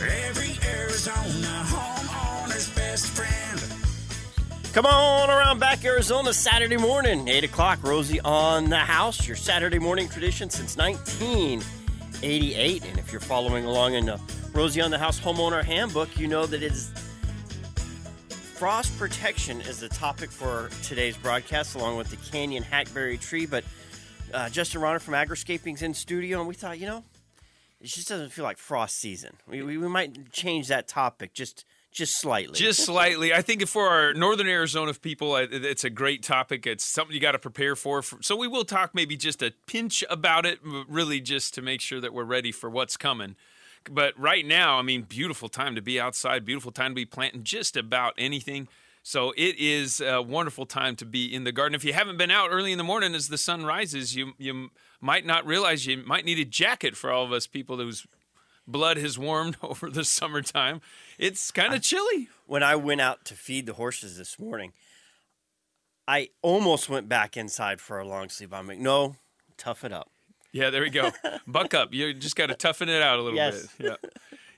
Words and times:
every 0.00 0.58
Arizona 0.66 1.62
homeowner's 1.66 2.68
best 2.74 3.06
friend. 3.08 3.60
Come 4.72 4.86
on 4.86 5.30
around 5.30 5.60
back 5.60 5.84
Arizona 5.84 6.32
Saturday 6.32 6.76
morning, 6.76 7.28
8 7.28 7.44
o'clock. 7.44 7.78
Rosie 7.82 8.20
on 8.20 8.70
the 8.70 8.78
house, 8.78 9.28
your 9.28 9.36
Saturday 9.36 9.78
morning 9.78 10.08
tradition 10.08 10.50
since 10.50 10.76
1988. 10.76 12.84
And 12.84 12.98
if 12.98 13.12
you're 13.12 13.20
following 13.20 13.66
along 13.66 13.94
in 13.94 14.06
the 14.06 14.18
Rosie 14.52 14.80
on 14.80 14.90
the 14.90 14.98
House 14.98 15.20
homeowner 15.20 15.62
handbook, 15.62 16.18
you 16.18 16.26
know 16.26 16.46
that 16.46 16.60
it 16.62 16.72
is 16.72 16.90
frost 18.28 18.96
protection 18.98 19.60
is 19.60 19.80
the 19.80 19.88
topic 19.88 20.30
for 20.30 20.70
today's 20.82 21.16
broadcast, 21.16 21.74
along 21.74 21.96
with 21.96 22.10
the 22.10 22.16
Canyon 22.16 22.62
hackberry 22.62 23.18
tree. 23.18 23.46
But 23.46 23.64
uh, 24.32 24.48
Justin 24.48 24.80
Rohner 24.80 25.00
from 25.00 25.14
Agriscaping's 25.14 25.82
in 25.82 25.94
studio, 25.94 26.40
and 26.40 26.48
we 26.48 26.54
thought, 26.54 26.78
you 26.78 26.86
know, 26.86 27.04
it 27.84 27.88
just 27.88 28.08
doesn't 28.08 28.32
feel 28.32 28.44
like 28.44 28.56
frost 28.56 28.96
season. 28.96 29.36
We, 29.46 29.62
we, 29.62 29.76
we 29.76 29.88
might 29.88 30.32
change 30.32 30.68
that 30.68 30.88
topic 30.88 31.34
just 31.34 31.66
just 31.92 32.18
slightly. 32.18 32.58
Just 32.58 32.84
slightly. 32.84 33.32
I 33.32 33.40
think 33.40 33.64
for 33.68 33.86
our 33.86 34.14
northern 34.14 34.48
Arizona 34.48 34.92
people, 34.94 35.36
it's 35.36 35.84
a 35.84 35.90
great 35.90 36.24
topic. 36.24 36.66
It's 36.66 36.82
something 36.82 37.14
you 37.14 37.20
got 37.20 37.32
to 37.32 37.38
prepare 37.38 37.76
for. 37.76 38.02
So 38.20 38.34
we 38.34 38.48
will 38.48 38.64
talk 38.64 38.96
maybe 38.96 39.16
just 39.16 39.42
a 39.42 39.52
pinch 39.68 40.02
about 40.10 40.44
it, 40.44 40.58
really 40.88 41.20
just 41.20 41.54
to 41.54 41.62
make 41.62 41.80
sure 41.80 42.00
that 42.00 42.12
we're 42.12 42.24
ready 42.24 42.50
for 42.50 42.68
what's 42.68 42.96
coming. 42.96 43.36
But 43.88 44.18
right 44.18 44.44
now, 44.44 44.78
I 44.80 44.82
mean, 44.82 45.02
beautiful 45.02 45.48
time 45.48 45.76
to 45.76 45.82
be 45.82 46.00
outside, 46.00 46.44
beautiful 46.44 46.72
time 46.72 46.92
to 46.92 46.96
be 46.96 47.04
planting 47.04 47.44
just 47.44 47.76
about 47.76 48.14
anything. 48.18 48.66
So 49.04 49.32
it 49.36 49.56
is 49.58 50.00
a 50.00 50.20
wonderful 50.20 50.66
time 50.66 50.96
to 50.96 51.04
be 51.04 51.32
in 51.32 51.44
the 51.44 51.52
garden. 51.52 51.76
If 51.76 51.84
you 51.84 51.92
haven't 51.92 52.16
been 52.16 52.30
out 52.30 52.48
early 52.50 52.72
in 52.72 52.78
the 52.78 52.84
morning 52.84 53.14
as 53.14 53.28
the 53.28 53.38
sun 53.38 53.64
rises, 53.64 54.16
you 54.16 54.32
you 54.38 54.70
might 55.04 55.26
not 55.26 55.44
realize 55.44 55.86
you 55.86 56.02
might 56.06 56.24
need 56.24 56.38
a 56.38 56.46
jacket 56.46 56.96
for 56.96 57.12
all 57.12 57.24
of 57.24 57.32
us 57.32 57.46
people 57.46 57.76
whose 57.76 58.06
blood 58.66 58.96
has 58.96 59.18
warmed 59.18 59.58
over 59.62 59.90
the 59.90 60.02
summertime. 60.02 60.80
It's 61.18 61.50
kind 61.50 61.74
of 61.74 61.82
chilly. 61.82 62.28
When 62.46 62.62
I 62.62 62.76
went 62.76 63.02
out 63.02 63.26
to 63.26 63.34
feed 63.34 63.66
the 63.66 63.74
horses 63.74 64.16
this 64.16 64.38
morning, 64.38 64.72
I 66.08 66.30
almost 66.40 66.88
went 66.88 67.06
back 67.06 67.36
inside 67.36 67.82
for 67.82 67.98
a 67.98 68.06
long 68.06 68.30
sleep. 68.30 68.54
I'm 68.54 68.66
like, 68.66 68.78
no, 68.78 69.16
tough 69.58 69.84
it 69.84 69.92
up. 69.92 70.10
Yeah, 70.52 70.70
there 70.70 70.80
we 70.80 70.90
go. 70.90 71.10
Buck 71.46 71.74
up. 71.74 71.92
You 71.92 72.14
just 72.14 72.36
got 72.36 72.46
to 72.46 72.54
toughen 72.54 72.88
it 72.88 73.02
out 73.02 73.18
a 73.18 73.22
little 73.22 73.36
yes. 73.36 73.66
bit. 73.76 73.98
Yeah. 74.02 74.10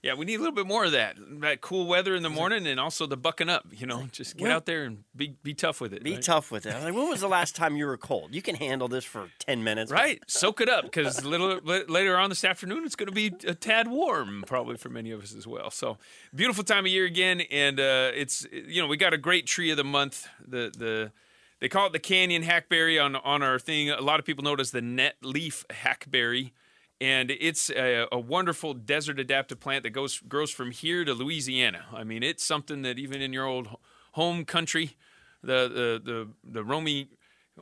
Yeah, 0.06 0.14
we 0.14 0.24
need 0.24 0.36
a 0.36 0.38
little 0.38 0.54
bit 0.54 0.68
more 0.68 0.84
of 0.84 0.92
that. 0.92 1.16
That 1.40 1.60
cool 1.60 1.88
weather 1.88 2.14
in 2.14 2.22
the 2.22 2.30
morning 2.30 2.64
and 2.64 2.78
also 2.78 3.06
the 3.06 3.16
bucking 3.16 3.48
up, 3.48 3.66
you 3.72 3.88
know, 3.88 4.06
just 4.12 4.36
get 4.36 4.52
out 4.52 4.64
there 4.64 4.84
and 4.84 5.02
be 5.16 5.34
be 5.42 5.52
tough 5.52 5.80
with 5.80 5.92
it. 5.92 6.04
Be 6.04 6.14
right? 6.14 6.22
tough 6.22 6.52
with 6.52 6.64
it. 6.64 6.74
Like, 6.74 6.94
when 6.94 7.08
was 7.08 7.22
the 7.22 7.28
last 7.28 7.56
time 7.56 7.76
you 7.76 7.86
were 7.86 7.96
cold? 7.96 8.32
You 8.32 8.40
can 8.40 8.54
handle 8.54 8.86
this 8.86 9.04
for 9.04 9.30
10 9.40 9.64
minutes. 9.64 9.90
Right. 9.90 10.22
Soak 10.28 10.60
it 10.60 10.68
up 10.68 10.84
because 10.84 11.24
little 11.24 11.58
later 11.88 12.16
on 12.18 12.28
this 12.28 12.44
afternoon 12.44 12.84
it's 12.84 12.94
going 12.94 13.08
to 13.08 13.12
be 13.12 13.32
a 13.48 13.54
tad 13.54 13.88
warm 13.88 14.44
probably 14.46 14.76
for 14.76 14.90
many 14.90 15.10
of 15.10 15.24
us 15.24 15.34
as 15.34 15.44
well. 15.44 15.72
So, 15.72 15.98
beautiful 16.32 16.62
time 16.62 16.84
of 16.84 16.92
year 16.92 17.04
again 17.04 17.40
and 17.50 17.80
uh, 17.80 18.12
it's 18.14 18.46
you 18.52 18.80
know, 18.80 18.86
we 18.86 18.96
got 18.96 19.12
a 19.12 19.18
great 19.18 19.48
tree 19.48 19.72
of 19.72 19.76
the 19.76 19.82
month. 19.82 20.28
The 20.46 20.72
the 20.78 21.10
they 21.58 21.68
call 21.68 21.88
it 21.88 21.92
the 21.92 21.98
canyon 21.98 22.44
hackberry 22.44 22.96
on 22.96 23.16
on 23.16 23.42
our 23.42 23.58
thing. 23.58 23.90
A 23.90 24.00
lot 24.00 24.20
of 24.20 24.24
people 24.24 24.44
know 24.44 24.54
it 24.54 24.60
as 24.60 24.70
the 24.70 24.82
net 24.82 25.16
leaf 25.20 25.64
hackberry 25.68 26.52
and 27.00 27.30
it's 27.30 27.70
a, 27.70 28.06
a, 28.10 28.18
wonderful 28.18 28.72
desert 28.72 29.20
adapted 29.20 29.60
plant 29.60 29.82
that 29.82 29.90
goes 29.90 30.18
grows 30.20 30.50
from 30.50 30.70
here 30.70 31.04
to 31.04 31.12
Louisiana. 31.12 31.84
I 31.92 32.04
mean, 32.04 32.22
it's 32.22 32.44
something 32.44 32.82
that 32.82 32.98
even 32.98 33.20
in 33.20 33.32
your 33.32 33.46
old 33.46 33.68
home 34.12 34.44
country, 34.44 34.96
the 35.42 35.68
the 35.68 36.02
the, 36.02 36.28
the 36.42 36.64
Romy 36.64 37.08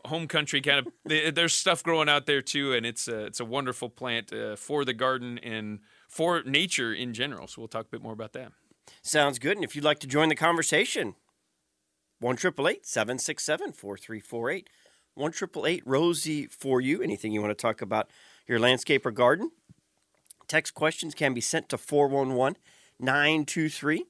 home 0.07 0.27
country 0.29 0.61
kind 0.61 0.87
of 0.87 0.93
there's 1.35 1.55
stuff 1.55 1.83
growing 1.83 2.09
out 2.09 2.27
there 2.27 2.43
too, 2.43 2.73
and 2.73 2.87
it's 2.87 3.09
a, 3.09 3.25
it's 3.27 3.41
a 3.41 3.45
wonderful 3.45 3.89
plant 3.89 4.33
uh, 4.33 4.57
for 4.57 4.85
the 4.85 4.95
garden 4.95 5.39
and 5.39 5.81
for 6.09 6.43
nature 6.45 6.93
in 6.93 7.13
general. 7.13 7.49
So 7.49 7.61
we'll 7.61 7.69
talk 7.69 7.87
a 7.87 7.91
bit 7.91 8.03
more 8.03 8.13
about 8.13 8.33
that. 8.35 8.53
Sounds 9.03 9.39
good. 9.39 9.57
And 9.57 9.65
if 9.65 9.75
you'd 9.75 9.85
like 9.85 9.99
to 10.01 10.07
join 10.07 10.29
the 10.29 10.35
conversation, 10.35 11.15
one 12.21 12.37
triple 12.37 12.69
eight 12.69 12.87
seven 12.87 13.19
six 13.19 13.45
seven 13.45 13.73
four 13.73 13.99
three 13.99 14.21
four 14.21 14.51
eight. 14.51 14.69
One 15.17 15.31
triple 15.31 15.65
eight 15.65 15.83
Rosie 15.87 16.47
for 16.47 16.81
you. 16.81 17.01
Anything 17.01 17.33
you 17.33 17.41
want 17.41 17.57
to 17.57 17.61
talk 17.61 17.81
about 17.81 18.11
your 18.47 18.59
landscape 18.59 19.05
or 19.07 19.11
garden. 19.11 19.51
Text 20.47 20.75
questions 20.75 21.15
can 21.15 21.35
be 21.35 21.41
sent 21.41 21.69
to 21.71 21.79
411 21.79 22.57
923, 23.01 24.05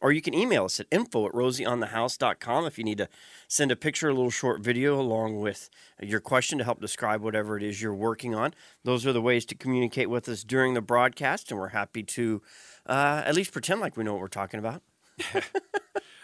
or 0.00 0.12
you 0.12 0.22
can 0.22 0.34
email 0.34 0.64
us 0.64 0.78
at 0.78 0.86
info 0.90 1.26
at 1.26 1.32
rosieonthehouse.com 1.32 2.66
if 2.66 2.78
you 2.78 2.84
need 2.84 2.98
to 2.98 3.08
send 3.48 3.72
a 3.72 3.76
picture, 3.76 4.08
a 4.08 4.14
little 4.14 4.30
short 4.30 4.60
video 4.60 5.00
along 5.00 5.40
with 5.40 5.68
your 6.00 6.20
question 6.20 6.58
to 6.58 6.64
help 6.64 6.80
describe 6.80 7.20
whatever 7.20 7.56
it 7.56 7.62
is 7.62 7.82
you're 7.82 7.94
working 7.94 8.34
on. 8.34 8.54
Those 8.84 9.06
are 9.06 9.12
the 9.12 9.22
ways 9.22 9.44
to 9.46 9.54
communicate 9.54 10.08
with 10.08 10.28
us 10.28 10.44
during 10.44 10.74
the 10.74 10.80
broadcast, 10.80 11.50
and 11.50 11.58
we're 11.58 11.68
happy 11.68 12.02
to 12.04 12.42
uh, 12.86 13.22
at 13.24 13.34
least 13.34 13.52
pretend 13.52 13.80
like 13.80 13.96
we 13.96 14.04
know 14.04 14.12
what 14.12 14.20
we're 14.20 14.28
talking 14.28 14.60
about. 14.60 14.82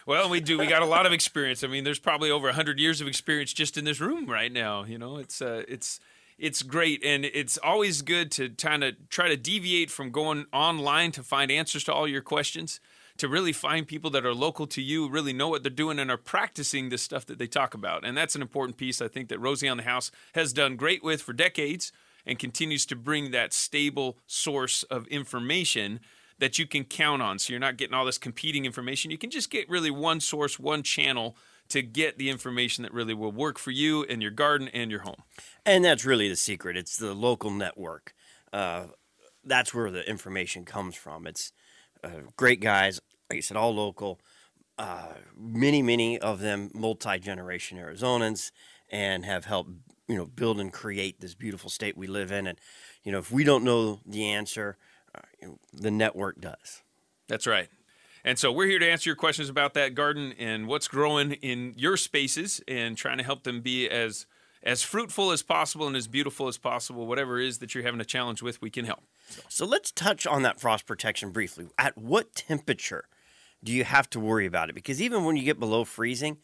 Well, 0.08 0.30
we 0.30 0.40
do. 0.40 0.56
We 0.56 0.66
got 0.66 0.80
a 0.80 0.86
lot 0.86 1.04
of 1.04 1.12
experience. 1.12 1.62
I 1.62 1.66
mean, 1.66 1.84
there's 1.84 1.98
probably 1.98 2.30
over 2.30 2.46
100 2.46 2.80
years 2.80 3.02
of 3.02 3.06
experience 3.06 3.52
just 3.52 3.76
in 3.76 3.84
this 3.84 4.00
room 4.00 4.24
right 4.24 4.50
now. 4.50 4.84
You 4.84 4.96
know, 4.96 5.18
it's 5.18 5.42
uh, 5.42 5.64
it's 5.68 6.00
it's 6.38 6.62
great 6.62 7.04
and 7.04 7.24
it's 7.24 7.58
always 7.58 8.02
good 8.02 8.30
to 8.32 8.48
kind 8.50 8.84
of 8.84 8.94
try 9.08 9.28
to 9.28 9.36
deviate 9.36 9.90
from 9.90 10.10
going 10.10 10.46
online 10.52 11.12
to 11.12 11.22
find 11.22 11.50
answers 11.50 11.84
to 11.84 11.92
all 11.92 12.08
your 12.08 12.22
questions 12.22 12.80
to 13.16 13.26
really 13.26 13.52
find 13.52 13.88
people 13.88 14.10
that 14.10 14.24
are 14.24 14.34
local 14.34 14.66
to 14.68 14.80
you 14.80 15.08
really 15.08 15.32
know 15.32 15.48
what 15.48 15.62
they're 15.62 15.70
doing 15.70 15.98
and 15.98 16.10
are 16.10 16.16
practicing 16.16 16.88
the 16.88 16.98
stuff 16.98 17.26
that 17.26 17.38
they 17.38 17.46
talk 17.46 17.74
about 17.74 18.04
and 18.04 18.16
that's 18.16 18.34
an 18.34 18.42
important 18.42 18.76
piece 18.76 19.02
i 19.02 19.08
think 19.08 19.28
that 19.28 19.40
rosie 19.40 19.68
on 19.68 19.76
the 19.76 19.82
house 19.82 20.10
has 20.34 20.52
done 20.52 20.76
great 20.76 21.02
with 21.02 21.20
for 21.20 21.32
decades 21.32 21.92
and 22.24 22.38
continues 22.38 22.86
to 22.86 22.94
bring 22.94 23.30
that 23.30 23.52
stable 23.52 24.18
source 24.26 24.82
of 24.84 25.06
information 25.08 25.98
that 26.38 26.58
you 26.58 26.66
can 26.66 26.84
count 26.84 27.22
on 27.22 27.38
so 27.38 27.52
you're 27.52 27.60
not 27.60 27.76
getting 27.76 27.94
all 27.94 28.04
this 28.04 28.18
competing 28.18 28.64
information. 28.64 29.10
You 29.10 29.18
can 29.18 29.30
just 29.30 29.50
get 29.50 29.68
really 29.68 29.90
one 29.90 30.20
source 30.20 30.58
one 30.58 30.82
channel 30.82 31.36
to 31.68 31.82
get 31.82 32.18
the 32.18 32.30
information 32.30 32.82
that 32.82 32.92
really 32.92 33.14
will 33.14 33.32
work 33.32 33.58
for 33.58 33.70
you 33.70 34.04
and 34.04 34.22
your 34.22 34.30
garden 34.30 34.68
and 34.68 34.90
your 34.90 35.00
home. 35.00 35.22
And 35.66 35.84
that's 35.84 36.04
really 36.04 36.28
the 36.28 36.36
secret. 36.36 36.76
It's 36.76 36.96
the 36.96 37.14
local 37.14 37.50
network. 37.50 38.14
Uh, 38.52 38.86
that's 39.44 39.74
where 39.74 39.90
the 39.90 40.08
information 40.08 40.64
comes 40.64 40.94
from. 40.94 41.26
It's 41.26 41.52
uh, 42.02 42.22
great 42.36 42.60
guys, 42.60 43.00
like 43.28 43.36
you 43.36 43.42
said, 43.42 43.56
all 43.56 43.74
local. 43.74 44.20
Uh, 44.78 45.14
many, 45.36 45.82
many 45.82 46.18
of 46.18 46.40
them 46.40 46.70
multi 46.72 47.18
generation 47.18 47.78
Arizonans 47.78 48.52
and 48.90 49.24
have 49.24 49.44
helped 49.44 49.70
you 50.08 50.16
know 50.16 50.26
build 50.26 50.58
and 50.58 50.72
create 50.72 51.20
this 51.20 51.34
beautiful 51.34 51.70
state 51.70 51.96
we 51.96 52.06
live 52.06 52.32
in. 52.32 52.46
And 52.46 52.58
you 53.04 53.12
know, 53.12 53.18
if 53.18 53.30
we 53.30 53.44
don't 53.44 53.64
know 53.64 54.00
the 54.06 54.26
answer, 54.26 54.76
uh, 55.14 55.20
you 55.40 55.48
know, 55.48 55.58
the 55.72 55.90
network 55.90 56.40
does. 56.40 56.82
That's 57.28 57.46
right. 57.46 57.68
And 58.28 58.38
so 58.38 58.52
we're 58.52 58.66
here 58.66 58.78
to 58.78 58.86
answer 58.86 59.08
your 59.08 59.16
questions 59.16 59.48
about 59.48 59.72
that 59.72 59.94
garden 59.94 60.34
and 60.38 60.66
what's 60.66 60.86
growing 60.86 61.32
in 61.32 61.72
your 61.78 61.96
spaces 61.96 62.60
and 62.68 62.94
trying 62.94 63.16
to 63.16 63.24
help 63.24 63.44
them 63.44 63.62
be 63.62 63.88
as 63.88 64.26
as 64.62 64.82
fruitful 64.82 65.30
as 65.30 65.42
possible 65.42 65.86
and 65.86 65.96
as 65.96 66.06
beautiful 66.06 66.46
as 66.46 66.58
possible. 66.58 67.06
Whatever 67.06 67.40
it 67.40 67.46
is 67.46 67.56
that 67.60 67.74
you're 67.74 67.84
having 67.84 68.02
a 68.02 68.04
challenge 68.04 68.42
with, 68.42 68.60
we 68.60 68.68
can 68.68 68.84
help. 68.84 69.02
So, 69.30 69.42
so 69.48 69.64
let's 69.64 69.90
touch 69.90 70.26
on 70.26 70.42
that 70.42 70.60
frost 70.60 70.84
protection 70.84 71.30
briefly. 71.30 71.68
At 71.78 71.96
what 71.96 72.34
temperature 72.34 73.06
do 73.64 73.72
you 73.72 73.84
have 73.84 74.10
to 74.10 74.20
worry 74.20 74.44
about 74.44 74.68
it? 74.68 74.74
Because 74.74 75.00
even 75.00 75.24
when 75.24 75.38
you 75.38 75.42
get 75.42 75.58
below 75.58 75.84
freezing, 75.84 76.36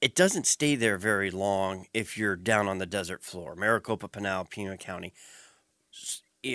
it 0.00 0.16
doesn't 0.16 0.48
stay 0.48 0.74
there 0.74 0.98
very 0.98 1.30
long 1.30 1.86
if 1.94 2.18
you're 2.18 2.34
down 2.34 2.66
on 2.66 2.78
the 2.78 2.86
desert 2.86 3.22
floor, 3.22 3.54
Maricopa, 3.54 4.08
Pinal, 4.08 4.44
Pima 4.44 4.76
County. 4.76 5.12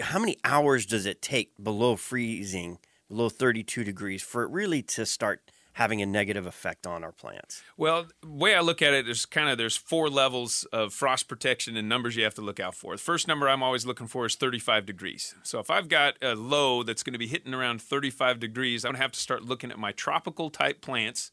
How 0.02 0.20
many 0.20 0.40
hours 0.44 0.86
does 0.86 1.06
it 1.06 1.22
take 1.22 1.54
below 1.64 1.96
freezing 1.96 2.80
below 3.14 3.30
32 3.30 3.84
degrees 3.84 4.24
for 4.24 4.44
it 4.44 4.50
really 4.50 4.82
to 4.82 5.06
start 5.06 5.52
having 5.74 6.02
a 6.02 6.06
negative 6.06 6.46
effect 6.46 6.86
on 6.88 7.04
our 7.04 7.12
plants? 7.12 7.64
Well, 7.78 8.08
the 8.22 8.30
way 8.30 8.56
I 8.56 8.62
look 8.62 8.82
at 8.82 8.94
it, 8.94 9.06
there's 9.06 9.26
kind 9.26 9.50
of 9.50 9.58
there's 9.58 9.78
four 9.78 10.10
levels 10.10 10.66
of 10.72 10.94
frost 10.94 11.28
protection 11.28 11.78
and 11.78 11.88
numbers 11.88 12.16
you 12.16 12.24
have 12.24 12.36
to 12.36 12.42
look 12.42 12.60
out 12.60 12.76
for. 12.76 12.96
The 12.96 13.02
first 13.02 13.28
number 13.28 13.48
I'm 13.48 13.64
always 13.64 13.86
looking 13.86 14.08
for 14.08 14.26
is 14.26 14.36
35 14.36 14.86
degrees. 14.86 15.36
So 15.44 15.60
if 15.60 15.70
I've 15.70 15.90
got 15.90 16.16
a 16.22 16.36
low 16.36 16.84
that's 16.84 17.04
going 17.04 17.14
to 17.14 17.20
be 17.20 17.28
hitting 17.28 17.54
around 17.54 17.82
35 17.82 18.40
degrees, 18.40 18.84
I'm 18.84 18.90
going 18.90 18.98
to 18.98 19.02
have 19.04 19.12
to 19.12 19.20
start 19.20 19.44
looking 19.44 19.72
at 19.72 19.80
my 19.80 19.92
tropical 19.92 20.50
type 20.50 20.82
plants 20.82 21.32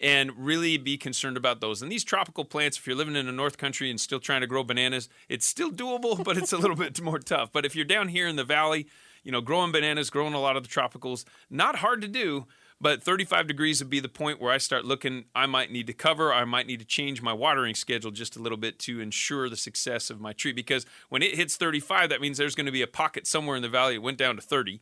and 0.00 0.32
really 0.36 0.76
be 0.76 0.96
concerned 0.96 1.36
about 1.36 1.60
those. 1.60 1.80
And 1.80 1.90
these 1.90 2.04
tropical 2.04 2.44
plants, 2.44 2.78
if 2.78 2.86
you're 2.86 2.96
living 2.96 3.16
in 3.16 3.26
the 3.26 3.32
North 3.32 3.58
Country 3.58 3.90
and 3.90 4.00
still 4.00 4.20
trying 4.20 4.40
to 4.40 4.46
grow 4.46 4.64
bananas, 4.64 5.08
it's 5.28 5.46
still 5.46 5.70
doable, 5.70 6.22
but 6.24 6.36
it's 6.36 6.52
a 6.52 6.58
little 6.58 6.76
bit 6.76 7.00
more 7.00 7.18
tough. 7.18 7.50
But 7.52 7.64
if 7.64 7.76
you're 7.76 7.84
down 7.84 8.08
here 8.08 8.26
in 8.26 8.36
the 8.36 8.44
valley, 8.44 8.86
you 9.24 9.32
know, 9.32 9.40
growing 9.40 9.72
bananas, 9.72 10.10
growing 10.10 10.34
a 10.34 10.40
lot 10.40 10.56
of 10.56 10.62
the 10.62 10.68
tropicals, 10.68 11.24
not 11.50 11.76
hard 11.76 12.00
to 12.02 12.08
do. 12.08 12.46
But 12.80 13.02
35 13.02 13.46
degrees 13.46 13.80
would 13.80 13.88
be 13.88 14.00
the 14.00 14.08
point 14.08 14.40
where 14.40 14.52
I 14.52 14.58
start 14.58 14.84
looking. 14.84 15.24
I 15.34 15.46
might 15.46 15.70
need 15.70 15.86
to 15.86 15.92
cover. 15.92 16.34
I 16.34 16.44
might 16.44 16.66
need 16.66 16.80
to 16.80 16.84
change 16.84 17.22
my 17.22 17.32
watering 17.32 17.74
schedule 17.74 18.10
just 18.10 18.36
a 18.36 18.42
little 18.42 18.58
bit 18.58 18.78
to 18.80 19.00
ensure 19.00 19.48
the 19.48 19.56
success 19.56 20.10
of 20.10 20.20
my 20.20 20.32
tree. 20.32 20.52
Because 20.52 20.84
when 21.08 21.22
it 21.22 21.36
hits 21.36 21.56
35, 21.56 22.10
that 22.10 22.20
means 22.20 22.36
there's 22.36 22.56
going 22.56 22.66
to 22.66 22.72
be 22.72 22.82
a 22.82 22.86
pocket 22.86 23.26
somewhere 23.26 23.56
in 23.56 23.62
the 23.62 23.68
valley. 23.68 23.94
It 23.94 24.02
went 24.02 24.18
down 24.18 24.36
to 24.36 24.42
30, 24.42 24.80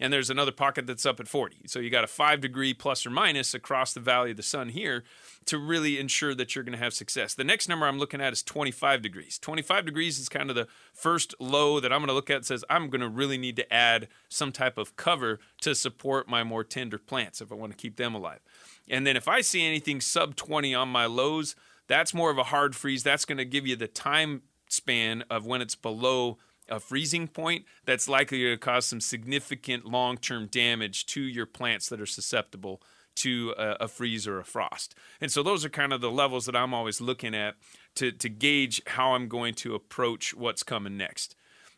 and 0.00 0.12
there's 0.12 0.30
another 0.30 0.52
pocket 0.52 0.86
that's 0.86 1.06
up 1.06 1.20
at 1.20 1.28
40. 1.28 1.62
So 1.66 1.78
you 1.78 1.88
got 1.88 2.04
a 2.04 2.08
five 2.08 2.40
degree 2.40 2.74
plus 2.74 3.06
or 3.06 3.10
minus 3.10 3.54
across 3.54 3.92
the 3.92 4.00
valley 4.00 4.32
of 4.32 4.36
the 4.36 4.42
sun 4.42 4.70
here 4.70 5.04
to 5.46 5.58
really 5.58 5.98
ensure 5.98 6.34
that 6.34 6.54
you're 6.54 6.64
going 6.64 6.76
to 6.76 6.82
have 6.82 6.94
success. 6.94 7.34
The 7.34 7.44
next 7.44 7.68
number 7.68 7.86
I'm 7.86 7.98
looking 7.98 8.20
at 8.20 8.32
is 8.32 8.42
25 8.42 9.02
degrees. 9.02 9.38
25 9.38 9.84
degrees 9.84 10.18
is 10.18 10.28
kind 10.28 10.50
of 10.50 10.56
the 10.56 10.66
first 10.92 11.34
low 11.38 11.80
that 11.80 11.92
I'm 11.92 12.00
going 12.00 12.08
to 12.08 12.14
look 12.14 12.30
at 12.30 12.44
says 12.44 12.64
I'm 12.68 12.90
going 12.90 13.02
to 13.02 13.08
really 13.08 13.38
need 13.38 13.56
to 13.56 13.72
add 13.72 14.08
some 14.28 14.52
type 14.52 14.78
of 14.78 14.96
cover 14.96 15.38
to 15.60 15.74
support 15.74 16.28
my 16.28 16.42
more 16.42 16.64
tender 16.64 16.98
plants 16.98 17.40
if 17.40 17.52
I 17.52 17.54
want 17.54 17.72
to 17.72 17.78
keep 17.78 17.96
them 17.96 18.14
alive. 18.14 18.40
And 18.88 19.06
then 19.06 19.16
if 19.16 19.28
I 19.28 19.42
see 19.42 19.64
anything 19.64 20.00
sub 20.00 20.34
20 20.34 20.74
on 20.74 20.88
my 20.88 21.06
lows, 21.06 21.54
that's 21.86 22.14
more 22.14 22.30
of 22.30 22.38
a 22.38 22.44
hard 22.44 22.74
freeze. 22.74 23.02
That's 23.02 23.24
going 23.24 23.38
to 23.38 23.44
give 23.44 23.66
you 23.66 23.76
the 23.76 23.88
time 23.88 24.42
span 24.68 25.22
of 25.30 25.46
when 25.46 25.62
it's 25.62 25.74
below 25.74 26.38
a 26.68 26.80
freezing 26.80 27.28
point 27.28 27.64
that's 27.84 28.08
likely 28.08 28.40
to 28.40 28.56
cause 28.56 28.86
some 28.86 29.00
significant 29.00 29.84
long 29.84 30.16
term 30.16 30.46
damage 30.46 31.06
to 31.06 31.20
your 31.20 31.46
plants 31.46 31.88
that 31.88 32.00
are 32.00 32.06
susceptible 32.06 32.80
to 33.16 33.54
a, 33.56 33.76
a, 33.80 33.88
freeze 33.88 34.26
or 34.26 34.38
a 34.38 34.44
frost. 34.44 34.94
And 35.20 35.30
so 35.30 35.42
those 35.42 35.64
are 35.64 35.68
kind 35.68 35.92
of 35.92 36.00
the 36.00 36.10
levels 36.10 36.46
that 36.46 36.56
I'm 36.56 36.74
always 36.74 37.00
looking 37.00 37.34
at 37.34 37.54
to, 37.96 38.10
to 38.10 38.28
gauge 38.28 38.82
how 38.86 39.14
I'm 39.14 39.28
going 39.28 39.54
to 39.54 39.74
approach 39.74 40.34
what's 40.34 40.62
coming 40.62 40.96
next. 40.96 41.36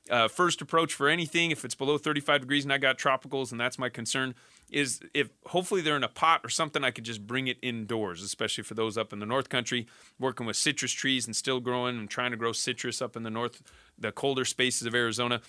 Uh, 0.08 0.28
first 0.28 0.62
approach 0.62 0.94
for 0.94 1.08
anything, 1.08 1.50
if 1.50 1.64
it's 1.64 1.74
below 1.74 1.98
35 1.98 2.42
degrees 2.42 2.64
and 2.64 2.72
I 2.72 2.78
got 2.78 2.96
tropicals 2.96 3.50
and 3.50 3.60
that's 3.60 3.78
my 3.78 3.88
concern, 3.88 4.34
is 4.70 5.00
if 5.14 5.30
hopefully 5.46 5.80
they're 5.80 5.96
in 5.96 6.04
a 6.04 6.08
pot 6.08 6.42
or 6.44 6.48
something, 6.48 6.84
I 6.84 6.92
could 6.92 7.04
just 7.04 7.26
bring 7.26 7.48
it 7.48 7.58
indoors, 7.60 8.22
especially 8.22 8.62
for 8.64 8.74
those 8.74 8.96
up 8.96 9.12
in 9.12 9.18
the 9.18 9.26
North 9.26 9.48
Country, 9.48 9.86
working 10.18 10.46
with 10.46 10.56
citrus 10.56 10.92
trees 10.92 11.26
and 11.26 11.34
still 11.34 11.60
growing 11.60 11.98
and 11.98 12.08
trying 12.08 12.30
to 12.30 12.36
grow 12.36 12.52
citrus 12.52 13.02
up 13.02 13.16
in 13.16 13.24
the 13.24 13.30
North, 13.30 13.62
the 13.98 14.12
colder 14.12 14.44
spaces 14.44 14.86
of 14.86 14.94
Arizona. 14.94 15.40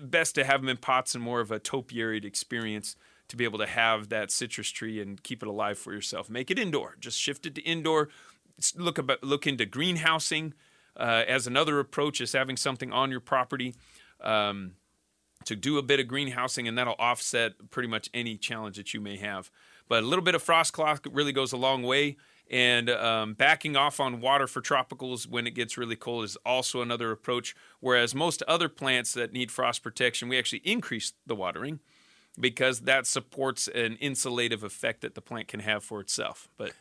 Best 0.00 0.34
to 0.36 0.44
have 0.44 0.60
them 0.60 0.68
in 0.68 0.76
pots 0.76 1.14
and 1.14 1.22
more 1.22 1.40
of 1.40 1.50
a 1.50 1.58
topiary 1.58 2.18
experience 2.24 2.96
to 3.28 3.36
be 3.36 3.44
able 3.44 3.58
to 3.58 3.66
have 3.66 4.08
that 4.08 4.30
citrus 4.30 4.70
tree 4.70 5.00
and 5.00 5.22
keep 5.22 5.42
it 5.42 5.48
alive 5.48 5.78
for 5.78 5.92
yourself. 5.92 6.30
Make 6.30 6.50
it 6.50 6.58
indoor. 6.58 6.96
Just 6.98 7.18
shift 7.18 7.46
it 7.46 7.54
to 7.56 7.62
indoor. 7.62 8.08
Look 8.74 8.98
about 8.98 9.22
look 9.22 9.46
into 9.46 9.66
greenhousing 9.66 10.54
uh, 10.96 11.24
as 11.28 11.46
another 11.46 11.78
approach. 11.78 12.20
Is 12.20 12.32
having 12.32 12.56
something 12.56 12.92
on 12.92 13.10
your 13.10 13.20
property. 13.20 13.74
Um, 14.20 14.72
to 15.44 15.54
do 15.54 15.78
a 15.78 15.82
bit 15.82 16.00
of 16.00 16.08
greenhousing, 16.08 16.66
and 16.66 16.76
that'll 16.76 16.96
offset 16.98 17.52
pretty 17.70 17.88
much 17.88 18.10
any 18.12 18.36
challenge 18.36 18.76
that 18.76 18.92
you 18.92 19.00
may 19.00 19.16
have. 19.16 19.50
But 19.88 20.02
a 20.02 20.06
little 20.06 20.24
bit 20.24 20.34
of 20.34 20.42
frost 20.42 20.72
cloth 20.72 21.00
really 21.10 21.32
goes 21.32 21.52
a 21.52 21.56
long 21.56 21.82
way. 21.82 22.16
And 22.50 22.88
um, 22.88 23.34
backing 23.34 23.76
off 23.76 24.00
on 24.00 24.20
water 24.20 24.46
for 24.46 24.62
tropicals 24.62 25.26
when 25.26 25.46
it 25.46 25.50
gets 25.50 25.76
really 25.76 25.96
cold 25.96 26.24
is 26.24 26.36
also 26.46 26.80
another 26.80 27.10
approach. 27.10 27.54
Whereas 27.80 28.14
most 28.14 28.42
other 28.48 28.68
plants 28.68 29.12
that 29.12 29.32
need 29.32 29.50
frost 29.50 29.82
protection, 29.82 30.28
we 30.28 30.38
actually 30.38 30.62
increase 30.64 31.12
the 31.26 31.34
watering 31.34 31.80
because 32.40 32.80
that 32.80 33.06
supports 33.06 33.68
an 33.68 33.96
insulative 34.00 34.62
effect 34.62 35.02
that 35.02 35.14
the 35.14 35.20
plant 35.20 35.48
can 35.48 35.60
have 35.60 35.84
for 35.84 36.00
itself. 36.00 36.48
But 36.56 36.70
a 36.70 36.72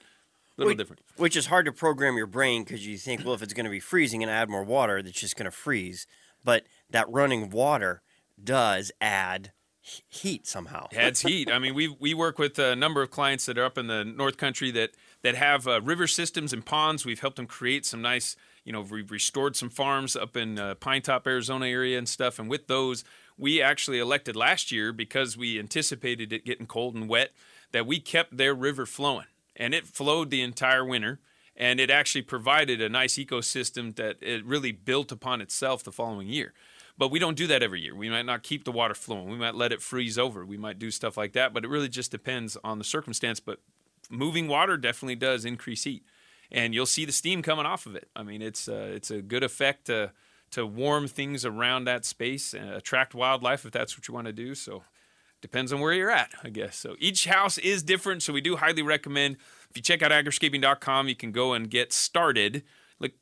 little 0.58 0.72
which, 0.72 0.78
different. 0.78 1.02
Which 1.18 1.36
is 1.36 1.48
hard 1.48 1.66
to 1.66 1.72
program 1.72 2.16
your 2.16 2.28
brain 2.28 2.64
because 2.64 2.88
you 2.88 2.98
think, 2.98 3.26
well, 3.26 3.34
if 3.34 3.42
it's 3.42 3.54
going 3.54 3.66
to 3.66 3.72
be 3.72 3.80
freezing 3.80 4.24
and 4.24 4.32
add 4.32 4.50
more 4.50 4.64
water, 4.64 5.02
that's 5.02 5.20
just 5.20 5.36
going 5.36 5.46
to 5.46 5.52
freeze. 5.52 6.08
But 6.44 6.64
that 6.90 7.10
running 7.10 7.50
water 7.50 8.02
does 8.42 8.92
add 9.02 9.52
heat 9.82 10.46
somehow. 10.48 10.88
adds 10.96 11.22
heat. 11.22 11.52
I 11.52 11.60
mean, 11.60 11.74
we 11.74 11.88
we 11.88 12.14
work 12.14 12.38
with 12.38 12.60
a 12.60 12.76
number 12.76 13.02
of 13.02 13.12
clients 13.12 13.46
that 13.46 13.58
are 13.58 13.66
up 13.66 13.78
in 13.78 13.88
the 13.88 14.04
North 14.04 14.38
Country 14.38 14.72
that 14.72 14.92
that 15.22 15.36
have 15.36 15.68
uh, 15.68 15.82
river 15.82 16.08
systems 16.08 16.54
and 16.54 16.66
ponds. 16.66 17.06
We've 17.06 17.20
helped 17.20 17.38
them 17.38 17.48
create 17.48 17.86
some 17.86 18.02
nice, 18.02 18.36
you 18.64 18.72
know, 18.72 18.82
we've 18.82 19.12
restored 19.12 19.56
some 19.56 19.70
farms 19.70 20.16
up 20.16 20.38
in 20.38 20.60
uh, 20.60 20.76
Pinetop, 20.76 21.26
Arizona 21.28 21.68
area 21.68 21.98
and 21.98 22.08
stuff. 22.08 22.40
And 22.40 22.50
with 22.50 22.68
those, 22.68 23.04
we 23.38 23.62
actually 23.62 24.00
elected 24.00 24.36
last 24.36 24.72
year 24.72 24.92
because 24.92 25.38
we 25.38 25.60
anticipated 25.60 26.34
it 26.34 26.46
getting 26.46 26.66
cold 26.66 26.96
and 26.96 27.08
wet 27.08 27.32
that 27.72 27.86
we 27.86 28.00
kept 28.00 28.38
their 28.38 28.54
river 28.54 28.86
flowing, 28.86 29.28
and 29.56 29.74
it 29.74 29.88
flowed 29.88 30.30
the 30.30 30.42
entire 30.42 30.86
winter. 30.86 31.20
And 31.60 31.80
it 31.80 31.90
actually 31.90 32.22
provided 32.22 32.80
a 32.82 32.88
nice 32.88 33.16
ecosystem 33.16 33.96
that 33.96 34.18
it 34.22 34.46
really 34.46 34.72
built 34.72 35.12
upon 35.12 35.42
itself 35.42 35.84
the 35.84 35.92
following 35.92 36.28
year. 36.28 36.54
But 37.00 37.10
we 37.10 37.18
don't 37.18 37.36
do 37.36 37.48
that 37.48 37.64
every 37.64 37.82
year. 37.82 37.96
We 37.96 38.12
might 38.12 38.28
not 38.28 38.44
keep 38.44 38.64
the 38.64 38.72
water 38.72 38.94
flowing. 38.94 39.30
We 39.30 39.38
might 39.38 39.56
let 39.56 39.72
it 39.72 39.82
freeze 39.82 40.20
over. 40.20 40.46
We 40.46 40.58
might 40.58 40.78
do 40.78 40.92
stuff 40.92 41.18
like 41.18 41.34
that. 41.34 41.56
But 41.56 41.66
it 41.66 41.70
really 41.70 41.90
just 41.90 42.12
depends 42.12 42.58
on 42.64 42.78
the 42.78 42.84
circumstance. 42.84 43.40
But 43.40 43.60
moving 44.10 44.48
water 44.48 44.78
definitely 44.78 45.16
does 45.16 45.46
increase 45.46 45.84
heat, 45.84 46.04
and 46.52 46.74
you'll 46.74 46.86
see 46.86 47.06
the 47.06 47.12
steam 47.12 47.42
coming 47.42 47.66
off 47.66 47.86
of 47.86 47.96
it. 47.96 48.10
I 48.16 48.24
mean, 48.24 48.42
it's 48.42 48.68
uh, 48.68 48.92
it's 48.94 49.12
a 49.12 49.22
good 49.22 49.44
effect 49.44 49.86
to 49.86 50.12
to 50.52 50.66
warm 50.66 51.08
things 51.08 51.46
around 51.46 51.86
that 51.86 52.06
space 52.06 52.54
and 52.54 52.70
attract 52.70 53.14
wildlife 53.14 53.66
if 53.66 53.72
that's 53.72 53.98
what 53.98 54.08
you 54.08 54.14
want 54.14 54.28
to 54.28 54.34
do. 54.34 54.56
So 54.56 54.84
depends 55.42 55.74
on 55.74 55.82
where 55.82 55.94
you're 55.94 56.10
at, 56.10 56.32
I 56.44 56.50
guess. 56.50 56.78
So 56.78 56.96
each 57.00 57.26
house 57.26 57.58
is 57.58 57.84
different. 57.84 58.24
So 58.24 58.32
we 58.32 58.42
do 58.42 58.56
highly 58.56 58.82
recommend 58.82 59.38
if 59.70 59.76
you 59.76 59.82
check 59.82 60.02
out 60.02 60.12
agriscaping.com, 60.12 61.10
you 61.10 61.16
can 61.16 61.32
go 61.32 61.54
and 61.54 61.70
get 61.70 61.92
started 61.92 62.64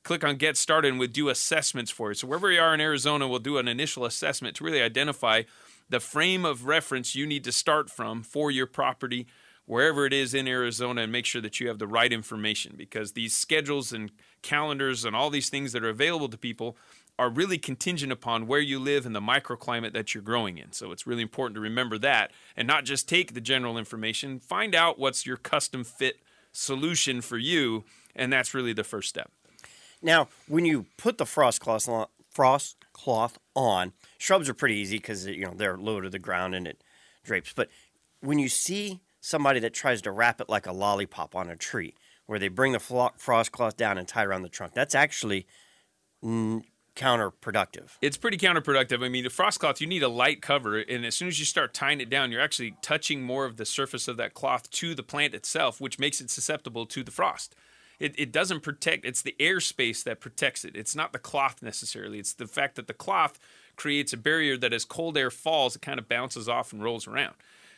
click 0.03 0.23
on 0.23 0.37
Get 0.37 0.57
Started 0.57 0.89
and 0.89 0.99
we'll 0.99 1.09
do 1.09 1.29
assessments 1.29 1.91
for 1.91 2.09
you. 2.09 2.15
So 2.15 2.27
wherever 2.27 2.51
you 2.51 2.61
are 2.61 2.73
in 2.73 2.81
Arizona, 2.81 3.27
we'll 3.27 3.39
do 3.39 3.57
an 3.57 3.67
initial 3.67 4.05
assessment 4.05 4.55
to 4.57 4.63
really 4.63 4.81
identify 4.81 5.43
the 5.89 5.99
frame 5.99 6.45
of 6.45 6.65
reference 6.65 7.15
you 7.15 7.25
need 7.25 7.43
to 7.43 7.51
start 7.51 7.89
from 7.89 8.23
for 8.23 8.49
your 8.49 8.65
property 8.65 9.27
wherever 9.65 10.05
it 10.05 10.13
is 10.13 10.33
in 10.33 10.47
Arizona 10.47 11.01
and 11.01 11.11
make 11.11 11.25
sure 11.25 11.41
that 11.41 11.59
you 11.59 11.67
have 11.67 11.79
the 11.79 11.87
right 11.87 12.13
information 12.13 12.75
because 12.77 13.11
these 13.13 13.35
schedules 13.35 13.91
and 13.91 14.11
calendars 14.41 15.05
and 15.05 15.15
all 15.15 15.29
these 15.29 15.49
things 15.49 15.71
that 15.71 15.83
are 15.83 15.89
available 15.89 16.29
to 16.29 16.37
people 16.37 16.77
are 17.17 17.29
really 17.29 17.57
contingent 17.57 18.11
upon 18.11 18.45
where 18.45 18.59
you 18.59 18.77
live 18.77 19.05
and 19.05 19.15
the 19.15 19.21
microclimate 19.21 19.93
that 19.93 20.13
you're 20.13 20.21
growing 20.21 20.57
in. 20.57 20.71
So 20.73 20.91
it's 20.91 21.07
really 21.07 21.21
important 21.21 21.55
to 21.55 21.61
remember 21.61 21.97
that 21.99 22.31
and 22.57 22.67
not 22.67 22.83
just 22.83 23.07
take 23.07 23.33
the 23.33 23.41
general 23.41 23.77
information, 23.77 24.39
find 24.39 24.75
out 24.75 24.99
what's 24.99 25.25
your 25.25 25.37
custom 25.37 25.83
fit 25.83 26.19
solution 26.51 27.21
for 27.21 27.37
you, 27.37 27.85
and 28.15 28.31
that's 28.31 28.53
really 28.53 28.73
the 28.73 28.83
first 28.83 29.09
step. 29.09 29.31
Now, 30.01 30.27
when 30.47 30.65
you 30.65 30.85
put 30.97 31.17
the 31.17 31.25
frost 31.25 31.61
cloth 31.61 31.87
on, 31.87 32.07
frost 32.29 32.77
cloth 32.93 33.37
on, 33.55 33.93
shrubs 34.17 34.49
are 34.49 34.53
pretty 34.53 34.75
easy 34.75 34.97
because 34.97 35.25
you 35.25 35.45
know 35.45 35.53
they're 35.55 35.77
low 35.77 36.01
to 36.01 36.09
the 36.09 36.19
ground 36.19 36.53
and 36.53 36.67
it 36.67 36.83
drapes. 37.23 37.53
But 37.53 37.69
when 38.19 38.39
you 38.39 38.49
see 38.49 39.01
somebody 39.25 39.59
that 39.59 39.73
tries 39.73 40.01
to 40.03 40.11
wrap 40.11 40.39
it 40.39 40.47
like 40.47 40.67
a 40.67 40.71
lollipop 40.71 41.35
on 41.35 41.49
a 41.49 41.55
tree, 41.55 41.95
where 42.27 42.37
they 42.37 42.47
bring 42.47 42.73
the 42.73 42.79
frost 42.79 43.51
cloth 43.51 43.75
down 43.75 43.97
and 43.97 44.07
tie 44.07 44.23
around 44.23 44.43
the 44.43 44.49
trunk, 44.49 44.73
that's 44.73 44.93
actually 44.93 45.47
mm, 46.23 46.63
counterproductive. 46.95 47.91
It's 48.01 48.17
pretty 48.17 48.37
counterproductive. 48.37 49.03
I 49.03 49.09
mean, 49.09 49.23
the 49.23 49.31
frost 49.31 49.59
cloth, 49.59 49.81
you 49.81 49.87
need 49.87 50.03
a 50.03 50.09
light 50.09 50.41
cover, 50.41 50.77
and 50.77 51.05
as 51.05 51.15
soon 51.15 51.27
as 51.27 51.39
you 51.39 51.45
start 51.45 51.73
tying 51.73 52.01
it 52.01 52.09
down, 52.09 52.31
you're 52.31 52.41
actually 52.41 52.77
touching 52.83 53.23
more 53.23 53.45
of 53.45 53.57
the 53.57 53.65
surface 53.65 54.07
of 54.07 54.17
that 54.17 54.35
cloth 54.35 54.69
to 54.69 54.93
the 54.93 55.03
plant 55.03 55.33
itself, 55.33 55.81
which 55.81 55.97
makes 55.97 56.21
it 56.21 56.29
susceptible 56.29 56.85
to 56.85 57.03
the 57.03 57.11
frost. 57.11 57.55
It, 57.97 58.13
it 58.19 58.31
doesn't 58.31 58.59
protect 58.59 59.05
it's 59.05 59.21
the 59.21 59.35
airspace 59.39 60.03
that 60.03 60.19
protects 60.19 60.65
it. 60.65 60.75
It's 60.75 60.95
not 60.95 61.13
the 61.13 61.19
cloth 61.19 61.63
necessarily. 61.63 62.19
It's 62.19 62.33
the 62.33 62.45
fact 62.45 62.75
that 62.75 62.87
the 62.87 62.93
cloth 62.93 63.39
creates 63.77 64.11
a 64.11 64.17
barrier 64.17 64.57
that 64.57 64.73
as 64.73 64.83
cold 64.83 65.17
air 65.17 65.31
falls 65.31 65.77
it 65.77 65.81
kind 65.81 65.97
of 65.97 66.09
bounces 66.09 66.49
off 66.49 66.73
and 66.73 66.83
rolls 66.83 67.07
around 67.07 67.35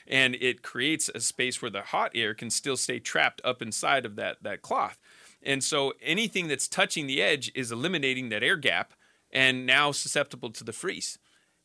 and 0.07 0.35
it 0.35 0.61
creates 0.61 1.09
a 1.13 1.19
space 1.19 1.61
where 1.61 1.71
the 1.71 1.81
hot 1.81 2.11
air 2.15 2.33
can 2.33 2.49
still 2.49 2.77
stay 2.77 2.99
trapped 2.99 3.41
up 3.43 3.61
inside 3.61 4.05
of 4.05 4.15
that 4.15 4.37
that 4.41 4.61
cloth 4.61 4.99
and 5.43 5.63
so 5.63 5.93
anything 6.01 6.47
that's 6.47 6.67
touching 6.67 7.07
the 7.07 7.21
edge 7.21 7.51
is 7.55 7.71
eliminating 7.71 8.29
that 8.29 8.43
air 8.43 8.57
gap 8.57 8.93
and 9.31 9.65
now 9.65 9.91
susceptible 9.91 10.49
to 10.49 10.63
the 10.63 10.73
freeze 10.73 11.19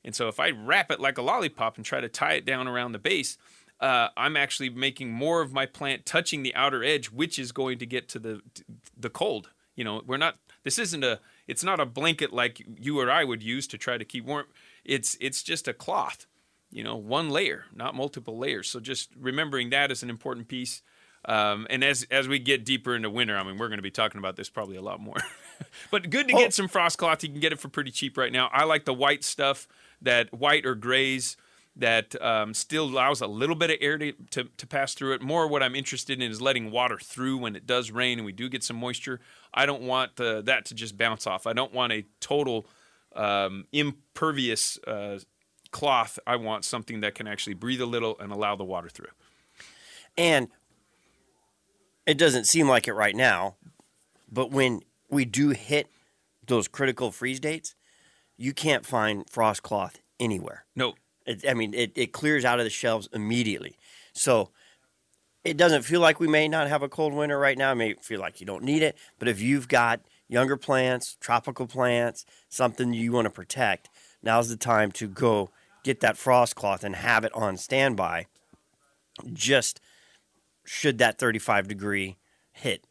and 0.04 0.14
so 0.14 0.28
if 0.28 0.38
i 0.40 0.50
wrap 0.50 0.90
it 0.90 1.00
like 1.00 1.18
a 1.18 1.22
lollipop 1.22 1.76
and 1.76 1.84
try 1.84 2.00
to 2.00 2.08
tie 2.08 2.34
it 2.34 2.44
down 2.44 2.68
around 2.68 2.92
the 2.92 2.98
base 2.98 3.38
uh, 3.82 4.10
I'm 4.16 4.36
actually 4.36 4.70
making 4.70 5.10
more 5.10 5.42
of 5.42 5.52
my 5.52 5.66
plant 5.66 6.06
touching 6.06 6.44
the 6.44 6.54
outer 6.54 6.84
edge, 6.84 7.10
which 7.10 7.36
is 7.36 7.50
going 7.50 7.78
to 7.78 7.86
get 7.86 8.08
to 8.10 8.20
the 8.20 8.40
the 8.96 9.10
cold. 9.10 9.50
You 9.74 9.82
know, 9.82 10.02
we're 10.06 10.18
not. 10.18 10.36
This 10.62 10.78
isn't 10.78 11.02
a. 11.02 11.18
It's 11.48 11.64
not 11.64 11.80
a 11.80 11.84
blanket 11.84 12.32
like 12.32 12.64
you 12.78 13.00
or 13.00 13.10
I 13.10 13.24
would 13.24 13.42
use 13.42 13.66
to 13.66 13.78
try 13.78 13.98
to 13.98 14.04
keep 14.04 14.24
warm. 14.24 14.46
It's 14.84 15.16
it's 15.20 15.42
just 15.42 15.66
a 15.66 15.74
cloth. 15.74 16.26
You 16.72 16.82
know, 16.82 16.96
one 16.96 17.30
layer, 17.30 17.66
not 17.74 17.94
multiple 17.94 18.38
layers. 18.38 18.68
So 18.68 18.80
just 18.80 19.10
remembering 19.18 19.70
that 19.70 19.92
is 19.92 20.02
an 20.02 20.10
important 20.10 20.48
piece. 20.48 20.82
Um, 21.24 21.68
and 21.70 21.84
as 21.84 22.04
as 22.10 22.26
we 22.26 22.38
get 22.38 22.64
deeper 22.64 22.96
into 22.96 23.10
winter, 23.10 23.36
I 23.36 23.44
mean, 23.44 23.56
we're 23.56 23.68
going 23.68 23.78
to 23.78 23.82
be 23.82 23.90
talking 23.90 24.18
about 24.18 24.36
this 24.36 24.48
probably 24.48 24.76
a 24.76 24.82
lot 24.82 25.00
more. 25.00 25.18
but 25.90 26.10
good 26.10 26.26
to 26.28 26.34
oh. 26.34 26.38
get 26.38 26.54
some 26.54 26.66
frost 26.66 26.98
cloth. 26.98 27.22
You 27.22 27.28
can 27.28 27.40
get 27.40 27.52
it 27.52 27.60
for 27.60 27.68
pretty 27.68 27.92
cheap 27.92 28.16
right 28.16 28.32
now. 28.32 28.50
I 28.52 28.64
like 28.64 28.84
the 28.86 28.94
white 28.94 29.22
stuff, 29.22 29.68
that 30.00 30.32
white 30.32 30.66
or 30.66 30.74
grays 30.74 31.36
that 31.76 32.20
um, 32.22 32.52
still 32.52 32.84
allows 32.84 33.20
a 33.20 33.26
little 33.26 33.56
bit 33.56 33.70
of 33.70 33.76
air 33.80 33.96
to, 33.96 34.12
to, 34.30 34.44
to, 34.58 34.66
pass 34.66 34.92
through 34.92 35.14
it. 35.14 35.22
More 35.22 35.46
what 35.46 35.62
I'm 35.62 35.74
interested 35.74 36.20
in 36.20 36.30
is 36.30 36.40
letting 36.40 36.70
water 36.70 36.98
through 36.98 37.38
when 37.38 37.56
it 37.56 37.66
does 37.66 37.90
rain 37.90 38.18
and 38.18 38.26
we 38.26 38.32
do 38.32 38.50
get 38.50 38.62
some 38.62 38.76
moisture. 38.76 39.20
I 39.54 39.64
don't 39.64 39.82
want 39.82 40.20
uh, 40.20 40.42
that 40.42 40.66
to 40.66 40.74
just 40.74 40.98
bounce 40.98 41.26
off. 41.26 41.46
I 41.46 41.54
don't 41.54 41.72
want 41.72 41.92
a 41.92 42.04
total 42.20 42.66
um, 43.16 43.66
impervious 43.72 44.78
uh, 44.86 45.18
cloth. 45.72 46.18
I 46.26 46.36
want 46.36 46.64
something 46.64 47.00
that 47.00 47.14
can 47.14 47.26
actually 47.26 47.54
breathe 47.54 47.80
a 47.80 47.86
little 47.86 48.16
and 48.20 48.30
allow 48.32 48.54
the 48.54 48.64
water 48.64 48.88
through. 48.88 49.10
And 50.16 50.48
it 52.06 52.18
doesn't 52.18 52.44
seem 52.44 52.68
like 52.68 52.86
it 52.86 52.94
right 52.94 53.16
now, 53.16 53.56
but 54.30 54.50
when 54.50 54.82
we 55.10 55.24
do 55.24 55.50
hit 55.50 55.88
those 56.46 56.68
critical 56.68 57.10
freeze 57.10 57.40
dates, 57.40 57.74
you 58.36 58.52
can't 58.52 58.84
find 58.84 59.28
frost 59.28 59.62
cloth 59.62 60.00
anywhere. 60.18 60.64
No, 60.74 60.94
It, 61.26 61.44
I 61.48 61.54
mean, 61.54 61.74
it, 61.74 61.92
it 61.94 62.12
clears 62.12 62.44
out 62.44 62.58
of 62.58 62.64
the 62.64 62.70
shelves 62.70 63.08
immediately. 63.12 63.78
So 64.12 64.50
it 65.44 65.56
doesn't 65.56 65.82
feel 65.82 66.00
like 66.00 66.20
we 66.20 66.28
may 66.28 66.48
not 66.48 66.68
have 66.68 66.82
a 66.82 66.88
cold 66.88 67.14
winter 67.14 67.38
right 67.38 67.56
now. 67.56 67.72
It 67.72 67.76
may 67.76 67.94
feel 67.94 68.20
like 68.20 68.40
you 68.40 68.46
don't 68.46 68.64
need 68.64 68.82
it. 68.82 68.96
But 69.18 69.28
if 69.28 69.40
you've 69.40 69.68
got 69.68 70.00
younger 70.28 70.56
plants, 70.56 71.16
tropical 71.20 71.66
plants, 71.66 72.24
something 72.48 72.92
you 72.92 73.12
want 73.12 73.26
to 73.26 73.30
protect, 73.30 73.88
now's 74.22 74.48
the 74.48 74.56
time 74.56 74.92
to 74.92 75.08
go 75.08 75.50
get 75.82 76.00
that 76.00 76.16
frost 76.16 76.54
cloth 76.54 76.84
and 76.84 76.96
have 76.96 77.24
it 77.24 77.32
on 77.34 77.56
standby. 77.56 78.26
Just 79.32 79.80
should 80.64 80.98
that 80.98 81.18
35 81.18 81.68
degree 81.68 82.16
hit, 82.52 82.86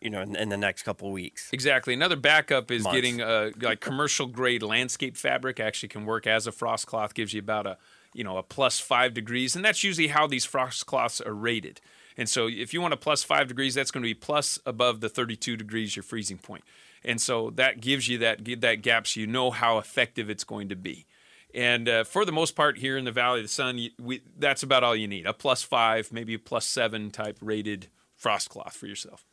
you 0.00 0.10
know, 0.10 0.20
in, 0.20 0.34
in 0.36 0.48
the 0.48 0.56
next 0.56 0.82
couple 0.82 1.08
of 1.08 1.14
weeks. 1.14 1.48
Exactly. 1.52 1.94
Another 1.94 2.16
backup 2.16 2.70
is 2.70 2.84
getting 2.86 3.20
a 3.20 3.50
like 3.60 3.80
commercial 3.80 4.26
grade 4.26 4.62
landscape 4.62 5.16
fabric. 5.16 5.60
Actually, 5.60 5.90
can 5.90 6.06
work 6.06 6.26
as 6.26 6.46
a 6.46 6.52
frost 6.52 6.86
cloth. 6.86 7.14
Gives 7.14 7.32
you 7.32 7.40
about 7.40 7.66
a 7.66 7.78
you 8.14 8.24
know 8.24 8.36
a 8.38 8.42
plus 8.42 8.80
five 8.80 9.14
degrees, 9.14 9.54
and 9.54 9.64
that's 9.64 9.84
usually 9.84 10.08
how 10.08 10.26
these 10.26 10.44
frost 10.44 10.86
cloths 10.86 11.20
are 11.20 11.34
rated. 11.34 11.80
And 12.16 12.28
so, 12.28 12.48
if 12.48 12.74
you 12.74 12.80
want 12.80 12.92
a 12.94 12.96
plus 12.96 13.22
five 13.22 13.48
degrees, 13.48 13.74
that's 13.74 13.90
going 13.90 14.02
to 14.02 14.08
be 14.08 14.14
plus 14.14 14.58
above 14.66 15.00
the 15.00 15.08
32 15.08 15.56
degrees 15.56 15.94
your 15.94 16.02
freezing 16.02 16.38
point. 16.38 16.64
And 17.04 17.20
so 17.20 17.50
that 17.50 17.80
gives 17.80 18.08
you 18.08 18.18
that 18.18 18.44
that 18.60 18.82
gap, 18.82 19.06
so 19.06 19.20
you 19.20 19.26
know 19.26 19.50
how 19.50 19.78
effective 19.78 20.28
it's 20.28 20.44
going 20.44 20.68
to 20.68 20.76
be. 20.76 21.06
And 21.54 21.88
uh, 21.88 22.04
for 22.04 22.24
the 22.24 22.32
most 22.32 22.54
part, 22.54 22.78
here 22.78 22.96
in 22.96 23.04
the 23.04 23.12
Valley 23.12 23.40
of 23.40 23.44
the 23.44 23.48
Sun, 23.48 23.88
we, 24.00 24.22
that's 24.38 24.62
about 24.62 24.84
all 24.84 24.94
you 24.94 25.08
need 25.08 25.26
a 25.26 25.32
plus 25.32 25.62
five, 25.62 26.12
maybe 26.12 26.34
a 26.34 26.38
plus 26.38 26.66
seven 26.66 27.10
type 27.10 27.38
rated 27.40 27.88
frost 28.16 28.50
cloth 28.50 28.76
for 28.76 28.86
yourself. 28.86 29.24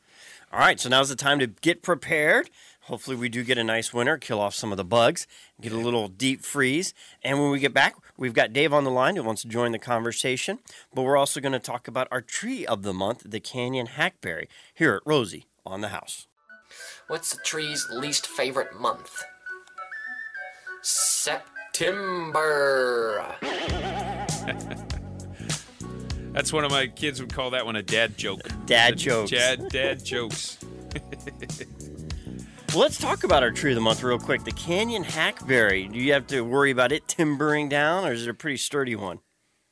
All 0.51 0.59
right, 0.59 0.79
so 0.79 0.89
now's 0.89 1.09
the 1.09 1.15
time 1.15 1.39
to 1.39 1.47
get 1.47 1.83
prepared. 1.83 2.50
Hopefully, 2.81 3.17
we 3.17 3.27
do 3.27 3.43
get 3.43 3.57
a 3.57 3.63
nice 3.63 3.93
winter, 3.93 4.17
kill 4.17 4.39
off 4.39 4.55
some 4.55 4.71
of 4.71 4.77
the 4.77 4.86
bugs, 4.86 5.27
get 5.59 5.74
a 5.74 5.77
little 5.77 6.07
deep 6.07 6.41
freeze. 6.41 6.93
And 7.21 7.39
when 7.39 7.51
we 7.51 7.59
get 7.59 7.74
back, 7.74 7.95
we've 8.15 8.33
got 8.33 8.53
Dave 8.53 8.74
on 8.74 8.86
the 8.86 8.91
line 8.91 9.17
who 9.17 9.24
wants 9.24 9.41
to 9.41 9.50
join 9.50 9.74
the 9.74 9.79
conversation. 9.79 10.59
But 10.93 11.01
we're 11.01 11.17
also 11.17 11.41
going 11.41 11.51
to 11.51 11.59
talk 11.59 11.88
about 11.88 12.07
our 12.12 12.21
tree 12.21 12.65
of 12.65 12.83
the 12.83 12.93
month, 12.93 13.24
the 13.25 13.41
Canyon 13.41 13.88
Hackberry, 13.88 14.47
here 14.74 14.95
at 14.95 15.01
Rosie 15.05 15.45
on 15.65 15.81
the 15.81 15.89
House. 15.89 16.27
What's 17.07 17.31
the 17.31 17.41
tree's 17.43 17.86
least 17.91 18.25
favorite 18.25 18.79
month? 18.79 19.24
September. 20.81 21.57
That's 26.34 26.53
one 26.53 26.63
of 26.63 26.72
my 26.72 26.88
kids 26.88 27.19
would 27.19 27.34
call 27.34 27.51
that 27.51 27.65
one 27.65 27.75
a 27.75 27.84
dad 27.84 28.17
joke. 28.17 28.41
Dad 28.65 28.98
jokes. 29.07 29.31
Dad, 29.31 29.69
dad 29.69 30.03
jokes. 30.03 30.57
Well, 32.74 32.81
let's 32.81 32.98
talk 32.98 33.24
about 33.24 33.43
our 33.43 33.51
tree 33.51 33.72
of 33.72 33.75
the 33.75 33.81
month 33.81 34.03
real 34.03 34.19
quick. 34.19 34.43
The 34.43 34.51
Canyon 34.51 35.03
Hackberry. 35.03 35.91
Do 35.91 35.98
you 35.98 36.12
have 36.12 36.27
to 36.27 36.41
worry 36.41 36.69
about 36.69 36.91
it 36.91 37.07
timbering 37.07 37.69
down, 37.69 38.05
or 38.05 38.12
is 38.12 38.27
it 38.27 38.29
a 38.29 38.34
pretty 38.34 38.57
sturdy 38.57 38.93
one? 38.93 39.19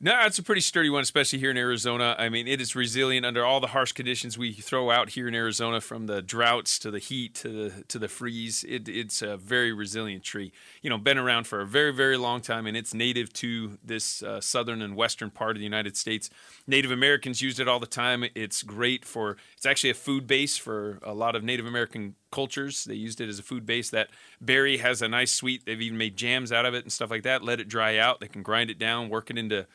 No, 0.02 0.14
it's 0.26 0.38
a 0.38 0.44
pretty 0.44 0.60
sturdy 0.60 0.90
one, 0.90 1.04
especially 1.04 1.40
here 1.40 1.52
in 1.52 1.58
Arizona. 1.58 2.18
I 2.20 2.28
mean, 2.28 2.50
it 2.50 2.60
is 2.60 2.76
resilient 2.76 3.26
under 3.26 3.46
all 3.46 3.62
the 3.62 3.68
harsh 3.68 3.94
conditions 3.94 4.38
we 4.38 4.52
throw 4.52 4.92
out 4.92 5.12
here 5.12 5.26
in 5.26 5.34
Arizona, 5.34 5.80
from 5.80 6.08
the 6.08 6.22
droughts 6.22 6.78
to 6.80 6.92
the 6.92 7.00
heat 7.00 7.34
to 7.36 7.48
the 7.48 7.84
to 7.86 7.98
the 7.98 8.10
freeze. 8.10 8.66
It, 8.68 8.90
it's 8.90 9.22
a 9.22 9.38
very 9.38 9.72
resilient 9.72 10.26
tree. 10.26 10.52
You 10.82 10.90
know, 10.90 10.98
been 10.98 11.18
around 11.18 11.48
for 11.48 11.62
a 11.62 11.66
very 11.66 11.94
very 11.94 12.18
long 12.18 12.42
time, 12.42 12.68
and 12.68 12.76
it's 12.76 12.94
native 12.94 13.32
to 13.34 13.78
this 13.82 14.22
uh, 14.22 14.42
southern 14.42 14.82
and 14.82 14.98
western 14.98 15.32
part 15.32 15.52
of 15.52 15.60
the 15.60 15.64
United 15.64 15.96
States. 15.96 16.30
Native 16.68 16.92
Americans 16.92 17.42
use 17.42 17.58
it 17.58 17.70
all 17.70 17.80
the 17.80 17.88
time. 17.88 18.26
It's 18.36 18.64
great 18.64 19.06
for. 19.06 19.38
It's 19.56 19.66
actually 19.66 19.92
a 19.92 19.96
food 19.96 20.28
base 20.28 20.58
for 20.58 21.00
a 21.04 21.14
lot 21.14 21.38
of 21.38 21.44
Native 21.44 21.66
American 21.66 22.16
cultures. 22.32 22.84
They 22.84 22.96
used 22.96 23.22
it 23.22 23.30
as 23.30 23.40
a 23.40 23.44
food 23.44 23.66
base. 23.66 23.92
That 23.92 24.10
berry 24.42 24.80
has 24.80 25.02
a 25.02 25.08
nice 25.08 25.32
sweet. 25.32 25.66
They've 25.66 25.82
even 25.82 25.98
made 25.98 26.18
jams 26.18 26.52
out 26.52 26.66
of 26.66 26.74
it 26.74 26.84
and 26.84 26.92
stuff 26.92 27.10
like 27.10 27.24
that. 27.24 27.44
Let 27.44 27.62
it 27.62 27.70
dry 27.70 27.98
out. 27.98 28.20
They 28.20 28.28
can 28.28 28.44
grind 28.44 28.70
it 28.70 28.78
down, 28.78 29.08
work 29.08 29.30
it 29.30 29.38
into 29.38 29.66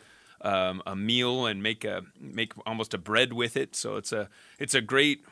um, 0.43 0.83
a 0.87 0.97
meal 0.97 1.47
and 1.47 1.63
make 1.63 1.85
a 1.85 2.03
make 2.19 2.53
almost 2.67 2.95
a 2.95 2.99
bread 2.99 3.33
with 3.33 3.57
it. 3.57 3.77
So 3.77 3.97
it's 3.97 4.13
a 4.13 4.29
it's 4.59 4.75
a 4.75 4.81
great 4.81 5.25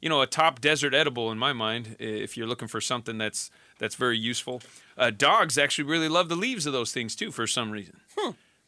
you 0.00 0.08
know 0.08 0.22
a 0.22 0.26
top 0.26 0.60
desert 0.60 0.94
edible 0.94 1.30
in 1.30 1.38
my 1.38 1.52
mind 1.52 1.96
if 1.98 2.36
you're 2.36 2.46
looking 2.46 2.68
for 2.68 2.80
something 2.80 3.18
that's 3.18 3.50
that's 3.78 3.94
very 3.94 4.18
useful. 4.18 4.62
Uh, 4.96 5.10
dogs 5.10 5.56
actually 5.58 5.84
really 5.84 6.08
love 6.08 6.28
the 6.28 6.36
leaves 6.36 6.66
of 6.66 6.72
those 6.72 6.92
things 6.92 7.14
too 7.14 7.30
for 7.30 7.46
some 7.46 7.70
reason. 7.70 8.00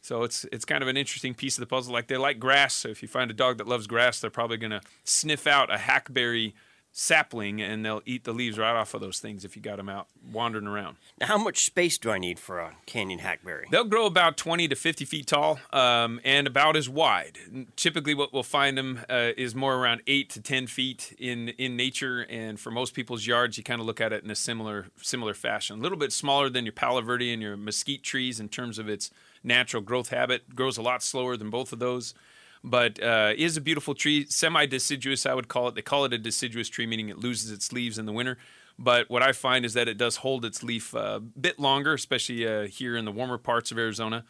So 0.01 0.23
it's 0.23 0.45
it's 0.51 0.65
kind 0.65 0.81
of 0.81 0.87
an 0.87 0.97
interesting 0.97 1.33
piece 1.33 1.57
of 1.57 1.61
the 1.61 1.67
puzzle. 1.67 1.93
Like 1.93 2.07
they 2.07 2.17
like 2.17 2.39
grass, 2.39 2.73
so 2.73 2.89
if 2.89 3.01
you 3.01 3.07
find 3.07 3.29
a 3.29 3.35
dog 3.35 3.57
that 3.59 3.67
loves 3.67 3.87
grass, 3.87 4.19
they're 4.19 4.29
probably 4.31 4.57
going 4.57 4.71
to 4.71 4.81
sniff 5.03 5.45
out 5.45 5.73
a 5.73 5.77
hackberry 5.77 6.55
sapling 6.91 7.61
and 7.61 7.85
they'll 7.85 8.01
eat 8.05 8.25
the 8.25 8.33
leaves 8.33 8.57
right 8.57 8.75
off 8.75 8.93
of 8.93 9.01
those 9.01 9.19
things 9.19 9.45
if 9.45 9.55
you 9.55 9.61
got 9.61 9.77
them 9.77 9.87
out 9.87 10.07
wandering 10.31 10.67
around. 10.67 10.97
Now, 11.19 11.27
how 11.27 11.37
much 11.37 11.65
space 11.65 11.97
do 11.97 12.11
I 12.11 12.17
need 12.17 12.37
for 12.37 12.59
a 12.59 12.75
Canyon 12.85 13.19
Hackberry? 13.19 13.67
They'll 13.71 13.85
grow 13.85 14.05
about 14.05 14.37
20 14.37 14.67
to 14.67 14.75
50 14.75 15.05
feet 15.05 15.27
tall 15.27 15.59
um, 15.71 16.19
and 16.23 16.47
about 16.47 16.75
as 16.75 16.89
wide. 16.89 17.37
Typically, 17.75 18.13
what 18.13 18.33
we'll 18.33 18.43
find 18.43 18.77
them 18.77 19.01
uh, 19.09 19.31
is 19.37 19.55
more 19.55 19.75
around 19.75 20.01
8 20.05 20.29
to 20.31 20.41
10 20.41 20.67
feet 20.67 21.15
in, 21.17 21.49
in 21.49 21.77
nature. 21.77 22.25
And 22.29 22.59
for 22.59 22.71
most 22.71 22.93
people's 22.93 23.25
yards, 23.25 23.57
you 23.57 23.63
kind 23.63 23.79
of 23.79 23.87
look 23.87 24.01
at 24.01 24.11
it 24.11 24.23
in 24.23 24.29
a 24.29 24.35
similar 24.35 24.87
similar 25.01 25.33
fashion. 25.33 25.79
A 25.79 25.81
little 25.81 25.97
bit 25.97 26.11
smaller 26.11 26.49
than 26.49 26.65
your 26.65 26.73
Palo 26.73 27.01
Verde 27.01 27.31
and 27.31 27.41
your 27.41 27.55
mesquite 27.55 28.03
trees 28.03 28.39
in 28.39 28.49
terms 28.49 28.77
of 28.77 28.89
its 28.89 29.11
natural 29.43 29.81
growth 29.81 30.09
habit. 30.09 30.55
Grows 30.55 30.77
a 30.77 30.81
lot 30.81 31.01
slower 31.01 31.37
than 31.37 31.49
both 31.49 31.71
of 31.71 31.79
those 31.79 32.13
but 32.63 33.01
uh, 33.01 33.33
is 33.37 33.57
a 33.57 33.61
beautiful 33.61 33.95
tree, 33.95 34.25
semi 34.29 34.65
deciduous, 34.65 35.25
I 35.25 35.33
would 35.33 35.47
call 35.47 35.67
it. 35.67 35.75
They 35.75 35.81
call 35.81 36.05
it 36.05 36.13
a 36.13 36.17
deciduous 36.17 36.69
tree, 36.69 36.85
meaning 36.85 37.09
it 37.09 37.17
loses 37.17 37.51
its 37.51 37.71
leaves 37.71 37.97
in 37.97 38.05
the 38.05 38.13
winter. 38.13 38.37
But 38.77 39.09
what 39.09 39.21
I 39.21 39.31
find 39.31 39.65
is 39.65 39.73
that 39.73 39.87
it 39.87 39.97
does 39.97 40.17
hold 40.17 40.45
its 40.45 40.63
leaf 40.63 40.93
a 40.93 41.19
bit 41.19 41.59
longer, 41.59 41.93
especially 41.93 42.47
uh, 42.47 42.67
here 42.67 42.95
in 42.95 43.05
the 43.05 43.11
warmer 43.11 43.37
parts 43.37 43.71
of 43.71 43.77
Arizona. 43.77 44.23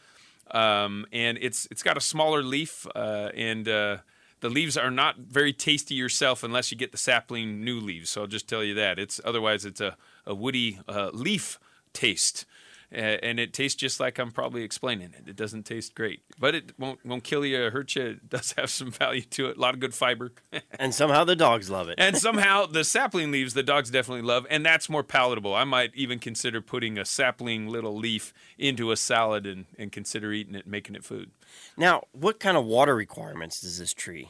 Um, 0.52 1.06
and 1.12 1.38
it's 1.42 1.68
it's 1.72 1.84
got 1.84 1.96
a 1.98 2.02
smaller 2.02 2.44
leaf, 2.44 2.86
uh, 2.96 3.30
and 3.36 3.68
uh, 3.68 3.98
the 4.42 4.50
leaves 4.50 4.76
are 4.76 4.92
not 4.92 5.18
very 5.18 5.54
tasty 5.54 5.96
yourself 5.96 6.44
unless 6.44 6.72
you 6.72 6.78
get 6.78 6.92
the 6.92 6.98
sapling 6.98 7.64
new 7.64 7.80
leaves. 7.80 8.10
So 8.10 8.22
I'll 8.22 8.28
just 8.28 8.50
tell 8.50 8.64
you 8.64 8.74
that 8.74 9.00
it's 9.00 9.22
otherwise 9.24 9.64
it's 9.66 9.80
a, 9.80 9.96
a 10.26 10.36
woody 10.36 10.80
uh, 10.88 11.12
leaf 11.14 11.60
taste. 11.94 12.46
And 12.94 13.40
it 13.40 13.54
tastes 13.54 13.76
just 13.76 14.02
like 14.02 14.20
I'm 14.20 14.32
probably 14.32 14.64
explaining 14.64 15.14
it. 15.18 15.30
It 15.30 15.38
doesn't 15.38 15.64
taste 15.64 15.96
great, 15.96 16.22
but 16.38 16.54
it 16.56 16.74
won't 16.78 17.06
won't 17.06 17.24
kill 17.24 17.46
you 17.46 17.64
or 17.64 17.72
hurt 17.72 17.96
you. 17.96 18.04
It 18.04 18.30
does 18.30 18.52
have 18.58 18.70
some 18.70 18.92
value 18.92 19.22
to 19.22 19.48
it. 19.48 19.56
A 19.58 19.60
lot 19.62 19.74
of 19.74 19.80
good 19.80 19.94
fiber, 19.94 20.34
And 20.80 20.94
somehow 20.94 21.24
the 21.24 21.36
dogs 21.38 21.70
love 21.70 21.88
it. 21.88 21.96
and 21.98 22.18
somehow 22.28 22.66
the 22.66 22.84
sapling 22.84 23.32
leaves 23.32 23.54
the 23.54 23.64
dogs 23.64 23.90
definitely 23.92 24.24
love, 24.24 24.46
and 24.50 24.66
that's 24.66 24.90
more 24.90 25.04
palatable. 25.04 25.56
I 25.56 25.64
might 25.64 25.92
even 25.96 26.20
consider 26.20 26.60
putting 26.60 26.98
a 26.98 27.06
sapling 27.06 27.68
little 27.70 27.96
leaf 27.96 28.34
into 28.58 28.92
a 28.92 28.98
salad 28.98 29.46
and, 29.48 29.68
and 29.78 29.92
consider 29.92 30.34
eating 30.34 30.56
it, 30.56 30.64
and 30.64 30.72
making 30.72 30.96
it 30.96 31.06
food. 31.06 31.32
Now, 31.78 32.04
what 32.12 32.40
kind 32.42 32.58
of 32.58 32.66
water 32.66 32.94
requirements 32.96 33.62
does 33.62 33.80
this 33.80 33.94
tree? 33.94 34.30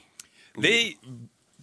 They 0.57 0.97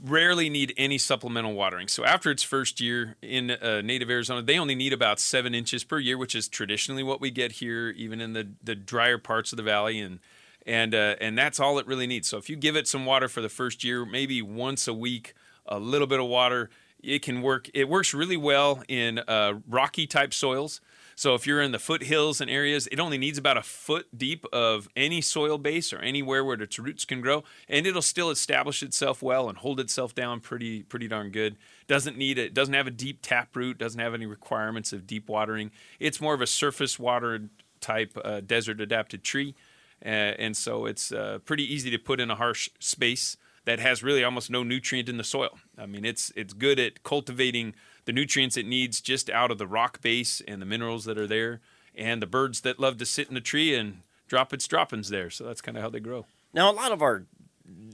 rarely 0.03 0.49
need 0.49 0.73
any 0.77 0.99
supplemental 0.99 1.55
watering. 1.55 1.89
So 1.89 2.05
after 2.05 2.31
its 2.31 2.43
first 2.43 2.81
year 2.81 3.17
in 3.23 3.51
uh, 3.51 3.81
native 3.83 4.11
Arizona, 4.11 4.43
they 4.43 4.59
only 4.59 4.75
need 4.75 4.93
about 4.93 5.19
seven 5.19 5.55
inches 5.55 5.85
per 5.85 5.99
year, 5.99 6.17
which 6.17 6.35
is 6.35 6.49
traditionally 6.49 7.03
what 7.03 7.21
we 7.21 7.31
get 7.31 7.53
here, 7.53 7.91
even 7.91 8.21
in 8.21 8.33
the, 8.33 8.49
the 8.63 8.75
drier 8.75 9.19
parts 9.19 9.53
of 9.53 9.57
the 9.57 9.63
valley. 9.63 10.01
And 10.01 10.21
and 10.67 10.95
uh, 10.95 11.17
and 11.21 11.37
that's 11.37 11.59
all 11.59 11.79
it 11.79 11.87
really 11.87 12.07
needs. 12.07 12.29
So 12.29 12.37
if 12.37 12.51
you 12.51 12.57
give 12.57 12.77
it 12.77 12.87
some 12.87 13.07
water 13.07 13.29
for 13.29 13.41
the 13.41 13.49
first 13.49 13.83
year, 13.83 14.05
maybe 14.05 14.43
once 14.43 14.87
a 14.87 14.95
week, 14.95 15.35
a 15.67 15.79
little 15.79 16.07
bit 16.07 16.21
of 16.21 16.27
water, 16.27 16.69
it 17.03 17.23
can 17.23 17.43
work. 17.43 17.71
It 17.75 17.89
works 17.89 18.13
really 18.13 18.37
well 18.37 18.83
in 18.87 19.21
uh, 19.21 19.61
rocky 19.69 20.07
type 20.07 20.35
soils. 20.35 20.81
So 21.19 21.35
if 21.35 21.49
you're 21.49 21.61
in 21.61 21.73
the 21.73 21.81
foothills 21.81 22.41
and 22.41 22.49
areas, 22.49 22.87
it 22.93 23.01
only 23.01 23.19
needs 23.19 23.39
about 23.39 23.57
a 23.57 23.63
foot 23.63 24.07
deep 24.17 24.47
of 24.53 24.89
any 24.95 25.21
soil 25.21 25.59
base 25.59 25.93
or 25.93 25.99
anywhere 25.99 26.45
where 26.45 26.63
its 26.63 26.79
roots 26.79 27.05
can 27.05 27.21
grow, 27.21 27.43
and 27.69 27.89
it'll 27.89 28.03
still 28.03 28.31
establish 28.31 28.85
itself 28.85 29.21
well 29.21 29.49
and 29.49 29.59
hold 29.59 29.81
itself 29.81 30.15
down 30.15 30.39
pretty 30.39 30.85
pretty 30.85 31.09
darn 31.09 31.31
good. 31.31 31.57
Doesn't 31.89 32.17
need 32.17 32.39
it. 32.39 32.55
Doesn't 32.55 32.75
have 32.75 32.87
a 32.87 32.93
deep 32.93 33.19
tap 33.21 33.57
root. 33.57 33.79
Doesn't 33.79 33.99
have 33.99 34.15
any 34.15 34.27
requirements 34.27 34.93
of 34.93 35.09
deep 35.09 35.29
watering. 35.29 35.73
It's 35.99 36.21
more 36.21 36.35
of 36.35 36.41
a 36.41 36.47
surface 36.47 37.01
water 37.01 37.49
type 37.81 38.17
uh, 38.25 38.39
desert 38.39 38.81
adapted 38.81 39.25
tree, 39.25 39.57
uh, 40.05 40.39
and 40.39 40.57
so 40.57 40.87
it's 40.87 41.11
uh, 41.11 41.41
pretty 41.45 41.65
easy 41.65 41.91
to 41.91 41.99
put 41.99 42.21
in 42.21 42.31
a 42.31 42.37
harsh 42.37 42.71
space 42.79 43.37
that 43.65 43.81
has 43.81 44.05
really 44.05 44.23
almost 44.23 44.51
no 44.51 44.63
nutrient 44.63 45.09
in 45.09 45.17
the 45.17 45.25
soil. 45.25 45.59
I 45.77 45.87
mean, 45.87 46.05
it's 46.05 46.33
it's 46.37 46.53
good 46.53 46.79
at 46.79 47.03
cultivating 47.03 47.75
the 48.09 48.13
nutrients 48.15 48.57
it 48.57 48.65
needs 48.65 49.03
just 49.03 49.29
out 49.29 49.51
of 49.51 49.59
the 49.59 49.67
rock 49.67 50.01
base 50.01 50.41
and 50.49 50.63
the 50.63 50.67
minerals 50.67 51.05
that 51.05 51.19
are 51.19 51.27
there, 51.27 51.61
and 51.95 52.23
the 52.23 52.27
birds 52.27 52.63
that 52.63 52.81
love 52.81 52.97
to 52.97 53.05
sit 53.05 53.29
in 53.29 53.35
the 53.35 53.41
tree 53.41 53.75
and 53.75 54.01
drop 54.27 54.55
its 54.55 54.67
droppings 54.67 55.11
there. 55.11 55.29
So 55.29 55.45
that's 55.45 55.61
kind 55.61 55.77
of 55.77 55.83
how 55.83 55.91
they 55.91 56.01
grow. 56.01 56.25
Now, 56.55 56.71
a 56.71 56.73
lot 56.73 56.91
of 56.91 57.03
our 57.03 57.27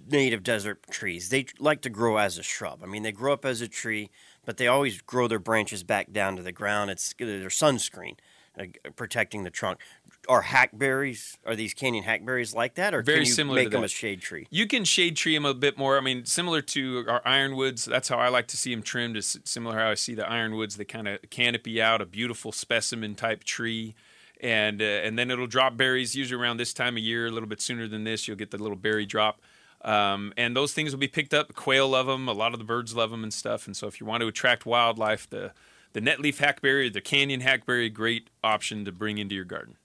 native 0.08 0.44
desert 0.44 0.84
trees, 0.88 1.30
they 1.30 1.46
like 1.58 1.80
to 1.80 1.90
grow 1.90 2.18
as 2.18 2.38
a 2.38 2.44
shrub. 2.44 2.78
I 2.84 2.86
mean, 2.86 3.02
they 3.02 3.10
grow 3.10 3.32
up 3.32 3.44
as 3.44 3.60
a 3.60 3.66
tree, 3.66 4.08
but 4.44 4.56
they 4.56 4.68
always 4.68 5.00
grow 5.00 5.26
their 5.26 5.40
branches 5.40 5.82
back 5.82 6.12
down 6.12 6.36
to 6.36 6.44
the 6.44 6.52
ground. 6.52 6.92
It's 6.92 7.12
their 7.18 7.48
sunscreen 7.48 8.14
uh, 8.56 8.66
protecting 8.94 9.42
the 9.42 9.50
trunk. 9.50 9.80
Are 10.28 10.42
hackberries, 10.42 11.36
are 11.46 11.54
these 11.54 11.74
canyon 11.74 12.04
hackberries 12.04 12.54
like 12.54 12.74
that, 12.74 12.94
or 12.94 13.02
Very 13.02 13.18
can 13.18 13.26
you 13.26 13.32
similar 13.32 13.56
make 13.56 13.70
them 13.70 13.82
that. 13.82 13.86
a 13.86 13.88
shade 13.88 14.20
tree? 14.20 14.46
You 14.50 14.66
can 14.66 14.84
shade 14.84 15.16
tree 15.16 15.34
them 15.34 15.44
a 15.44 15.54
bit 15.54 15.76
more. 15.76 15.96
I 15.98 16.00
mean, 16.00 16.24
similar 16.24 16.60
to 16.62 17.04
our 17.08 17.22
ironwoods. 17.24 17.84
That's 17.84 18.08
how 18.08 18.18
I 18.18 18.28
like 18.28 18.46
to 18.48 18.56
see 18.56 18.74
them 18.74 18.82
trimmed. 18.82 19.16
Is 19.16 19.38
similar 19.44 19.78
how 19.78 19.90
I 19.90 19.94
see 19.94 20.14
the 20.14 20.28
ironwoods. 20.28 20.76
They 20.76 20.84
kind 20.84 21.08
of 21.08 21.18
canopy 21.30 21.80
out 21.80 22.00
a 22.00 22.06
beautiful 22.06 22.52
specimen 22.52 23.14
type 23.14 23.44
tree, 23.44 23.94
and 24.40 24.80
uh, 24.80 24.84
and 24.84 25.18
then 25.18 25.30
it'll 25.30 25.46
drop 25.46 25.76
berries 25.76 26.14
usually 26.14 26.40
around 26.40 26.56
this 26.56 26.72
time 26.72 26.96
of 26.96 27.02
year. 27.02 27.26
A 27.26 27.30
little 27.30 27.48
bit 27.48 27.60
sooner 27.60 27.86
than 27.86 28.04
this, 28.04 28.26
you'll 28.26 28.36
get 28.36 28.50
the 28.50 28.58
little 28.58 28.76
berry 28.76 29.06
drop. 29.06 29.40
Um, 29.82 30.32
and 30.38 30.56
those 30.56 30.72
things 30.72 30.92
will 30.92 30.98
be 30.98 31.08
picked 31.08 31.34
up. 31.34 31.54
Quail 31.54 31.90
love 31.90 32.06
them. 32.06 32.26
A 32.26 32.32
lot 32.32 32.54
of 32.54 32.58
the 32.58 32.64
birds 32.64 32.96
love 32.96 33.10
them 33.10 33.22
and 33.22 33.32
stuff. 33.34 33.66
And 33.66 33.76
so, 33.76 33.86
if 33.86 34.00
you 34.00 34.06
want 34.06 34.22
to 34.22 34.26
attract 34.26 34.64
wildlife, 34.64 35.28
the 35.28 35.52
the 35.92 36.00
netleaf 36.00 36.38
hackberry, 36.38 36.88
the 36.88 37.00
canyon 37.00 37.40
hackberry, 37.40 37.88
great 37.88 38.28
option 38.42 38.84
to 38.84 38.92
bring 38.92 39.18
into 39.18 39.34
your 39.34 39.44
garden. 39.44 39.76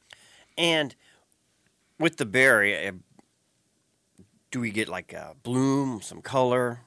And 0.59 0.93
with 1.97 2.17
the 2.17 2.25
berry, 2.25 2.87
uh, 2.87 2.91
do 4.51 4.59
we 4.59 4.71
get 4.71 4.89
like 4.89 5.13
a 5.13 5.35
bloom, 5.41 6.01
some 6.01 6.21
color? 6.21 6.81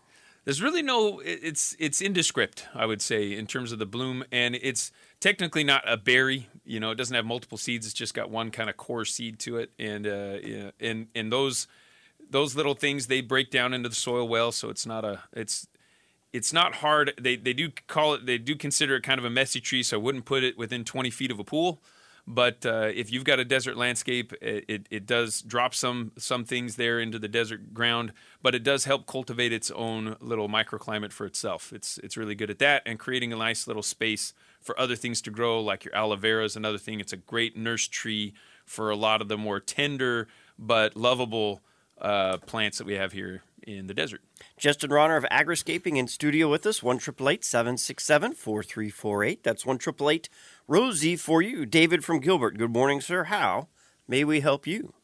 There's 0.44 0.60
really 0.60 0.82
no. 0.82 1.20
It's 1.24 1.74
it's 1.78 2.02
indescript, 2.02 2.66
I 2.74 2.84
would 2.84 3.00
say, 3.00 3.32
in 3.32 3.46
terms 3.46 3.72
of 3.72 3.78
the 3.78 3.86
bloom, 3.86 4.24
and 4.30 4.56
it's 4.56 4.92
technically 5.20 5.64
not 5.64 5.84
a 5.86 5.96
berry. 5.96 6.48
You 6.64 6.80
know, 6.80 6.90
it 6.90 6.96
doesn't 6.96 7.14
have 7.14 7.24
multiple 7.24 7.56
seeds. 7.56 7.86
It's 7.86 7.94
just 7.94 8.12
got 8.12 8.28
one 8.28 8.50
kind 8.50 8.68
of 8.68 8.76
core 8.76 9.04
seed 9.04 9.38
to 9.40 9.56
it, 9.58 9.70
and 9.78 10.06
uh, 10.06 10.38
yeah, 10.42 10.70
and 10.80 11.06
and 11.14 11.32
those 11.32 11.68
those 12.28 12.56
little 12.56 12.74
things 12.74 13.06
they 13.06 13.20
break 13.20 13.50
down 13.50 13.72
into 13.72 13.88
the 13.88 13.94
soil 13.94 14.28
well, 14.28 14.52
so 14.52 14.68
it's 14.68 14.84
not 14.84 15.04
a 15.04 15.20
it's 15.32 15.68
it's 16.32 16.52
not 16.52 16.76
hard. 16.76 17.14
They 17.18 17.36
they 17.36 17.52
do 17.52 17.70
call 17.86 18.14
it 18.14 18.26
they 18.26 18.36
do 18.36 18.56
consider 18.56 18.96
it 18.96 19.02
kind 19.02 19.20
of 19.20 19.24
a 19.24 19.30
messy 19.30 19.60
tree, 19.60 19.84
so 19.84 19.96
I 19.96 20.00
wouldn't 20.00 20.24
put 20.24 20.42
it 20.42 20.58
within 20.58 20.84
20 20.84 21.08
feet 21.10 21.30
of 21.30 21.38
a 21.38 21.44
pool. 21.44 21.80
But 22.26 22.64
uh, 22.64 22.90
if 22.94 23.10
you've 23.10 23.24
got 23.24 23.40
a 23.40 23.44
desert 23.44 23.76
landscape, 23.76 24.32
it, 24.40 24.64
it, 24.68 24.86
it 24.90 25.06
does 25.06 25.42
drop 25.42 25.74
some 25.74 26.12
some 26.16 26.44
things 26.44 26.76
there 26.76 27.00
into 27.00 27.18
the 27.18 27.26
desert 27.28 27.74
ground, 27.74 28.12
but 28.40 28.54
it 28.54 28.62
does 28.62 28.84
help 28.84 29.06
cultivate 29.06 29.52
its 29.52 29.72
own 29.72 30.16
little 30.20 30.48
microclimate 30.48 31.12
for 31.12 31.26
itself. 31.26 31.72
It's 31.72 31.98
it's 31.98 32.16
really 32.16 32.36
good 32.36 32.50
at 32.50 32.60
that 32.60 32.82
and 32.86 32.98
creating 32.98 33.32
a 33.32 33.36
nice 33.36 33.66
little 33.66 33.82
space 33.82 34.34
for 34.60 34.78
other 34.78 34.94
things 34.94 35.20
to 35.22 35.30
grow, 35.30 35.60
like 35.60 35.84
your 35.84 35.94
aloe 35.94 36.14
vera 36.14 36.44
is 36.44 36.54
another 36.54 36.78
thing. 36.78 37.00
It's 37.00 37.12
a 37.12 37.16
great 37.16 37.56
nurse 37.56 37.88
tree 37.88 38.34
for 38.64 38.90
a 38.90 38.96
lot 38.96 39.20
of 39.20 39.26
the 39.26 39.36
more 39.36 39.58
tender 39.58 40.28
but 40.56 40.96
lovable 40.96 41.60
uh, 42.00 42.38
plants 42.38 42.78
that 42.78 42.86
we 42.86 42.94
have 42.94 43.12
here 43.12 43.42
in 43.66 43.86
the 43.86 43.94
desert. 43.94 44.22
Justin 44.56 44.90
Rohner 44.90 45.16
of 45.16 45.24
Agriscaping 45.24 45.96
in 45.96 46.08
studio 46.08 46.50
with 46.50 46.66
us, 46.66 46.82
1 46.82 47.00
767 47.00 48.34
4348. 48.34 49.42
That's 49.42 49.66
1 49.66 49.78
Rosie 50.68 51.16
for 51.16 51.42
you. 51.42 51.66
David 51.66 52.04
from 52.04 52.20
Gilbert. 52.20 52.58
Good 52.58 52.72
morning, 52.72 53.00
sir. 53.00 53.24
How 53.24 53.68
may 54.06 54.24
we 54.24 54.40
help 54.40 54.66
you? 54.66 54.94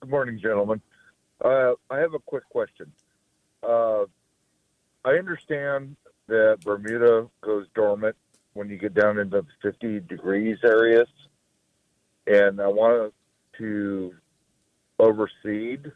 Good 0.00 0.10
morning, 0.10 0.38
gentlemen. 0.38 0.80
Uh, 1.44 1.72
I 1.90 1.98
have 1.98 2.14
a 2.14 2.18
quick 2.18 2.48
question. 2.48 2.92
Uh, 3.62 4.04
I 5.04 5.10
understand 5.10 5.96
that 6.28 6.58
Bermuda 6.64 7.28
goes 7.40 7.66
dormant 7.74 8.16
when 8.54 8.68
you 8.68 8.78
get 8.78 8.94
down 8.94 9.18
into 9.18 9.42
the 9.42 9.70
50 9.70 10.00
degrees 10.00 10.58
areas, 10.64 11.08
and 12.26 12.60
I 12.60 12.68
wanted 12.68 13.12
to 13.58 14.14
overseed 14.98 15.92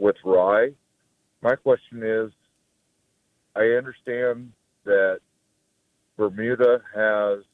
with 0.00 0.16
rye. 0.24 0.70
My 1.42 1.54
question 1.54 2.02
is 2.02 2.32
I 3.54 3.76
understand 3.76 4.52
that 4.84 5.20
Bermuda 6.16 6.82
has 6.94 7.44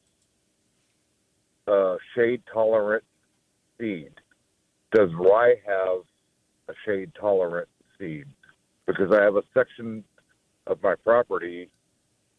a 1.67 1.97
shade 2.15 2.43
tolerant 2.53 3.05
seed 3.79 4.13
does 4.97 5.11
rye 5.15 5.57
have 5.67 6.03
a 6.69 6.75
shade 6.85 7.13
tolerant 7.19 7.69
seed? 7.99 8.27
Because 8.87 9.13
I 9.13 9.23
have 9.23 9.37
a 9.37 9.43
section 9.53 10.05
of 10.67 10.83
my 10.83 10.95
property 10.95 11.69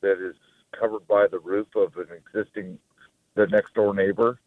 that 0.02 0.20
is 0.20 0.36
covered 0.78 1.08
by 1.08 1.28
the 1.28 1.40
roof 1.40 1.68
of 1.76 1.96
an 1.98 2.08
existing 2.16 2.80
the 3.36 3.48
next 3.48 3.76
door 3.76 3.94
neighbor. 3.94 4.40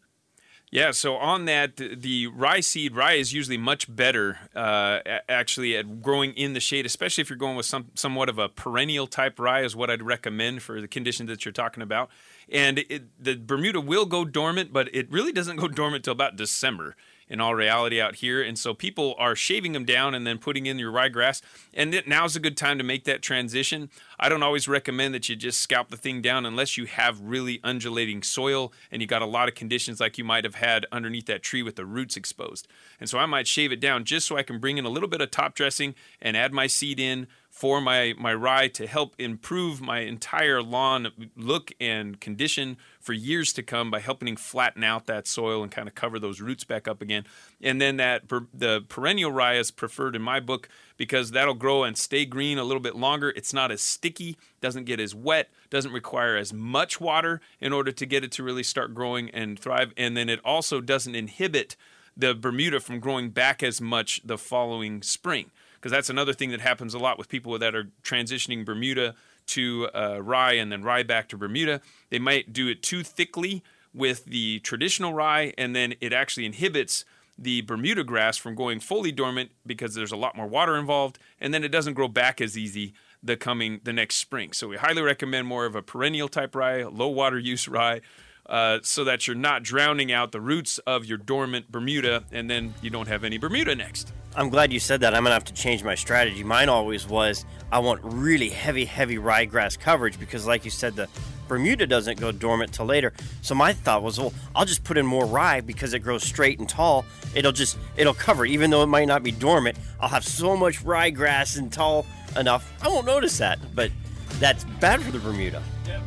Yeah, 0.73 0.91
so 0.91 1.17
on 1.17 1.43
that, 1.45 1.75
the 1.75 2.27
rye 2.27 2.61
seed, 2.61 2.95
rye 2.95 3.15
is 3.15 3.33
usually 3.33 3.57
much 3.57 3.93
better 3.93 4.39
uh, 4.55 4.99
actually 5.27 5.75
at 5.75 6.01
growing 6.01 6.31
in 6.31 6.53
the 6.53 6.61
shade, 6.61 6.85
especially 6.85 7.21
if 7.23 7.29
you're 7.29 7.37
going 7.37 7.57
with 7.57 7.65
some 7.65 7.87
somewhat 7.93 8.29
of 8.29 8.39
a 8.39 8.47
perennial 8.47 9.05
type 9.05 9.37
rye, 9.37 9.63
is 9.63 9.75
what 9.75 9.89
I'd 9.89 10.01
recommend 10.01 10.63
for 10.63 10.79
the 10.79 10.87
conditions 10.87 11.27
that 11.27 11.43
you're 11.43 11.51
talking 11.51 11.83
about. 11.83 12.09
And 12.49 12.79
it, 12.89 13.03
the 13.21 13.35
Bermuda 13.35 13.81
will 13.81 14.05
go 14.05 14.23
dormant, 14.23 14.71
but 14.71 14.87
it 14.95 15.11
really 15.11 15.33
doesn't 15.33 15.57
go 15.57 15.67
dormant 15.67 16.05
till 16.05 16.13
about 16.13 16.37
December 16.37 16.95
in 17.31 17.39
all 17.39 17.55
reality 17.55 18.01
out 18.01 18.15
here. 18.15 18.43
And 18.43 18.59
so 18.59 18.73
people 18.73 19.15
are 19.17 19.37
shaving 19.37 19.71
them 19.71 19.85
down 19.85 20.13
and 20.13 20.27
then 20.27 20.37
putting 20.37 20.65
in 20.65 20.77
your 20.77 20.91
ryegrass. 20.91 21.41
And 21.73 21.95
it, 21.95 22.05
now's 22.05 22.35
a 22.35 22.41
good 22.41 22.57
time 22.57 22.77
to 22.77 22.83
make 22.83 23.05
that 23.05 23.21
transition. 23.21 23.89
I 24.19 24.27
don't 24.27 24.43
always 24.43 24.67
recommend 24.67 25.13
that 25.13 25.29
you 25.29 25.37
just 25.37 25.61
scalp 25.61 25.89
the 25.89 25.97
thing 25.97 26.21
down 26.21 26.45
unless 26.45 26.77
you 26.77 26.87
have 26.87 27.21
really 27.21 27.61
undulating 27.63 28.21
soil 28.21 28.73
and 28.91 29.01
you 29.01 29.07
got 29.07 29.21
a 29.21 29.25
lot 29.25 29.47
of 29.47 29.55
conditions 29.55 30.01
like 30.01 30.17
you 30.17 30.25
might 30.25 30.43
have 30.43 30.55
had 30.55 30.85
underneath 30.91 31.25
that 31.27 31.41
tree 31.41 31.63
with 31.63 31.77
the 31.77 31.85
roots 31.85 32.17
exposed. 32.17 32.67
And 32.99 33.09
so 33.09 33.17
I 33.17 33.25
might 33.25 33.47
shave 33.47 33.71
it 33.71 33.79
down 33.79 34.03
just 34.03 34.27
so 34.27 34.35
I 34.35 34.43
can 34.43 34.59
bring 34.59 34.77
in 34.77 34.83
a 34.83 34.89
little 34.89 35.09
bit 35.09 35.21
of 35.21 35.31
top 35.31 35.55
dressing 35.55 35.95
and 36.21 36.35
add 36.35 36.51
my 36.51 36.67
seed 36.67 36.99
in 36.99 37.27
for 37.51 37.81
my, 37.81 38.13
my 38.17 38.33
rye 38.33 38.69
to 38.69 38.87
help 38.87 39.13
improve 39.19 39.81
my 39.81 39.99
entire 39.99 40.63
lawn 40.63 41.09
look 41.35 41.73
and 41.81 42.19
condition 42.21 42.77
for 43.01 43.11
years 43.11 43.51
to 43.51 43.61
come 43.61 43.91
by 43.91 43.99
helping 43.99 44.37
flatten 44.37 44.85
out 44.85 45.05
that 45.05 45.27
soil 45.27 45.61
and 45.61 45.69
kind 45.69 45.89
of 45.89 45.93
cover 45.93 46.17
those 46.17 46.39
roots 46.39 46.63
back 46.63 46.87
up 46.87 47.01
again. 47.01 47.25
And 47.61 47.81
then 47.81 47.97
that 47.97 48.29
per, 48.29 48.47
the 48.53 48.85
perennial 48.87 49.33
rye 49.33 49.57
is 49.57 49.69
preferred 49.69 50.15
in 50.15 50.21
my 50.21 50.39
book 50.39 50.69
because 50.95 51.31
that'll 51.31 51.53
grow 51.53 51.83
and 51.83 51.97
stay 51.97 52.25
green 52.25 52.57
a 52.57 52.63
little 52.63 52.81
bit 52.81 52.95
longer. 52.95 53.33
It's 53.35 53.53
not 53.53 53.69
as 53.69 53.81
sticky, 53.81 54.37
doesn't 54.61 54.85
get 54.85 55.01
as 55.01 55.13
wet, 55.13 55.49
doesn't 55.69 55.91
require 55.91 56.37
as 56.37 56.53
much 56.53 57.01
water 57.01 57.41
in 57.59 57.73
order 57.73 57.91
to 57.91 58.05
get 58.05 58.23
it 58.23 58.31
to 58.31 58.43
really 58.43 58.63
start 58.63 58.95
growing 58.95 59.29
and 59.31 59.59
thrive. 59.59 59.91
And 59.97 60.15
then 60.15 60.29
it 60.29 60.39
also 60.45 60.79
doesn't 60.79 61.15
inhibit 61.15 61.75
the 62.15 62.33
Bermuda 62.33 62.79
from 62.79 63.01
growing 63.01 63.29
back 63.29 63.61
as 63.61 63.81
much 63.81 64.21
the 64.23 64.37
following 64.37 65.01
spring 65.01 65.51
because 65.81 65.91
that's 65.91 66.11
another 66.11 66.31
thing 66.31 66.51
that 66.51 66.61
happens 66.61 66.93
a 66.93 66.99
lot 66.99 67.17
with 67.17 67.27
people 67.27 67.57
that 67.57 67.73
are 67.73 67.89
transitioning 68.03 68.63
Bermuda 68.63 69.15
to 69.47 69.89
uh, 69.95 70.19
rye 70.21 70.53
and 70.53 70.71
then 70.71 70.83
rye 70.83 71.01
back 71.01 71.27
to 71.29 71.37
Bermuda. 71.37 71.81
They 72.11 72.19
might 72.19 72.53
do 72.53 72.67
it 72.67 72.83
too 72.83 73.01
thickly 73.01 73.63
with 73.91 74.25
the 74.25 74.59
traditional 74.59 75.13
rye, 75.13 75.53
and 75.57 75.75
then 75.75 75.95
it 75.99 76.13
actually 76.13 76.45
inhibits 76.45 77.03
the 77.35 77.61
Bermuda 77.61 78.03
grass 78.03 78.37
from 78.37 78.53
going 78.53 78.79
fully 78.79 79.11
dormant 79.11 79.49
because 79.65 79.95
there's 79.95 80.11
a 80.11 80.17
lot 80.17 80.37
more 80.37 80.45
water 80.45 80.77
involved, 80.77 81.17
and 81.39 81.51
then 81.51 81.63
it 81.63 81.69
doesn't 81.69 81.95
grow 81.95 82.07
back 82.07 82.39
as 82.39 82.55
easy 82.55 82.93
the 83.23 83.35
coming 83.35 83.81
the 83.83 83.93
next 83.93 84.15
spring. 84.15 84.53
So 84.53 84.67
we 84.67 84.77
highly 84.77 85.01
recommend 85.01 85.47
more 85.47 85.65
of 85.65 85.75
a 85.75 85.81
perennial 85.81 86.27
type 86.27 86.55
rye, 86.55 86.83
low 86.83 87.07
water 87.07 87.39
use 87.39 87.67
rye. 87.67 88.01
Uh, 88.47 88.79
so 88.81 89.03
that 89.05 89.27
you're 89.27 89.35
not 89.35 89.63
drowning 89.63 90.11
out 90.11 90.31
the 90.33 90.41
roots 90.41 90.77
of 90.79 91.05
your 91.05 91.17
dormant 91.17 91.71
Bermuda, 91.71 92.25
and 92.31 92.49
then 92.49 92.73
you 92.81 92.89
don't 92.89 93.07
have 93.07 93.23
any 93.23 93.37
Bermuda 93.37 93.75
next. 93.75 94.11
I'm 94.35 94.49
glad 94.49 94.71
you 94.71 94.79
said 94.79 95.01
that. 95.01 95.13
I'm 95.13 95.23
gonna 95.23 95.33
have 95.33 95.45
to 95.45 95.53
change 95.53 95.83
my 95.83 95.95
strategy. 95.95 96.43
Mine 96.43 96.69
always 96.69 97.07
was 97.07 97.45
I 97.71 97.79
want 97.79 97.99
really 98.03 98.49
heavy, 98.49 98.85
heavy 98.85 99.17
ryegrass 99.17 99.77
coverage 99.77 100.19
because, 100.19 100.47
like 100.47 100.63
you 100.63 100.71
said, 100.71 100.95
the 100.95 101.09
Bermuda 101.47 101.85
doesn't 101.85 102.17
go 102.17 102.31
dormant 102.31 102.73
till 102.73 102.85
later. 102.85 103.11
So 103.41 103.55
my 103.55 103.73
thought 103.73 104.03
was, 104.03 104.17
well, 104.17 104.33
I'll 104.55 104.63
just 104.63 104.85
put 104.85 104.97
in 104.97 105.05
more 105.05 105.25
rye 105.25 105.59
because 105.59 105.93
it 105.93 105.99
grows 105.99 106.23
straight 106.23 106.59
and 106.59 106.69
tall. 106.69 107.05
It'll 107.35 107.51
just 107.51 107.77
it'll 107.97 108.13
cover, 108.13 108.45
even 108.45 108.69
though 108.69 108.83
it 108.83 108.87
might 108.87 109.05
not 109.05 109.21
be 109.21 109.31
dormant. 109.31 109.77
I'll 109.99 110.09
have 110.09 110.25
so 110.25 110.55
much 110.55 110.81
ryegrass 110.83 111.57
and 111.57 111.71
tall 111.71 112.05
enough. 112.37 112.71
I 112.81 112.87
won't 112.87 113.05
notice 113.05 113.37
that, 113.39 113.59
but 113.75 113.91
that's 114.39 114.63
bad 114.79 115.01
for 115.01 115.11
the 115.11 115.19
Bermuda. 115.19 115.61
Yeah, 115.85 116.01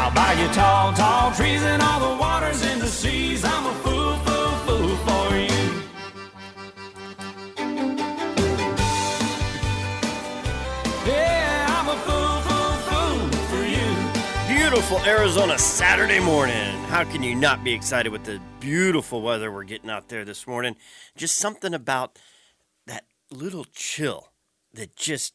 I'll 0.00 0.14
buy 0.14 0.32
you 0.32 0.48
tall, 0.54 0.94
tall 0.94 1.30
trees 1.32 1.62
and 1.62 1.82
all 1.82 2.00
the 2.00 2.18
waters 2.18 2.64
in 2.64 2.78
the 2.78 2.86
seas. 2.86 3.44
I'm 3.44 3.66
a 3.66 3.74
fool, 3.80 4.16
fool, 4.24 4.56
fool 4.64 4.96
for 4.96 5.36
you. 5.36 5.82
Yeah, 11.06 11.66
I'm 11.68 11.88
a 11.88 11.98
fool, 12.06 12.40
fool, 12.48 12.76
fool 12.88 13.28
for 13.50 13.62
you. 13.62 14.56
Beautiful 14.56 15.04
Arizona 15.04 15.58
Saturday 15.58 16.18
morning. 16.18 16.78
How 16.84 17.04
can 17.04 17.22
you 17.22 17.34
not 17.34 17.62
be 17.62 17.74
excited 17.74 18.10
with 18.10 18.24
the 18.24 18.40
beautiful 18.58 19.20
weather 19.20 19.52
we're 19.52 19.64
getting 19.64 19.90
out 19.90 20.08
there 20.08 20.24
this 20.24 20.46
morning? 20.46 20.76
Just 21.14 21.36
something 21.36 21.74
about 21.74 22.18
that 22.86 23.04
little 23.30 23.66
chill 23.74 24.32
that 24.72 24.96
just 24.96 25.34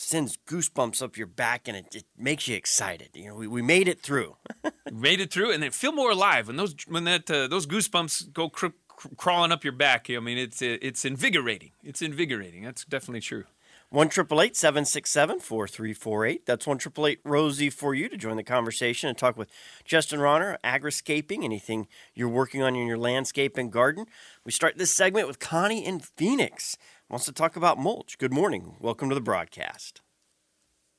sends 0.00 0.36
goosebumps 0.46 1.02
up 1.02 1.16
your 1.16 1.26
back 1.26 1.68
and 1.68 1.76
it, 1.76 1.94
it 1.94 2.04
makes 2.16 2.48
you 2.48 2.56
excited. 2.56 3.10
You 3.14 3.28
know, 3.28 3.34
we, 3.34 3.46
we 3.46 3.62
made 3.62 3.88
it 3.88 4.00
through. 4.00 4.36
made 4.92 5.20
it 5.20 5.32
through, 5.32 5.52
and 5.52 5.62
then 5.62 5.70
feel 5.70 5.92
more 5.92 6.10
alive 6.10 6.48
when 6.48 6.56
those 6.56 6.74
when 6.88 7.04
that 7.04 7.30
uh, 7.30 7.46
those 7.48 7.66
goosebumps 7.66 8.32
go 8.32 8.48
cr- 8.48 8.68
cr- 8.88 9.14
crawling 9.16 9.52
up 9.52 9.64
your 9.64 9.72
back. 9.72 10.08
I 10.10 10.18
mean, 10.20 10.38
it's 10.38 10.62
it's 10.62 11.04
invigorating. 11.04 11.72
It's 11.82 12.02
invigorating. 12.02 12.62
That's 12.62 12.84
definitely 12.84 13.20
true. 13.20 13.44
One 13.90 14.08
triple 14.08 14.42
eight 14.42 14.56
seven 14.56 14.84
six 14.84 15.10
seven 15.10 15.38
four 15.38 15.68
three 15.68 15.92
four 15.92 16.26
eight. 16.26 16.46
That's 16.46 16.66
one 16.66 16.78
triple 16.78 17.06
eight 17.06 17.20
Rosie 17.22 17.70
for 17.70 17.94
you 17.94 18.08
to 18.08 18.16
join 18.16 18.36
the 18.36 18.42
conversation 18.42 19.08
and 19.08 19.16
talk 19.16 19.36
with 19.36 19.48
Justin 19.84 20.18
Rohner, 20.18 20.56
Agriscaping, 20.64 21.44
anything 21.44 21.86
you're 22.12 22.28
working 22.28 22.60
on 22.60 22.74
in 22.74 22.88
your 22.88 22.98
landscape 22.98 23.56
and 23.56 23.70
garden. 23.70 24.06
We 24.44 24.50
start 24.50 24.78
this 24.78 24.90
segment 24.90 25.28
with 25.28 25.38
Connie 25.38 25.86
in 25.86 26.00
Phoenix. 26.00 26.76
Wants 27.14 27.26
to 27.26 27.32
talk 27.32 27.54
about 27.54 27.78
mulch. 27.78 28.18
Good 28.18 28.32
morning. 28.32 28.74
Welcome 28.80 29.08
to 29.08 29.14
the 29.14 29.20
broadcast. 29.20 30.00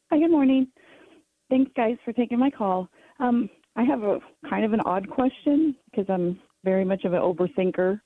Hi, 0.10 0.18
good 0.18 0.32
morning. 0.32 0.66
Thanks, 1.50 1.70
guys, 1.76 1.98
for 2.06 2.14
taking 2.14 2.40
my 2.40 2.50
call. 2.50 2.88
Um, 3.20 3.50
I 3.76 3.84
have 3.84 4.02
a 4.02 4.20
kind 4.50 4.64
of 4.64 4.72
an 4.72 4.80
odd 4.86 5.10
question 5.10 5.76
because 5.92 6.06
I'm 6.08 6.40
very 6.64 6.86
much 6.86 7.04
of 7.04 7.12
an 7.12 7.20
overthinker. 7.20 8.00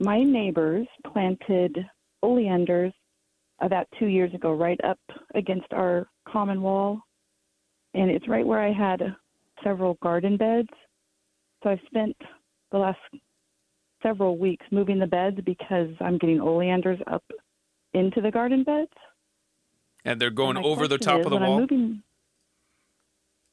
My 0.00 0.24
neighbors 0.24 0.88
planted 1.12 1.78
oleanders 2.24 2.92
about 3.60 3.86
two 3.96 4.06
years 4.06 4.34
ago, 4.34 4.52
right 4.52 4.80
up 4.82 4.98
against 5.36 5.72
our 5.72 6.08
common 6.28 6.60
wall, 6.60 7.00
and 7.94 8.10
it's 8.10 8.26
right 8.26 8.44
where 8.44 8.60
I 8.60 8.72
had 8.72 9.00
several 9.62 9.94
garden 10.02 10.36
beds. 10.36 10.70
So 11.62 11.70
I've 11.70 11.78
spent 11.86 12.16
the 12.72 12.78
last 12.78 12.98
several 14.02 14.36
weeks 14.38 14.64
moving 14.70 14.98
the 14.98 15.06
beds 15.06 15.38
because 15.44 15.88
I'm 16.00 16.18
getting 16.18 16.40
oleanders 16.40 16.98
up 17.06 17.24
into 17.94 18.20
the 18.20 18.30
garden 18.30 18.62
beds. 18.62 18.90
And 20.04 20.20
they're 20.20 20.30
going 20.30 20.56
And 20.56 20.64
over 20.66 20.86
the 20.86 20.98
top 20.98 21.24
of 21.24 21.30
the 21.30 21.36
wall. 21.36 21.60
moving- 21.60 22.02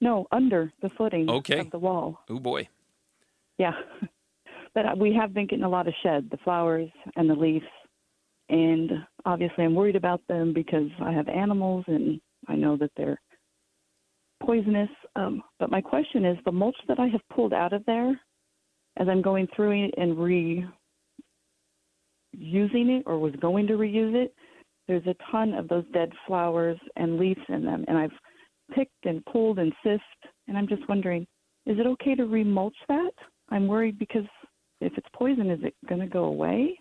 no, 0.02 0.28
under 0.32 0.72
the 0.82 0.90
footing 0.90 1.30
Okay. 1.30 1.60
of 1.60 1.72
the 1.72 1.80
wall. 1.80 2.20
Oh 2.30 2.40
boy. 2.40 2.68
Yeah, 3.58 3.74
but 4.76 4.86
uh, 4.86 4.96
we 4.98 5.14
have 5.14 5.34
been 5.34 5.48
getting 5.48 5.64
a 5.64 5.70
lot 5.70 5.88
of 5.88 5.94
shed, 6.04 6.30
the 6.30 6.38
flowers 6.38 6.90
and 7.16 7.30
the 7.30 7.36
leaves, 7.36 7.66
and 8.50 8.92
obviously 9.26 9.64
I'm 9.64 9.76
worried 9.76 9.96
about 9.96 10.22
them 10.28 10.52
because 10.54 10.90
I 11.02 11.12
have 11.14 11.30
animals 11.30 11.86
and 11.88 12.20
I 12.48 12.56
know 12.56 12.76
that 12.78 12.92
they're 12.98 13.22
poisonous. 14.44 14.90
Um, 15.16 15.42
but 15.60 15.72
my 15.72 15.80
question 15.80 16.26
is, 16.26 16.38
the 16.44 16.52
mulch 16.52 16.76
that 16.90 17.00
I 17.00 17.08
have 17.08 17.22
pulled 17.34 17.54
out 17.54 17.72
of 17.72 17.86
there, 17.86 18.20
as 18.98 19.08
I'm 19.10 19.22
going 19.22 19.48
through 19.56 19.86
it 19.86 19.94
and 19.98 20.18
reusing 20.18 20.70
it 22.34 23.04
or 23.06 23.20
was 23.20 23.36
going 23.40 23.68
to 23.68 23.74
reuse 23.74 24.16
it, 24.16 24.34
there's 24.88 25.06
a 25.08 25.16
ton 25.32 25.54
of 25.54 25.68
those 25.68 25.86
dead 25.94 26.12
flowers 26.28 26.78
and 26.96 27.18
leaves 27.18 27.42
in 27.50 27.64
them, 27.64 27.86
and 27.88 27.98
I've 27.98 28.12
picked 28.74 29.06
and 29.06 29.24
pulled 29.26 29.60
and 29.60 29.74
sift, 29.84 30.04
and 30.48 30.58
I'm 30.58 30.68
just 30.68 30.88
wondering, 30.90 31.26
is 31.66 31.80
it 31.80 31.88
okay 31.88 32.16
to 32.16 32.24
remulch 32.24 32.74
that? 32.90 33.12
I'm 33.50 33.68
worried 33.68 33.98
because 33.98 34.26
if 34.82 34.94
it's 34.98 35.08
poison, 35.16 35.50
is 35.50 35.60
it 35.64 35.76
going 35.88 36.02
to 36.02 36.08
go 36.08 36.26
away? 36.26 36.78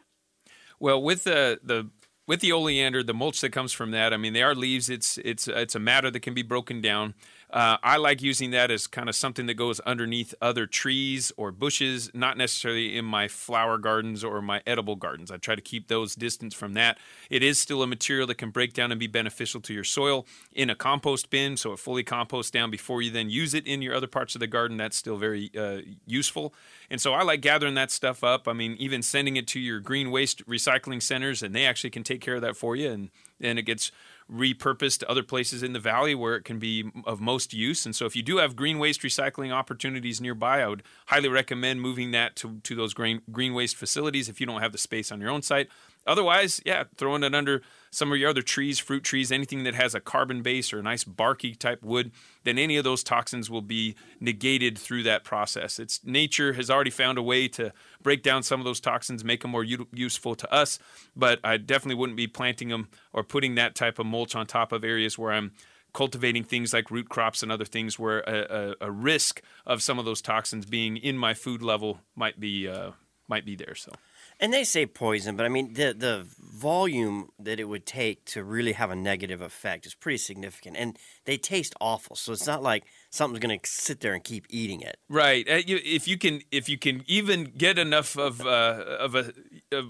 Well, 0.81 1.01
with 1.01 1.25
the 1.25 1.61
the 1.63 1.91
with 2.27 2.41
the 2.41 2.53
oleander, 2.53 3.03
the 3.03 3.15
mulch 3.15 3.41
that 3.41 3.51
comes 3.51 3.73
from 3.73 3.91
that, 3.93 4.13
I 4.13 4.17
mean, 4.17 4.33
they 4.33 4.43
are 4.43 4.55
leaves. 4.55 4.89
It's 4.89 5.19
it's 5.19 5.47
it's 5.49 5.75
a 5.75 5.81
matter 5.81 6.11
that 6.11 6.21
can 6.21 6.35
be 6.35 6.43
broken 6.43 6.81
down. 6.81 7.15
Uh, 7.53 7.77
I 7.83 7.99
like 7.99 8.23
using 8.23 8.51
that 8.53 8.71
as 8.71 8.87
kind 8.87 9.11
of 9.11 9.15
something 9.15 9.45
that 9.45 9.55
goes 9.55 9.79
underneath 9.81 10.35
other 10.41 10.67
trees 10.67 11.33
or 11.37 11.53
bushes, 11.53 12.11
not 12.15 12.39
necessarily 12.39 12.97
in 12.97 13.05
my 13.05 13.29
flower 13.29 13.77
gardens 13.77 14.25
or 14.25 14.41
my 14.41 14.63
edible 14.67 14.97
gardens. 14.97 15.31
I 15.31 15.37
try 15.37 15.55
to 15.55 15.61
keep 15.61 15.89
those 15.89 16.15
distance 16.15 16.55
from 16.55 16.73
that. 16.75 16.97
It 17.29 17.43
is 17.43 17.59
still 17.59 17.83
a 17.83 17.87
material 17.87 18.27
that 18.29 18.37
can 18.37 18.51
break 18.51 18.73
down 18.73 18.91
and 18.91 18.99
be 18.99 19.07
beneficial 19.07 19.61
to 19.63 19.75
your 19.75 19.85
soil 19.85 20.27
in 20.53 20.71
a 20.71 20.75
compost 20.75 21.29
bin, 21.29 21.59
so 21.59 21.75
it 21.75 21.79
fully 21.79 22.03
composts 22.03 22.51
down 22.51 22.71
before 22.71 23.03
you 23.03 23.11
then 23.11 23.29
use 23.29 23.53
it 23.53 23.67
in 23.67 23.83
your 23.83 23.95
other 23.95 24.07
parts 24.07 24.35
of 24.35 24.41
the 24.41 24.47
garden. 24.47 24.79
That's 24.79 24.97
still 24.97 25.19
very 25.19 25.51
uh, 25.55 25.83
useful. 26.07 26.55
And 26.89 27.03
so 27.03 27.13
I 27.13 27.23
like 27.23 27.43
gathering 27.43 27.75
that 27.75 27.91
stuff 27.91 28.25
up. 28.25 28.49
I 28.49 28.55
mean, 28.55 28.77
even 28.79 29.03
sending 29.03 29.37
it 29.37 29.47
to 29.49 29.61
your 29.61 29.81
green 29.81 30.11
waste 30.11 30.47
recycling 30.47 31.03
centers, 31.03 31.43
and 31.43 31.55
they 31.55 31.67
actually 31.67 31.91
can 31.91 32.03
take 32.03 32.23
care 32.23 32.37
of 32.37 32.43
that 32.43 32.57
for 32.57 32.77
you. 32.77 32.91
And 32.91 33.11
then 33.41 33.59
it 33.59 33.63
gets 33.63 33.93
repurposed 34.33 34.99
to 34.99 35.11
other 35.11 35.23
places 35.23 35.63
in 35.63 35.73
the 35.73 35.79
valley 35.79 36.15
where 36.15 36.35
it 36.37 36.45
can 36.45 36.59
be 36.59 36.91
of 37.05 37.21
most 37.21 37.53
use. 37.53 37.85
And 37.85 37.95
so 37.95 38.07
if 38.07 38.17
you 38.17 38.23
do 38.23 38.39
have 38.39 38.57
green 38.57 38.79
waste 38.79 39.03
recycling 39.03 39.53
opportunities 39.53 40.21
nearby, 40.21 40.63
I 40.63 40.69
would 40.69 40.83
highly 41.07 41.29
recommend 41.29 41.81
moving 41.81 42.13
that 42.13 42.37
to, 42.37 42.59
to 42.63 42.75
those 42.75 42.95
green, 42.95 43.23
green 43.31 43.55
waste 43.55 43.77
facilities 43.77 44.29
if 44.29 44.41
you 44.41 44.47
don't 44.47 44.63
have 44.63 44.73
the 44.73 44.79
space 44.79 45.13
on 45.13 45.21
your 45.21 45.31
own 45.31 45.43
site. 45.43 45.69
Otherwise, 46.07 46.61
yeah, 46.65 46.85
throwing 46.97 47.23
it 47.23 47.35
under 47.35 47.63
some 47.91 48.11
of 48.11 48.19
your 48.19 48.31
other 48.31 48.43
trees, 48.43 48.79
fruit 48.79 49.05
trees, 49.05 49.31
anything 49.31 49.65
that 49.65 49.75
has 49.75 49.95
a 49.95 50.01
carbon 50.01 50.43
base 50.43 50.73
or 50.73 50.79
a 50.79 50.83
nice 50.83 51.05
barky 51.05 51.55
type 51.55 51.83
wood, 51.83 52.11
then 52.45 52.59
any 52.59 52.77
of 52.77 52.85
those 52.85 53.05
toxins 53.05 53.51
will 53.51 53.63
be 53.63 53.95
negated 54.19 54.79
through 54.79 55.03
that 55.03 55.25
process. 55.25 55.79
It's 55.79 56.01
nature 56.05 56.55
has 56.55 56.71
already 56.71 56.91
found 56.91 57.19
a 57.19 57.23
way 57.23 57.49
to 57.49 57.73
break 58.03 58.23
down 58.23 58.43
some 58.43 58.61
of 58.61 58.65
those 58.65 58.81
toxins, 58.81 59.25
make 59.25 59.43
them 59.43 59.51
more 59.51 59.63
u- 59.63 59.89
useful 59.93 60.35
to 60.35 60.53
us. 60.53 60.79
But 61.15 61.39
I 61.45 61.59
definitely 61.59 61.97
wouldn't 61.97 62.17
be 62.17 62.27
planting 62.27 62.69
them 62.69 62.89
or 63.13 63.23
putting 63.23 63.55
that 63.57 63.75
type 63.75 63.99
of 63.99 64.07
mulch 64.07 64.35
on 64.35 64.47
top 64.47 64.73
of 64.73 64.85
areas 64.85 65.19
where 65.19 65.33
I'm 65.33 65.53
cultivating 65.93 66.43
things 66.43 66.73
like 66.73 66.91
root 66.91 67.11
crops 67.11 67.43
and 67.43 67.53
other 67.53 67.67
things 67.67 67.99
where 67.99 68.21
a, 68.21 68.75
a, 68.81 68.87
a 68.87 68.91
risk 68.91 69.43
of 69.67 69.83
some 69.83 69.99
of 69.99 70.07
those 70.07 70.23
toxins 70.23 70.65
being 70.65 70.97
in 70.97 71.19
my 71.19 71.35
food 71.35 71.63
level 71.63 72.01
might 72.17 72.41
be 72.41 72.67
uh, 72.67 72.93
might 73.29 73.45
be 73.45 73.55
there. 73.55 73.75
So. 73.75 73.93
And 74.41 74.53
they 74.53 74.65
say 74.65 74.87
poison, 74.87 75.37
but 75.37 75.47
I 75.47 75.49
mean 75.49 75.75
the 75.75 75.93
the 75.93 76.27
volume 76.39 77.31
that 77.39 77.59
it 77.59 77.65
would 77.65 77.87
take 77.87 78.25
to 78.25 78.45
really 78.45 78.73
have 78.73 78.91
a 78.91 78.97
negative 78.97 79.41
effect 79.41 79.87
is 79.87 79.95
pretty 79.95 80.19
significant, 80.19 80.77
and 80.77 80.99
they 81.25 81.37
taste 81.37 81.75
awful. 81.81 82.17
So 82.17 82.33
it's 82.33 82.47
not 82.47 82.63
like 82.63 82.85
something's 83.11 83.41
going 83.41 83.59
to 83.59 83.69
sit 83.69 84.01
there 84.01 84.15
and 84.15 84.23
keep 84.23 84.47
eating 84.49 84.81
it. 84.81 84.99
Right. 85.09 85.49
Uh, 85.49 85.63
if 85.67 86.07
you 86.07 86.19
can, 86.19 86.43
if 86.51 86.69
you 86.69 86.79
can 86.79 87.03
even 87.07 87.53
get 87.57 87.79
enough 87.79 88.17
of 88.17 88.41
uh, 88.41 88.85
of 88.99 89.15
a, 89.15 89.33
a 89.73 89.83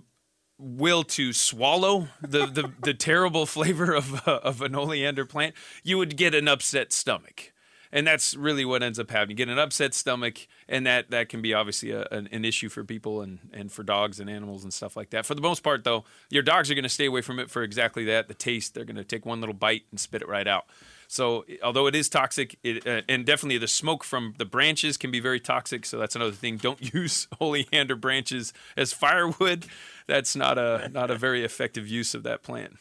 will 0.59 1.03
to 1.03 1.33
swallow 1.33 2.09
the, 2.21 2.47
the, 2.47 2.73
the 2.83 2.95
terrible 2.95 3.47
flavor 3.57 3.93
of 3.93 4.27
uh, 4.27 4.41
of 4.43 4.63
an 4.63 4.75
oleander 4.75 5.25
plant, 5.25 5.55
you 5.83 5.99
would 5.99 6.17
get 6.17 6.35
an 6.35 6.49
upset 6.49 6.93
stomach. 6.93 7.52
And 7.93 8.07
that's 8.07 8.35
really 8.35 8.65
what 8.65 8.83
ends 8.83 8.99
up 8.99 9.11
happening. 9.11 9.37
You 9.37 9.45
get 9.45 9.49
an 9.51 9.59
upset 9.59 9.93
stomach, 9.93 10.47
and 10.69 10.87
that, 10.87 11.11
that 11.11 11.29
can 11.29 11.43
be 11.43 11.53
obviously 11.53 11.91
a, 11.91 12.07
an, 12.11 12.29
an 12.33 12.45
issue 12.45 12.71
for 12.71 12.85
people 12.85 13.21
and, 13.21 13.39
and 13.53 13.71
for 13.71 13.83
dogs 13.83 14.19
and 14.19 14.31
animals 14.31 14.65
and 14.65 14.73
stuff 14.73 14.97
like 14.97 15.11
that. 15.11 15.27
For 15.27 15.35
the 15.35 15.43
most 15.43 15.63
part, 15.63 15.85
though, 15.85 16.05
your 16.31 16.43
dogs 16.43 16.71
are 16.71 16.75
going 16.75 16.85
to 16.85 16.89
stay 16.89 17.05
away 17.05 17.21
from 17.21 17.39
it 17.39 17.51
for 17.51 17.63
exactly 17.63 18.05
that 18.07 18.29
the 18.29 18.35
taste. 18.35 18.75
They're 18.75 18.87
going 18.87 18.97
to 18.97 19.05
take 19.05 19.27
one 19.27 19.41
little 19.41 19.55
bite 19.55 19.83
and 19.91 20.01
spit 20.01 20.23
it 20.23 20.29
right 20.29 20.49
out. 20.49 20.65
So, 21.13 21.45
although 21.63 21.87
it 21.89 21.95
is 21.95 22.09
toxic, 22.09 22.59
it, 22.63 22.87
uh, 22.87 23.03
and 23.07 23.27
definitely 23.27 23.59
the 23.59 23.69
smoke 23.69 24.03
from 24.03 24.33
the 24.39 24.47
branches 24.47 24.97
can 24.97 25.11
be 25.11 25.21
very 25.21 25.41
toxic. 25.41 25.85
So 25.85 25.99
that's 25.99 26.17
another 26.17 26.33
thing. 26.33 26.57
Don't 26.57 26.95
use 26.95 27.29
oleander 27.39 27.97
branches 27.97 28.55
as 28.79 28.95
firewood. 28.95 29.67
That's 30.07 30.35
not 30.35 30.57
a 30.57 30.89
not 30.91 31.11
a 31.11 31.15
very 31.15 31.45
effective 31.45 31.87
use 31.87 32.15
of 32.15 32.23
that 32.23 32.43
plant. 32.43 32.79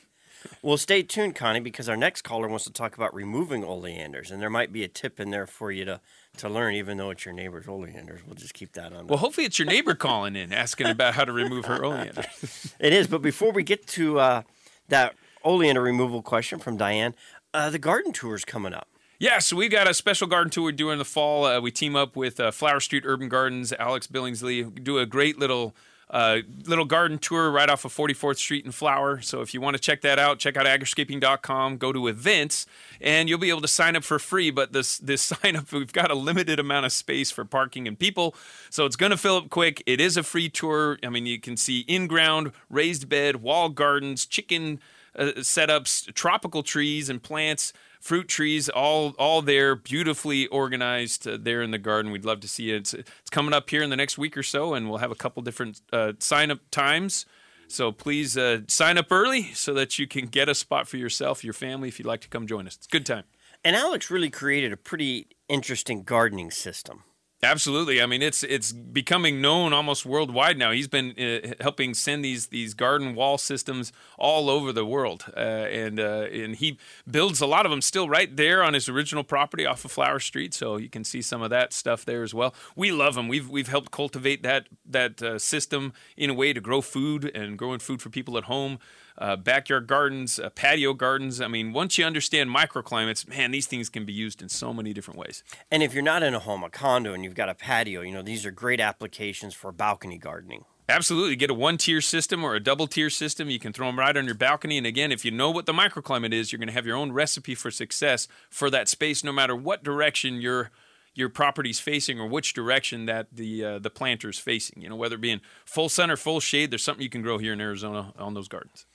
Well, 0.61 0.77
stay 0.77 1.03
tuned, 1.03 1.35
Connie, 1.35 1.59
because 1.59 1.89
our 1.89 1.97
next 1.97 2.21
caller 2.21 2.47
wants 2.47 2.65
to 2.65 2.71
talk 2.71 2.95
about 2.95 3.13
removing 3.13 3.63
oleanders, 3.63 4.31
and 4.31 4.41
there 4.41 4.49
might 4.49 4.71
be 4.71 4.83
a 4.83 4.87
tip 4.87 5.19
in 5.19 5.31
there 5.31 5.47
for 5.47 5.71
you 5.71 5.85
to, 5.85 6.01
to 6.37 6.49
learn, 6.49 6.75
even 6.75 6.97
though 6.97 7.09
it's 7.09 7.25
your 7.25 7.33
neighbor's 7.33 7.67
oleanders. 7.67 8.21
We'll 8.25 8.35
just 8.35 8.53
keep 8.53 8.73
that 8.73 8.93
on. 8.93 9.07
Well, 9.07 9.19
hopefully 9.19 9.45
it's 9.45 9.59
your 9.59 9.67
neighbor 9.67 9.95
calling 9.95 10.35
in 10.35 10.53
asking 10.53 10.87
about 10.87 11.13
how 11.15 11.25
to 11.25 11.31
remove 11.31 11.65
her 11.65 11.83
oleander. 11.83 12.23
It 12.79 12.93
is, 12.93 13.07
but 13.07 13.21
before 13.21 13.51
we 13.51 13.63
get 13.63 13.85
to 13.87 14.19
uh, 14.19 14.41
that 14.89 15.15
oleander 15.43 15.81
removal 15.81 16.21
question 16.21 16.59
from 16.59 16.77
Diane, 16.77 17.15
uh, 17.53 17.69
the 17.69 17.79
garden 17.79 18.11
tour 18.11 18.35
is 18.35 18.45
coming 18.45 18.73
up. 18.73 18.87
Yeah, 19.19 19.37
so 19.37 19.55
we've 19.55 19.69
got 19.69 19.87
a 19.87 19.93
special 19.93 20.25
garden 20.25 20.49
tour 20.49 20.65
we 20.65 20.71
do 20.71 20.89
in 20.89 20.97
the 20.97 21.05
fall. 21.05 21.45
Uh, 21.45 21.61
we 21.61 21.69
team 21.69 21.95
up 21.95 22.15
with 22.15 22.39
uh, 22.39 22.49
Flower 22.49 22.79
Street 22.79 23.03
Urban 23.05 23.29
Gardens, 23.29 23.71
Alex 23.73 24.07
Billingsley, 24.07 24.73
We 24.73 24.81
do 24.81 24.97
a 24.97 25.05
great 25.05 25.37
little 25.37 25.75
uh, 26.11 26.39
little 26.67 26.83
garden 26.83 27.17
tour 27.17 27.49
right 27.49 27.69
off 27.69 27.85
of 27.85 27.95
44th 27.95 28.37
Street 28.37 28.65
in 28.65 28.71
Flower. 28.71 29.21
So 29.21 29.41
if 29.41 29.53
you 29.53 29.61
want 29.61 29.77
to 29.77 29.81
check 29.81 30.01
that 30.01 30.19
out, 30.19 30.39
check 30.39 30.57
out 30.57 30.65
agriscaping.com, 30.65 31.77
go 31.77 31.93
to 31.93 32.07
events, 32.07 32.65
and 32.99 33.29
you'll 33.29 33.39
be 33.39 33.49
able 33.49 33.61
to 33.61 33.67
sign 33.67 33.95
up 33.95 34.03
for 34.03 34.19
free. 34.19 34.51
But 34.51 34.73
this 34.73 34.97
this 34.97 35.21
sign 35.43 35.55
up, 35.55 35.71
we've 35.71 35.93
got 35.93 36.11
a 36.11 36.15
limited 36.15 36.59
amount 36.59 36.85
of 36.85 36.91
space 36.91 37.31
for 37.31 37.45
parking 37.45 37.87
and 37.87 37.97
people, 37.97 38.35
so 38.69 38.85
it's 38.85 38.97
going 38.97 39.11
to 39.11 39.17
fill 39.17 39.37
up 39.37 39.49
quick. 39.49 39.81
It 39.85 40.01
is 40.01 40.17
a 40.17 40.23
free 40.23 40.49
tour. 40.49 40.99
I 41.01 41.09
mean, 41.09 41.25
you 41.25 41.39
can 41.39 41.55
see 41.55 41.79
in 41.81 42.07
ground, 42.07 42.51
raised 42.69 43.07
bed, 43.07 43.37
wall 43.37 43.69
gardens, 43.69 44.25
chicken 44.25 44.81
uh, 45.15 45.31
setups, 45.37 46.13
tropical 46.13 46.61
trees 46.61 47.09
and 47.09 47.23
plants 47.23 47.71
fruit 48.01 48.27
trees 48.27 48.67
all 48.67 49.15
all 49.17 49.41
there 49.41 49.75
beautifully 49.75 50.47
organized 50.47 51.27
uh, 51.27 51.37
there 51.39 51.61
in 51.61 51.71
the 51.71 51.77
garden. 51.77 52.11
We'd 52.11 52.25
love 52.25 52.41
to 52.41 52.47
see 52.47 52.71
it. 52.71 52.77
It's, 52.77 52.93
it's 52.93 53.29
coming 53.29 53.53
up 53.53 53.69
here 53.69 53.81
in 53.81 53.89
the 53.89 53.95
next 53.95 54.17
week 54.17 54.35
or 54.35 54.43
so 54.43 54.73
and 54.73 54.89
we'll 54.89 54.97
have 54.97 55.11
a 55.11 55.15
couple 55.15 55.41
different 55.43 55.81
uh, 55.93 56.13
sign 56.19 56.51
up 56.51 56.59
times. 56.71 57.25
So 57.67 57.93
please 57.93 58.37
uh, 58.37 58.61
sign 58.67 58.97
up 58.97 59.11
early 59.11 59.53
so 59.53 59.73
that 59.75 59.97
you 59.97 60.05
can 60.05 60.25
get 60.25 60.49
a 60.49 60.55
spot 60.55 60.89
for 60.89 60.97
yourself 60.97 61.43
your 61.43 61.53
family 61.53 61.87
if 61.87 61.99
you'd 61.99 62.05
like 62.05 62.21
to 62.21 62.27
come 62.27 62.45
join 62.45 62.67
us. 62.67 62.75
It's 62.75 62.87
a 62.87 62.89
good 62.89 63.05
time. 63.05 63.23
And 63.63 63.75
Alex 63.75 64.09
really 64.09 64.29
created 64.29 64.73
a 64.73 64.77
pretty 64.77 65.27
interesting 65.47 66.03
gardening 66.03 66.51
system. 66.51 67.03
Absolutely. 67.43 67.99
I 67.99 68.05
mean, 68.05 68.21
it's 68.21 68.43
it's 68.43 68.71
becoming 68.71 69.41
known 69.41 69.73
almost 69.73 70.05
worldwide 70.05 70.59
now. 70.59 70.69
He's 70.69 70.87
been 70.87 71.15
uh, 71.17 71.55
helping 71.59 71.95
send 71.95 72.23
these 72.23 72.47
these 72.47 72.75
garden 72.75 73.15
wall 73.15 73.39
systems 73.39 73.91
all 74.19 74.47
over 74.47 74.71
the 74.71 74.85
world, 74.85 75.25
uh, 75.35 75.39
and 75.39 75.99
uh, 75.99 76.27
and 76.31 76.55
he 76.55 76.77
builds 77.09 77.41
a 77.41 77.47
lot 77.47 77.65
of 77.65 77.71
them 77.71 77.81
still 77.81 78.07
right 78.07 78.37
there 78.37 78.61
on 78.61 78.75
his 78.75 78.87
original 78.87 79.23
property 79.23 79.65
off 79.65 79.83
of 79.83 79.91
Flower 79.91 80.19
Street. 80.19 80.53
So 80.53 80.77
you 80.77 80.87
can 80.87 81.03
see 81.03 81.23
some 81.23 81.41
of 81.41 81.49
that 81.49 81.73
stuff 81.73 82.05
there 82.05 82.21
as 82.21 82.31
well. 82.31 82.53
We 82.75 82.91
love 82.91 83.17
him. 83.17 83.27
We've 83.27 83.49
we've 83.49 83.69
helped 83.69 83.89
cultivate 83.89 84.43
that 84.43 84.67
that 84.85 85.23
uh, 85.23 85.39
system 85.39 85.93
in 86.15 86.29
a 86.29 86.35
way 86.35 86.53
to 86.53 86.61
grow 86.61 86.81
food 86.81 87.25
and 87.33 87.57
growing 87.57 87.79
food 87.79 88.03
for 88.03 88.11
people 88.11 88.37
at 88.37 88.43
home. 88.43 88.77
Uh, 89.17 89.35
backyard 89.35 89.85
gardens, 89.87 90.39
uh, 90.39 90.49
patio 90.49 90.93
gardens. 90.93 91.41
I 91.41 91.47
mean, 91.47 91.73
once 91.73 91.97
you 91.97 92.05
understand 92.05 92.49
microclimates, 92.49 93.27
man, 93.27 93.51
these 93.51 93.67
things 93.67 93.89
can 93.89 94.05
be 94.05 94.13
used 94.13 94.41
in 94.41 94.49
so 94.49 94.73
many 94.73 94.93
different 94.93 95.19
ways. 95.19 95.43
And 95.69 95.83
if 95.83 95.93
you're 95.93 96.01
not 96.01 96.23
in 96.23 96.33
a 96.33 96.39
home, 96.39 96.63
a 96.63 96.69
condo, 96.69 97.13
and 97.13 97.23
you've 97.31 97.37
got 97.37 97.47
a 97.47 97.55
patio, 97.55 98.01
you 98.01 98.11
know, 98.11 98.21
these 98.21 98.45
are 98.45 98.51
great 98.51 98.81
applications 98.81 99.53
for 99.53 99.71
balcony 99.71 100.17
gardening. 100.17 100.65
Absolutely. 100.89 101.37
Get 101.37 101.49
a 101.49 101.53
one 101.53 101.77
tier 101.77 102.01
system 102.01 102.43
or 102.43 102.55
a 102.55 102.59
double 102.59 102.87
tier 102.87 103.09
system. 103.09 103.49
You 103.49 103.57
can 103.57 103.71
throw 103.71 103.87
them 103.87 103.97
right 103.97 104.17
on 104.17 104.25
your 104.25 104.35
balcony. 104.35 104.77
And 104.77 104.85
again, 104.85 105.13
if 105.13 105.23
you 105.23 105.31
know 105.31 105.49
what 105.49 105.65
the 105.65 105.71
microclimate 105.71 106.33
is, 106.33 106.51
you're 106.51 106.59
going 106.59 106.67
to 106.67 106.73
have 106.73 106.85
your 106.85 106.97
own 106.97 107.13
recipe 107.13 107.55
for 107.55 107.71
success 107.71 108.27
for 108.49 108.69
that 108.71 108.89
space, 108.89 109.23
no 109.23 109.31
matter 109.31 109.55
what 109.55 109.81
direction 109.81 110.41
your 110.41 110.71
your 111.13 111.27
property's 111.29 111.79
facing 111.79 112.19
or 112.19 112.27
which 112.27 112.53
direction 112.53 113.05
that 113.05 113.27
the 113.31 113.63
uh, 113.63 113.79
the 113.79 113.89
planter's 113.89 114.37
facing. 114.37 114.81
You 114.81 114.89
know, 114.89 114.97
whether 114.97 115.15
it 115.15 115.21
be 115.21 115.31
in 115.31 115.39
full 115.63 115.87
sun 115.87 116.11
or 116.11 116.17
full 116.17 116.41
shade, 116.41 116.71
there's 116.71 116.83
something 116.83 117.03
you 117.03 117.09
can 117.09 117.21
grow 117.21 117.37
here 117.37 117.53
in 117.53 117.61
Arizona 117.61 118.11
on 118.19 118.33
those 118.33 118.49
gardens. 118.49 118.85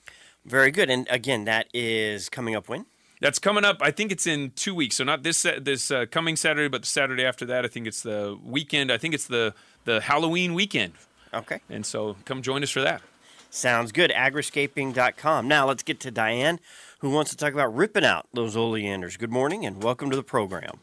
Very 0.45 0.69
good. 0.69 0.91
And 0.91 1.07
again, 1.09 1.45
that 1.45 1.67
is 1.73 2.29
coming 2.29 2.55
up 2.55 2.69
when? 2.69 2.85
That's 3.19 3.39
coming 3.39 3.65
up. 3.65 3.77
I 3.81 3.91
think 3.91 4.11
it's 4.11 4.27
in 4.27 4.51
two 4.51 4.75
weeks. 4.75 4.97
So 4.97 5.03
not 5.03 5.23
this 5.23 5.45
this 5.59 5.89
uh, 5.89 6.05
coming 6.09 6.35
Saturday, 6.35 6.67
but 6.67 6.81
the 6.81 6.87
Saturday 6.87 7.25
after 7.25 7.45
that. 7.47 7.65
I 7.65 7.67
think 7.67 7.87
it's 7.87 8.03
the 8.03 8.37
weekend. 8.43 8.91
I 8.91 8.97
think 8.97 9.13
it's 9.13 9.27
the 9.27 9.53
the 9.85 10.01
Halloween 10.01 10.53
weekend. 10.53 10.93
Okay. 11.33 11.59
And 11.69 11.85
so 11.85 12.15
come 12.25 12.41
join 12.41 12.63
us 12.63 12.69
for 12.69 12.81
that. 12.81 13.01
Sounds 13.49 13.91
good. 13.91 14.11
Agriscaping.com. 14.11 15.47
Now 15.47 15.67
let's 15.67 15.83
get 15.83 15.99
to 16.01 16.11
Diane, 16.11 16.59
who 16.99 17.09
wants 17.09 17.31
to 17.31 17.37
talk 17.37 17.53
about 17.53 17.73
ripping 17.73 18.05
out 18.05 18.27
those 18.33 18.55
oleanders. 18.55 19.17
Good 19.17 19.31
morning 19.31 19.65
and 19.65 19.81
welcome 19.81 20.09
to 20.09 20.15
the 20.15 20.23
program. 20.23 20.79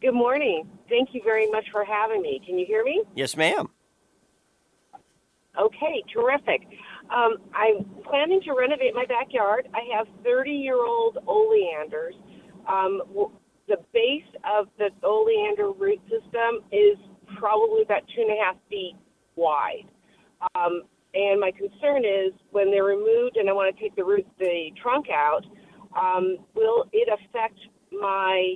Good 0.00 0.14
morning. 0.14 0.68
Thank 0.88 1.10
you 1.12 1.20
very 1.22 1.48
much 1.50 1.66
for 1.70 1.84
having 1.84 2.22
me. 2.22 2.40
Can 2.44 2.58
you 2.58 2.66
hear 2.66 2.82
me? 2.82 3.04
Yes, 3.14 3.36
ma'am. 3.36 3.68
Okay, 5.58 6.02
terrific. 6.12 6.66
Um, 7.10 7.36
I'm 7.54 7.84
planning 8.08 8.40
to 8.44 8.52
renovate 8.52 8.94
my 8.94 9.04
backyard. 9.06 9.68
I 9.74 9.80
have 9.96 10.06
30 10.24 10.50
year 10.50 10.76
old 10.76 11.18
oleanders. 11.26 12.14
Um, 12.68 13.02
the 13.68 13.76
base 13.92 14.28
of 14.44 14.66
the 14.78 14.90
oleander 15.02 15.72
root 15.72 16.00
system 16.08 16.64
is 16.70 16.98
probably 17.38 17.82
about 17.82 18.02
two 18.14 18.22
and 18.22 18.30
a 18.30 18.44
half 18.44 18.56
feet 18.68 18.94
wide. 19.36 19.88
Um, 20.54 20.82
and 21.14 21.40
my 21.40 21.50
concern 21.50 22.04
is 22.04 22.32
when 22.50 22.70
they're 22.70 22.84
removed 22.84 23.36
and 23.36 23.48
I 23.48 23.52
want 23.52 23.74
to 23.74 23.82
take 23.82 23.94
the 23.96 24.04
root, 24.04 24.26
the 24.38 24.70
trunk 24.80 25.06
out, 25.10 25.44
um, 25.98 26.38
will 26.54 26.86
it 26.92 27.08
affect 27.08 27.58
my 27.92 28.54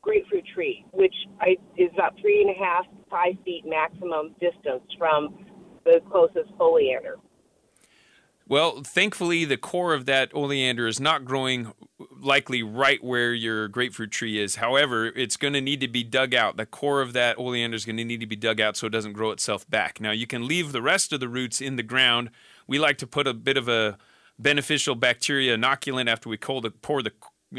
grapefruit 0.00 0.44
tree, 0.54 0.84
which 0.92 1.14
I, 1.40 1.56
is 1.76 1.90
about 1.94 2.14
three 2.20 2.42
and 2.42 2.50
a 2.50 2.58
half, 2.58 2.84
five 3.10 3.34
feet 3.44 3.64
maximum 3.66 4.34
distance 4.40 4.84
from 4.98 5.44
the 5.84 6.00
closest 6.10 6.50
oleander? 6.58 7.16
Well, 8.46 8.82
thankfully, 8.82 9.46
the 9.46 9.56
core 9.56 9.94
of 9.94 10.04
that 10.04 10.30
oleander 10.34 10.86
is 10.86 11.00
not 11.00 11.24
growing 11.24 11.72
likely 12.20 12.62
right 12.62 13.02
where 13.02 13.32
your 13.32 13.68
grapefruit 13.68 14.10
tree 14.10 14.38
is. 14.38 14.56
However, 14.56 15.06
it's 15.06 15.38
going 15.38 15.54
to 15.54 15.62
need 15.62 15.80
to 15.80 15.88
be 15.88 16.04
dug 16.04 16.34
out. 16.34 16.58
The 16.58 16.66
core 16.66 17.00
of 17.00 17.14
that 17.14 17.38
oleander 17.38 17.74
is 17.74 17.86
going 17.86 17.96
to 17.96 18.04
need 18.04 18.20
to 18.20 18.26
be 18.26 18.36
dug 18.36 18.60
out 18.60 18.76
so 18.76 18.86
it 18.86 18.90
doesn't 18.90 19.14
grow 19.14 19.30
itself 19.30 19.68
back. 19.70 19.98
Now, 19.98 20.10
you 20.10 20.26
can 20.26 20.46
leave 20.46 20.72
the 20.72 20.82
rest 20.82 21.12
of 21.12 21.20
the 21.20 21.28
roots 21.28 21.62
in 21.62 21.76
the 21.76 21.82
ground. 21.82 22.30
We 22.66 22.78
like 22.78 22.98
to 22.98 23.06
put 23.06 23.26
a 23.26 23.32
bit 23.32 23.56
of 23.56 23.66
a 23.66 23.96
beneficial 24.38 24.94
bacteria 24.94 25.56
inoculant 25.56 26.10
after 26.10 26.28
we 26.28 26.36
the, 26.36 26.70
pour 26.70 27.02
the 27.02 27.12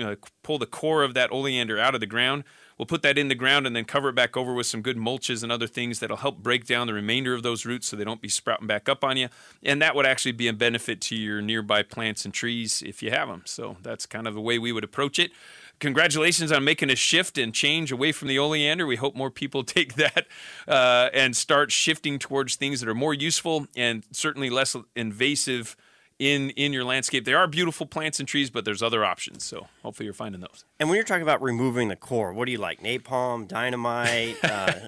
know, 0.03 0.15
pull 0.43 0.59
the 0.59 0.65
core 0.65 1.03
of 1.03 1.13
that 1.13 1.31
oleander 1.31 1.79
out 1.79 1.95
of 1.95 2.01
the 2.01 2.07
ground. 2.07 2.43
We'll 2.77 2.85
put 2.85 3.03
that 3.03 3.17
in 3.17 3.29
the 3.29 3.35
ground 3.35 3.65
and 3.65 3.75
then 3.75 3.85
cover 3.85 4.09
it 4.09 4.15
back 4.15 4.35
over 4.35 4.53
with 4.53 4.65
some 4.65 4.81
good 4.81 4.97
mulches 4.97 5.43
and 5.43 5.51
other 5.51 5.67
things 5.67 5.99
that'll 5.99 6.17
help 6.17 6.39
break 6.39 6.65
down 6.65 6.87
the 6.87 6.93
remainder 6.93 7.33
of 7.33 7.41
those 7.41 7.65
roots 7.65 7.87
so 7.87 7.95
they 7.95 8.03
don't 8.03 8.21
be 8.21 8.27
sprouting 8.27 8.67
back 8.67 8.89
up 8.89 9.03
on 9.03 9.15
you. 9.15 9.29
And 9.63 9.81
that 9.81 9.95
would 9.95 10.05
actually 10.05 10.33
be 10.33 10.47
a 10.47 10.53
benefit 10.53 10.99
to 11.01 11.15
your 11.15 11.41
nearby 11.41 11.83
plants 11.83 12.25
and 12.25 12.33
trees 12.33 12.83
if 12.85 13.01
you 13.01 13.11
have 13.11 13.29
them. 13.29 13.43
So 13.45 13.77
that's 13.81 14.05
kind 14.05 14.27
of 14.27 14.33
the 14.33 14.41
way 14.41 14.59
we 14.59 14.73
would 14.73 14.83
approach 14.83 15.19
it. 15.19 15.31
Congratulations 15.79 16.51
on 16.51 16.63
making 16.63 16.89
a 16.89 16.95
shift 16.95 17.37
and 17.37 17.53
change 17.53 17.91
away 17.91 18.11
from 18.11 18.27
the 18.27 18.39
oleander. 18.39 18.85
We 18.85 18.95
hope 18.95 19.15
more 19.15 19.31
people 19.31 19.63
take 19.65 19.95
that 19.95 20.27
uh, 20.67 21.09
and 21.13 21.35
start 21.35 21.71
shifting 21.71 22.19
towards 22.19 22.55
things 22.55 22.81
that 22.81 22.89
are 22.89 22.95
more 22.95 23.13
useful 23.13 23.67
and 23.75 24.03
certainly 24.11 24.49
less 24.49 24.75
invasive 24.95 25.77
in 26.19 26.49
in 26.51 26.73
your 26.73 26.83
landscape. 26.83 27.25
There 27.25 27.37
are 27.37 27.47
beautiful 27.47 27.85
plants 27.85 28.19
and 28.19 28.27
trees, 28.27 28.49
but 28.49 28.65
there's 28.65 28.81
other 28.81 29.03
options. 29.03 29.43
So 29.43 29.67
hopefully 29.83 30.05
you're 30.05 30.13
finding 30.13 30.41
those. 30.41 30.65
And 30.79 30.89
when 30.89 30.95
you're 30.95 31.05
talking 31.05 31.23
about 31.23 31.41
removing 31.41 31.89
the 31.89 31.95
core, 31.95 32.33
what 32.33 32.45
do 32.45 32.51
you 32.51 32.57
like? 32.57 32.81
Napalm, 32.81 33.47
dynamite? 33.47 34.37
Uh, 34.43 34.73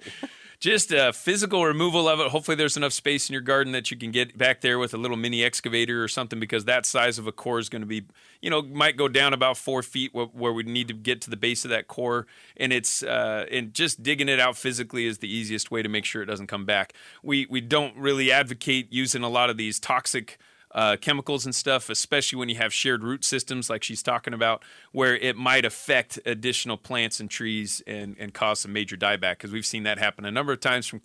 Just 0.60 0.92
a 0.92 1.13
physical 1.13 1.63
removal 1.63 2.10
of 2.10 2.20
it. 2.20 2.30
Hopefully 2.30 2.56
there's 2.56 2.76
enough 2.76 2.92
space 2.92 3.30
in 3.30 3.34
your 3.34 3.44
garden 3.44 3.74
that 3.74 3.92
you 3.92 3.98
can 3.98 4.10
get 4.10 4.36
back 4.36 4.62
there 4.62 4.80
with 4.80 4.92
a 4.92 4.98
little 4.98 5.16
mini 5.16 5.44
excavator 5.44 6.04
or 6.04 6.08
something 6.08 6.40
because 6.40 6.66
that 6.66 6.84
size 6.84 7.20
of 7.20 7.28
a 7.28 7.32
core 7.32 7.60
is 7.60 7.70
going 7.70 7.84
to 7.84 7.88
be, 7.88 8.06
you 8.42 8.50
know, 8.50 8.63
might 8.63 8.98
go 8.98 9.08
down 9.08 9.34
about 9.34 9.56
four 9.56 9.84
feet 9.84 10.16
where, 10.16 10.26
where 10.26 10.52
we 10.52 10.63
need 10.63 10.88
to 10.88 10.96
get 10.96 11.22
to 11.22 11.30
the 11.30 11.38
base 11.38 11.63
of 11.63 11.70
that 11.70 11.88
core. 11.88 12.26
And 12.56 12.74
it's 12.74 13.04
uh, 13.04 13.46
and 13.52 13.72
just 13.72 14.02
digging 14.02 14.30
it 14.30 14.40
out 14.40 14.58
physically 14.58 15.06
is 15.06 15.20
the 15.20 15.32
easiest 15.32 15.70
way 15.70 15.84
to 15.84 15.90
make 15.90 16.06
sure 16.06 16.24
it 16.24 16.26
doesn't 16.26 16.48
come 16.48 16.66
back. 16.66 16.94
We 17.22 17.46
we 17.52 17.62
don't 17.62 17.96
really 17.96 18.32
advocate 18.32 18.88
using 18.92 19.22
a 19.22 19.30
lot 19.30 19.52
of 19.52 19.58
these 19.58 19.80
toxic 19.80 20.40
uh, 20.78 20.96
chemicals 20.96 21.46
and 21.46 21.56
stuff, 21.56 21.90
especially 21.90 22.38
when 22.40 22.50
you 22.50 22.56
have 22.56 22.72
shared 22.72 23.04
root 23.04 23.26
systems 23.26 23.70
like 23.70 23.84
she's 23.84 24.04
talking 24.04 24.34
about, 24.34 24.63
where 24.92 25.18
it 25.18 25.36
might 25.36 25.66
affect 25.66 26.20
additional 26.26 26.78
plants 26.78 27.20
and 27.20 27.30
trees 27.30 27.82
and, 27.88 28.16
and 28.20 28.34
cause 28.34 28.60
some 28.60 28.72
major 28.72 28.96
dieback. 28.96 29.38
Because 29.38 29.52
we've 29.52 29.66
seen 29.66 29.84
that 29.84 29.98
happen 29.98 30.24
a 30.24 30.32
number 30.32 30.54
of 30.54 30.60
times 30.60 30.88
from 30.88 31.02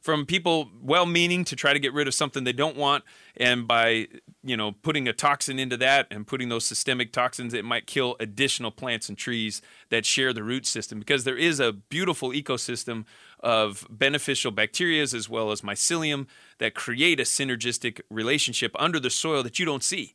from 0.00 0.24
people 0.24 0.70
well-meaning 0.80 1.44
to 1.44 1.56
try 1.56 1.72
to 1.72 1.80
get 1.80 1.92
rid 1.92 2.06
of 2.06 2.14
something 2.14 2.44
they 2.44 2.52
don't 2.52 2.76
want, 2.76 3.02
and 3.36 3.66
by 3.66 4.06
you 4.46 4.56
know 4.56 4.72
putting 4.72 5.08
a 5.08 5.12
toxin 5.12 5.58
into 5.58 5.76
that 5.78 6.06
and 6.10 6.26
putting 6.26 6.48
those 6.48 6.64
systemic 6.64 7.12
toxins, 7.12 7.52
it 7.52 7.64
might 7.64 7.86
kill 7.86 8.16
additional 8.20 8.70
plants 8.70 9.08
and 9.08 9.18
trees 9.18 9.60
that 9.90 10.06
share 10.06 10.32
the 10.32 10.42
root 10.42 10.66
system. 10.66 10.98
Because 10.98 11.24
there 11.24 11.36
is 11.36 11.60
a 11.60 11.72
beautiful 11.72 12.30
ecosystem 12.30 13.04
of 13.40 13.86
beneficial 13.90 14.50
bacteria 14.50 15.02
as 15.02 15.28
well 15.28 15.50
as 15.50 15.60
mycelium 15.60 16.26
that 16.58 16.74
create 16.74 17.20
a 17.20 17.24
synergistic 17.24 18.00
relationship 18.10 18.72
under 18.78 18.98
the 18.98 19.10
soil 19.10 19.42
that 19.42 19.58
you 19.58 19.66
don't 19.66 19.84
see. 19.84 20.12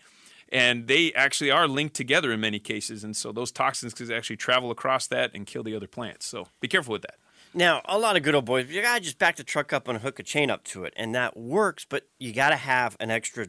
And 0.51 0.87
they 0.87 1.13
actually 1.13 1.49
are 1.49 1.67
linked 1.67 1.95
together 1.95 2.31
in 2.33 2.41
many 2.41 2.59
cases. 2.59 3.03
And 3.03 3.15
so 3.15 3.31
those 3.31 3.51
toxins 3.51 3.93
can 3.93 4.11
actually 4.11 4.35
travel 4.35 4.69
across 4.69 5.07
that 5.07 5.31
and 5.33 5.45
kill 5.45 5.63
the 5.63 5.75
other 5.75 5.87
plants. 5.87 6.25
So 6.25 6.47
be 6.59 6.67
careful 6.67 6.91
with 6.91 7.03
that. 7.03 7.15
now, 7.53 7.81
a 7.85 7.97
lot 7.97 8.17
of 8.17 8.23
good 8.23 8.35
old 8.35 8.45
boys, 8.45 8.69
you 8.69 8.81
gotta 8.81 9.01
just 9.01 9.17
back 9.17 9.37
the 9.37 9.43
truck 9.43 9.71
up 9.71 9.87
and 9.87 9.99
hook 9.99 10.19
a 10.19 10.23
chain 10.23 10.49
up 10.49 10.63
to 10.65 10.83
it, 10.83 10.93
and 10.97 11.15
that 11.15 11.37
works. 11.37 11.85
But 11.87 12.07
you 12.19 12.33
gotta 12.33 12.57
have 12.57 12.97
an 12.99 13.11
extra, 13.11 13.47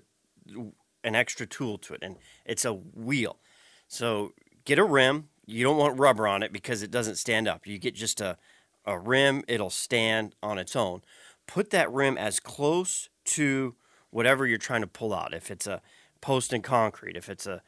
an 1.04 1.14
extra 1.14 1.46
tool 1.46 1.78
to 1.78 1.94
it, 1.94 2.02
and 2.02 2.16
it's 2.44 2.64
a 2.64 2.72
wheel. 2.72 3.38
So 3.88 4.32
get 4.64 4.78
a 4.78 4.84
rim. 4.84 5.28
You 5.46 5.64
don't 5.64 5.76
want 5.76 5.98
rubber 5.98 6.26
on 6.26 6.42
it 6.42 6.52
because 6.52 6.82
it 6.82 6.90
doesn't 6.90 7.16
stand 7.16 7.48
up. 7.48 7.66
You 7.66 7.78
get 7.78 7.94
just 7.94 8.20
a, 8.20 8.38
a 8.84 8.98
rim; 8.98 9.42
it'll 9.48 9.70
stand 9.70 10.34
on 10.42 10.58
its 10.58 10.76
own. 10.76 11.02
Put 11.46 11.70
that 11.70 11.92
rim 11.92 12.16
as 12.16 12.40
close 12.40 13.08
to 13.24 13.74
whatever 14.10 14.46
you're 14.46 14.58
trying 14.58 14.82
to 14.82 14.86
pull 14.86 15.14
out. 15.14 15.34
If 15.34 15.50
it's 15.50 15.66
a 15.66 15.82
post 16.20 16.52
in 16.52 16.62
concrete, 16.62 17.16
if 17.16 17.28
it's 17.28 17.46
a 17.46 17.62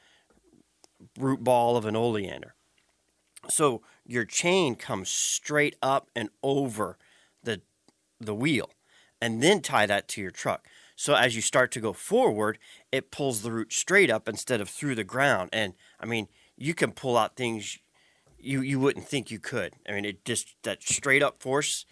root 1.19 1.43
ball 1.43 1.77
of 1.77 1.85
an 1.85 1.97
oleander. 1.97 2.55
So 3.49 3.83
your 4.07 4.25
chain 4.25 4.75
comes 4.75 5.11
straight 5.11 5.77
up 5.83 6.09
and 6.15 6.31
over 6.43 6.99
the 7.43 7.61
the 8.21 8.35
wheel 8.35 8.71
and 9.21 9.43
then 9.43 9.61
tie 9.61 9.87
that 9.87 10.09
to 10.09 10.21
your 10.21 10.31
truck. 10.31 10.67
So 10.97 11.15
as 11.15 11.35
you 11.35 11.43
start 11.43 11.71
to 11.73 11.81
go 11.81 11.93
forward, 11.93 12.59
it 12.93 13.11
pulls 13.11 13.43
the 13.43 13.51
root 13.51 13.73
straight 13.73 14.11
up 14.11 14.29
instead 14.29 14.61
of 14.61 14.69
through 14.69 14.95
the 14.95 15.05
ground. 15.05 15.51
And 15.53 15.75
I 16.01 16.07
mean, 16.07 16.29
you 16.57 16.75
can 16.75 16.93
pull 16.93 17.17
out 17.17 17.37
things 17.37 17.79
you 18.39 18.61
you 18.61 18.79
wouldn't 18.79 19.09
think 19.09 19.31
you 19.31 19.39
could. 19.39 19.75
I 19.89 19.93
mean, 19.93 20.05
it 20.05 20.25
just 20.25 20.55
that 20.63 20.83
straight 20.83 21.23
up 21.23 21.41
force 21.41 21.87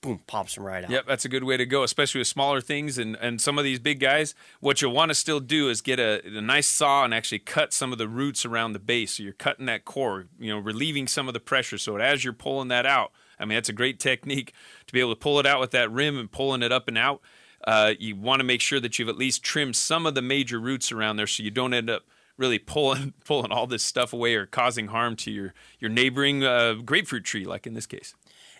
boom 0.00 0.20
pops 0.26 0.54
them 0.54 0.64
right 0.64 0.84
out. 0.84 0.90
Yep, 0.90 1.06
that's 1.06 1.24
a 1.24 1.28
good 1.28 1.44
way 1.44 1.56
to 1.56 1.66
go, 1.66 1.82
especially 1.82 2.20
with 2.20 2.28
smaller 2.28 2.60
things 2.60 2.98
and, 2.98 3.16
and 3.16 3.40
some 3.40 3.58
of 3.58 3.64
these 3.64 3.78
big 3.78 3.98
guys. 3.98 4.34
What 4.60 4.80
you'll 4.80 4.92
want 4.92 5.10
to 5.10 5.14
still 5.14 5.40
do 5.40 5.68
is 5.68 5.80
get 5.80 5.98
a, 5.98 6.24
a 6.24 6.40
nice 6.40 6.68
saw 6.68 7.04
and 7.04 7.12
actually 7.12 7.40
cut 7.40 7.72
some 7.72 7.92
of 7.92 7.98
the 7.98 8.08
roots 8.08 8.44
around 8.44 8.72
the 8.72 8.78
base. 8.78 9.14
So 9.14 9.22
you're 9.22 9.32
cutting 9.32 9.66
that 9.66 9.84
core, 9.84 10.26
you 10.38 10.52
know, 10.52 10.58
relieving 10.58 11.08
some 11.08 11.28
of 11.28 11.34
the 11.34 11.40
pressure. 11.40 11.78
So 11.78 11.96
as 11.96 12.24
you're 12.24 12.32
pulling 12.32 12.68
that 12.68 12.86
out, 12.86 13.10
I 13.38 13.44
mean, 13.44 13.56
that's 13.56 13.68
a 13.68 13.74
great 13.74 13.98
technique 13.98 14.52
to 14.86 14.92
be 14.92 15.00
able 15.00 15.14
to 15.14 15.18
pull 15.18 15.40
it 15.40 15.46
out 15.46 15.60
with 15.60 15.72
that 15.72 15.90
rim 15.90 16.18
and 16.18 16.30
pulling 16.30 16.62
it 16.62 16.72
up 16.72 16.88
and 16.88 16.96
out. 16.96 17.20
Uh, 17.64 17.94
you 17.98 18.16
want 18.16 18.40
to 18.40 18.44
make 18.44 18.60
sure 18.60 18.80
that 18.80 18.98
you've 18.98 19.08
at 19.08 19.16
least 19.16 19.42
trimmed 19.42 19.76
some 19.76 20.06
of 20.06 20.14
the 20.14 20.22
major 20.22 20.60
roots 20.60 20.92
around 20.92 21.16
there 21.16 21.26
so 21.26 21.42
you 21.42 21.50
don't 21.50 21.74
end 21.74 21.90
up 21.90 22.02
really 22.36 22.58
pulling 22.58 23.14
pulling 23.24 23.52
all 23.52 23.66
this 23.66 23.82
stuff 23.82 24.12
away 24.12 24.34
or 24.34 24.46
causing 24.46 24.88
harm 24.88 25.16
to 25.16 25.30
your 25.30 25.54
your 25.78 25.90
neighboring 25.90 26.44
uh, 26.44 26.74
grapefruit 26.74 27.24
tree, 27.24 27.44
like 27.44 27.66
in 27.66 27.74
this 27.74 27.86
case. 27.86 28.14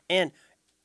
And 0.09 0.33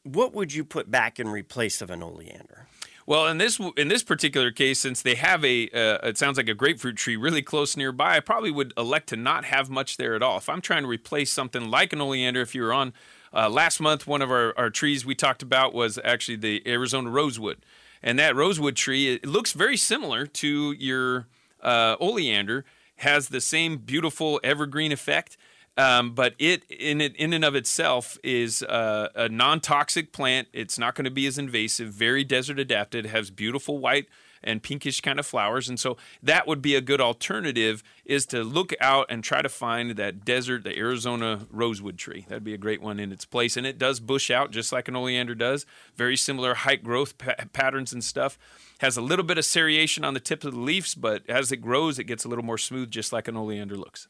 what 0.03 0.33
would 0.33 0.53
you 0.53 0.63
put 0.63 0.89
back 0.89 1.19
in 1.19 1.27
replace 1.27 1.81
of 1.81 1.89
an 1.89 2.01
oleander? 2.01 2.67
Well, 3.05 3.27
in 3.27 3.39
this 3.39 3.59
in 3.77 3.87
this 3.87 4.03
particular 4.03 4.51
case, 4.51 4.79
since 4.79 5.01
they 5.01 5.15
have 5.15 5.43
a, 5.43 5.67
uh, 5.69 6.07
it 6.07 6.17
sounds 6.17 6.37
like 6.37 6.47
a 6.47 6.53
grapefruit 6.53 6.97
tree 6.97 7.15
really 7.15 7.41
close 7.41 7.75
nearby, 7.75 8.15
I 8.15 8.19
probably 8.19 8.51
would 8.51 8.73
elect 8.77 9.09
to 9.09 9.15
not 9.15 9.45
have 9.45 9.69
much 9.69 9.97
there 9.97 10.15
at 10.15 10.21
all. 10.21 10.37
If 10.37 10.47
I'm 10.47 10.61
trying 10.61 10.83
to 10.83 10.87
replace 10.87 11.31
something 11.31 11.69
like 11.69 11.93
an 11.93 12.01
oleander, 12.01 12.41
if 12.41 12.53
you 12.53 12.61
were 12.61 12.73
on 12.73 12.93
uh, 13.33 13.49
last 13.49 13.79
month, 13.79 14.05
one 14.05 14.21
of 14.21 14.29
our, 14.29 14.57
our 14.57 14.69
trees 14.69 15.05
we 15.05 15.15
talked 15.15 15.41
about 15.41 15.73
was 15.73 15.99
actually 16.03 16.37
the 16.37 16.61
Arizona 16.67 17.09
rosewood, 17.09 17.65
and 18.03 18.17
that 18.19 18.35
rosewood 18.35 18.75
tree 18.75 19.15
it 19.15 19.25
looks 19.25 19.53
very 19.53 19.77
similar 19.77 20.25
to 20.25 20.71
your 20.73 21.27
uh, 21.61 21.95
oleander, 21.99 22.65
has 22.97 23.29
the 23.29 23.41
same 23.41 23.77
beautiful 23.77 24.39
evergreen 24.43 24.91
effect. 24.91 25.37
Um, 25.77 26.13
but 26.13 26.35
it 26.37 26.65
in 26.69 26.99
it 26.99 27.15
in 27.15 27.31
and 27.31 27.45
of 27.45 27.55
itself 27.55 28.17
is 28.23 28.61
uh, 28.63 29.07
a 29.15 29.29
non-toxic 29.29 30.11
plant. 30.11 30.49
It's 30.51 30.77
not 30.77 30.95
going 30.95 31.05
to 31.05 31.11
be 31.11 31.25
as 31.25 31.37
invasive. 31.37 31.93
Very 31.93 32.25
desert 32.25 32.59
adapted. 32.59 33.05
Has 33.05 33.31
beautiful 33.31 33.79
white 33.79 34.07
and 34.43 34.63
pinkish 34.63 35.01
kind 35.01 35.19
of 35.19 35.25
flowers, 35.25 35.69
and 35.69 35.79
so 35.79 35.97
that 36.21 36.47
would 36.47 36.61
be 36.61 36.75
a 36.75 36.81
good 36.81 37.01
alternative. 37.01 37.83
Is 38.05 38.25
to 38.27 38.43
look 38.43 38.73
out 38.81 39.05
and 39.09 39.23
try 39.23 39.41
to 39.41 39.49
find 39.49 39.91
that 39.91 40.25
desert, 40.25 40.63
the 40.63 40.77
Arizona 40.77 41.47
rosewood 41.49 41.97
tree. 41.97 42.25
That'd 42.27 42.43
be 42.43 42.53
a 42.53 42.57
great 42.57 42.81
one 42.81 42.99
in 42.99 43.11
its 43.11 43.25
place, 43.25 43.55
and 43.55 43.65
it 43.65 43.77
does 43.77 43.99
bush 43.99 44.29
out 44.29 44.51
just 44.51 44.71
like 44.71 44.87
an 44.87 44.95
oleander 44.95 45.35
does. 45.35 45.65
Very 45.95 46.17
similar 46.17 46.53
height 46.53 46.83
growth 46.83 47.17
pa- 47.17 47.35
patterns 47.53 47.93
and 47.93 48.03
stuff. 48.03 48.37
Has 48.79 48.97
a 48.97 49.01
little 49.01 49.23
bit 49.23 49.37
of 49.37 49.43
serration 49.43 50.05
on 50.05 50.13
the 50.13 50.19
tips 50.19 50.45
of 50.45 50.53
the 50.53 50.59
leaves, 50.59 50.95
but 50.95 51.23
as 51.29 51.51
it 51.51 51.57
grows, 51.57 51.99
it 51.99 52.05
gets 52.05 52.25
a 52.25 52.27
little 52.27 52.43
more 52.43 52.57
smooth, 52.57 52.89
just 52.89 53.13
like 53.13 53.27
an 53.27 53.37
oleander 53.37 53.77
looks. 53.77 54.07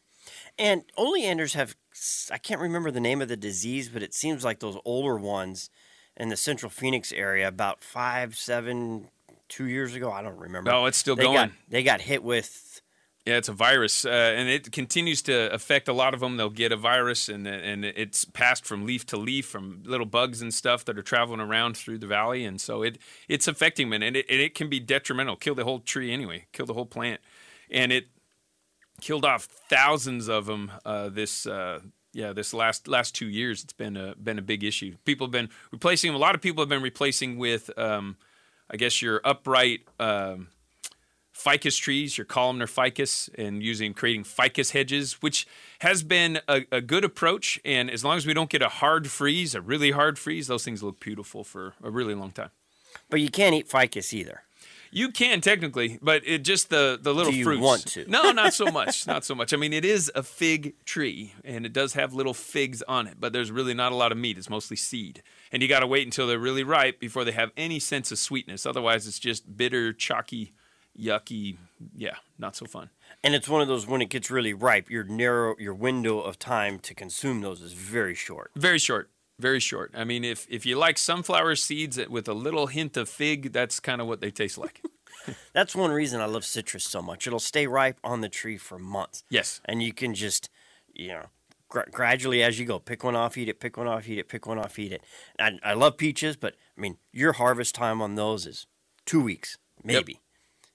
And 0.58 0.84
oleanders 0.98 1.54
have, 1.54 1.76
I 2.32 2.38
can't 2.38 2.62
remember 2.62 2.92
the 2.92 3.00
name 3.00 3.22
of 3.22 3.28
the 3.28 3.38
disease, 3.38 3.90
but 3.90 4.04
it 4.04 4.14
seems 4.14 4.44
like 4.44 4.60
those 4.60 4.78
older 4.86 5.18
ones 5.18 5.70
in 6.18 6.30
the 6.30 6.38
central 6.38 6.70
Phoenix 6.70 7.12
area 7.12 7.48
about 7.48 7.84
five, 7.84 8.36
seven, 8.36 9.10
two 9.52 9.68
years 9.68 9.94
ago. 9.94 10.12
I 10.12 10.24
don't 10.24 10.40
remember. 10.40 10.72
No, 10.72 10.88
it's 10.88 10.98
still 10.98 11.16
they 11.16 11.24
going. 11.24 11.36
Got, 11.36 11.52
they 11.70 11.84
got 11.84 12.02
hit 12.02 12.24
with, 12.24 12.82
Yeah, 13.26 13.38
it's 13.38 13.50
a 13.50 13.54
virus, 13.54 14.04
uh, 14.04 14.10
and 14.10 14.50
it 14.50 14.72
continues 14.72 15.22
to 15.24 15.54
affect 15.54 15.88
a 15.88 15.94
lot 15.94 16.16
of 16.16 16.22
them. 16.22 16.38
They'll 16.38 16.50
get 16.50 16.72
a 16.72 16.78
virus, 16.78 17.30
and 17.30 17.46
and 17.48 17.86
it's 17.86 18.26
passed 18.26 18.66
from 18.66 18.88
leaf 18.88 19.06
to 19.08 19.18
leaf, 19.18 19.46
from 19.46 19.84
little 19.86 20.08
bugs 20.08 20.42
and 20.42 20.52
stuff 20.52 20.86
that 20.86 20.98
are 20.98 21.04
traveling 21.04 21.40
around 21.40 21.78
through 21.78 22.00
the 22.00 22.08
valley, 22.08 22.46
and 22.46 22.60
so 22.60 22.82
it 22.82 22.98
it's 23.28 23.48
affecting 23.48 23.92
them, 23.92 24.02
and 24.02 24.16
it, 24.18 24.26
and 24.28 24.42
it 24.42 24.56
can 24.56 24.70
be 24.70 24.80
detrimental, 24.80 25.36
kill 25.36 25.54
the 25.54 25.66
whole 25.66 25.80
tree 25.80 26.12
anyway, 26.12 26.46
kill 26.52 26.66
the 26.66 26.74
whole 26.74 26.88
plant, 26.88 27.22
and 27.70 27.92
it 27.92 28.08
killed 29.02 29.26
off 29.26 29.44
thousands 29.44 30.28
of 30.28 30.48
them 30.48 30.72
uh, 30.86 31.10
this. 31.10 31.46
Uh, 31.46 31.82
yeah, 32.14 32.34
this 32.34 32.54
last 32.54 32.88
last 32.88 33.16
two 33.16 33.28
years, 33.28 33.64
it's 33.64 33.72
been 33.74 33.96
a 33.96 34.16
been 34.16 34.40
a 34.40 34.42
big 34.42 34.64
issue. 34.64 34.96
People 35.06 35.28
have 35.28 35.32
been 35.32 35.50
replacing 35.72 36.10
them. 36.10 36.16
A 36.16 36.20
lot 36.20 36.36
of 36.36 36.42
people 36.42 36.62
have 36.62 36.70
been 36.70 36.82
replacing 36.82 37.38
with, 37.38 37.70
um, 37.78 38.18
I 38.72 38.78
guess, 38.78 39.02
your 39.02 39.20
upright 39.26 39.82
um, 40.00 40.48
ficus 41.34 41.76
trees, 41.76 42.18
your 42.18 42.26
columnar 42.26 42.68
ficus, 42.68 43.30
and 43.38 43.62
using 43.62 43.94
creating 43.94 44.24
ficus 44.24 44.72
hedges, 44.72 45.22
which 45.22 45.48
has 45.80 46.04
been 46.04 46.40
a, 46.48 46.66
a 46.72 46.82
good 46.82 47.04
approach. 47.04 47.60
And 47.66 47.90
as 47.90 48.04
long 48.06 48.18
as 48.18 48.26
we 48.26 48.34
don't 48.34 48.50
get 48.50 48.62
a 48.62 48.70
hard 48.70 49.10
freeze, 49.10 49.56
a 49.56 49.62
really 49.62 49.92
hard 49.92 50.18
freeze, 50.18 50.48
those 50.48 50.64
things 50.64 50.82
look 50.84 51.00
beautiful 51.00 51.44
for 51.44 51.74
a 51.84 51.90
really 51.90 52.16
long 52.16 52.32
time. 52.32 52.52
but 53.10 53.20
you 53.20 53.30
can't 53.30 53.56
eat 53.56 53.68
ficus 53.68 54.14
either. 54.14 54.44
You 54.94 55.10
can 55.12 55.40
technically, 55.40 55.98
but 56.02 56.22
it 56.26 56.40
just 56.44 56.70
the 56.70 57.00
the 57.02 57.14
little 57.14 57.32
Do 57.32 57.38
you 57.38 57.46
fruits. 57.46 57.62
want 57.62 57.88
to? 57.88 58.06
No, 58.10 58.32
not 58.32 58.54
so 58.54 58.66
much. 58.66 59.08
not 59.14 59.24
so 59.24 59.34
much. 59.34 59.54
I 59.54 59.58
mean, 59.58 59.72
it 59.72 59.86
is 59.86 60.12
a 60.14 60.22
fig 60.22 60.76
tree, 60.86 61.34
and 61.46 61.66
it 61.66 61.72
does 61.72 61.94
have 61.94 62.14
little 62.14 62.34
figs 62.34 62.82
on 62.84 63.08
it, 63.08 63.16
but 63.20 63.32
there's 63.32 63.52
really 63.52 63.74
not 63.74 63.94
a 63.94 63.96
lot 63.96 64.12
of 64.12 64.18
meat. 64.18 64.38
It's 64.38 64.50
mostly 64.50 64.76
seed, 64.76 65.24
and 65.52 65.62
you 65.64 65.70
got 65.70 65.80
to 65.80 65.88
wait 65.88 66.06
until 66.06 66.28
they're 66.28 66.38
really 66.38 66.64
ripe 66.64 67.00
before 67.00 67.24
they 67.24 67.32
have 67.32 67.52
any 67.56 67.80
sense 67.80 68.12
of 68.12 68.20
sweetness. 68.20 68.66
Otherwise, 68.66 69.08
it's 69.08 69.20
just 69.20 69.56
bitter, 69.56 69.94
chalky, 69.94 70.52
yucky. 71.00 71.58
Yeah, 71.96 72.16
not 72.38 72.56
so 72.58 72.66
fun. 72.66 72.90
And 73.24 73.34
it's 73.34 73.48
one 73.48 73.62
of 73.62 73.68
those 73.68 73.88
when 73.88 74.02
it 74.02 74.10
gets 74.10 74.30
really 74.30 74.54
ripe, 74.54 74.90
your 74.90 75.04
narrow 75.04 75.56
your 75.58 75.74
window 75.74 76.20
of 76.20 76.38
time 76.38 76.80
to 76.80 76.94
consume 76.94 77.42
those 77.42 77.62
is 77.62 77.74
very 77.74 78.16
short. 78.16 78.52
Very 78.56 78.80
short. 78.80 79.10
Very 79.40 79.60
short. 79.60 79.92
I 79.96 80.04
mean, 80.04 80.24
if 80.24 80.46
if 80.50 80.66
you 80.66 80.78
like 80.78 80.98
sunflower 80.98 81.56
seeds 81.56 82.00
with 82.10 82.28
a 82.28 82.34
little 82.34 82.68
hint 82.68 82.96
of 82.98 83.10
fig, 83.10 83.52
that's 83.54 83.80
kind 83.80 84.00
of 84.02 84.08
what 84.08 84.22
they 84.22 84.32
taste 84.32 84.58
like. 84.58 84.82
That's 85.54 85.76
one 85.76 85.92
reason 85.92 86.20
I 86.20 86.26
love 86.26 86.44
citrus 86.44 86.84
so 86.84 87.00
much. 87.02 87.28
It'll 87.28 87.40
stay 87.40 87.68
ripe 87.68 88.00
on 88.04 88.22
the 88.22 88.30
tree 88.30 88.58
for 88.58 88.80
months. 88.80 89.24
yes. 89.30 89.62
and 89.66 89.82
you 89.84 89.94
can 89.94 90.16
just 90.16 90.50
you 90.96 91.10
know 91.10 91.26
gra- 91.70 91.86
gradually 91.92 92.42
as 92.42 92.60
you 92.60 92.66
go 92.66 92.80
pick 92.80 93.04
one 93.04 93.16
off 93.16 93.38
eat 93.38 93.48
it 93.48 93.60
pick 93.60 93.78
one 93.78 93.88
off 93.88 94.10
eat 94.10 94.18
it 94.18 94.28
pick 94.28 94.48
one 94.48 94.58
off 94.58 94.78
eat 94.80 94.92
it 94.92 95.04
i, 95.40 95.52
I 95.64 95.74
love 95.74 95.96
peaches 95.98 96.36
but 96.38 96.56
i 96.78 96.82
mean 96.82 96.98
your 97.14 97.34
harvest 97.34 97.76
time 97.76 98.02
on 98.02 98.16
those 98.16 98.46
is 98.48 98.66
two 99.06 99.22
weeks 99.22 99.58
maybe 99.84 100.20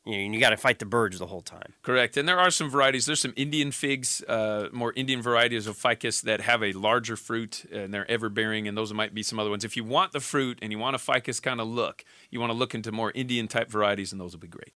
you 0.06 0.28
know 0.28 0.34
you 0.34 0.40
got 0.40 0.50
to 0.50 0.56
fight 0.56 0.78
the 0.78 0.86
birds 0.86 1.18
the 1.18 1.26
whole 1.26 1.42
time 1.42 1.72
Correct. 1.86 2.16
And 2.16 2.28
there 2.28 2.40
are 2.40 2.50
some 2.50 2.68
varieties. 2.68 3.06
There's 3.06 3.20
some 3.20 3.32
Indian 3.36 3.70
figs, 3.70 4.20
uh, 4.28 4.68
more 4.72 4.92
Indian 4.96 5.22
varieties 5.22 5.68
of 5.68 5.76
ficus 5.76 6.20
that 6.22 6.40
have 6.40 6.62
a 6.62 6.72
larger 6.72 7.14
fruit 7.14 7.64
and 7.72 7.94
they're 7.94 8.10
ever 8.10 8.28
bearing, 8.28 8.66
and 8.66 8.76
those 8.76 8.92
might 8.92 9.14
be 9.14 9.22
some 9.22 9.38
other 9.38 9.50
ones. 9.50 9.64
If 9.64 9.76
you 9.76 9.84
want 9.84 10.10
the 10.10 10.18
fruit 10.18 10.58
and 10.60 10.72
you 10.72 10.78
want 10.78 10.96
a 10.96 10.98
ficus 10.98 11.38
kind 11.38 11.60
of 11.60 11.68
look, 11.68 12.04
you 12.30 12.40
want 12.40 12.50
to 12.50 12.58
look 12.58 12.74
into 12.74 12.90
more 12.90 13.12
Indian 13.14 13.46
type 13.46 13.70
varieties, 13.70 14.10
and 14.10 14.20
those 14.20 14.32
will 14.32 14.40
be 14.40 14.48
great. 14.48 14.72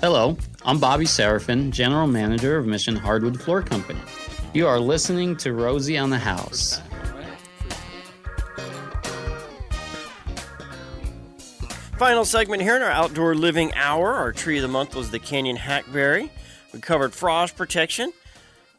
Hello, 0.00 0.36
I'm 0.64 0.78
Bobby 0.78 1.04
Seraphin, 1.04 1.70
General 1.70 2.06
Manager 2.06 2.56
of 2.56 2.66
Mission 2.66 2.94
Hardwood 2.94 3.40
Floor 3.40 3.62
Company. 3.62 4.00
You 4.54 4.68
are 4.68 4.78
listening 4.78 5.36
to 5.38 5.52
Rosie 5.52 5.98
on 5.98 6.10
the 6.10 6.18
House. 6.18 6.80
Final 12.02 12.24
segment 12.24 12.60
here 12.60 12.74
in 12.74 12.82
our 12.82 12.90
outdoor 12.90 13.32
living 13.32 13.72
hour. 13.74 14.14
Our 14.14 14.32
tree 14.32 14.56
of 14.56 14.62
the 14.62 14.66
month 14.66 14.96
was 14.96 15.12
the 15.12 15.20
canyon 15.20 15.54
hackberry. 15.54 16.32
We 16.72 16.80
covered 16.80 17.14
frost 17.14 17.56
protection 17.56 18.12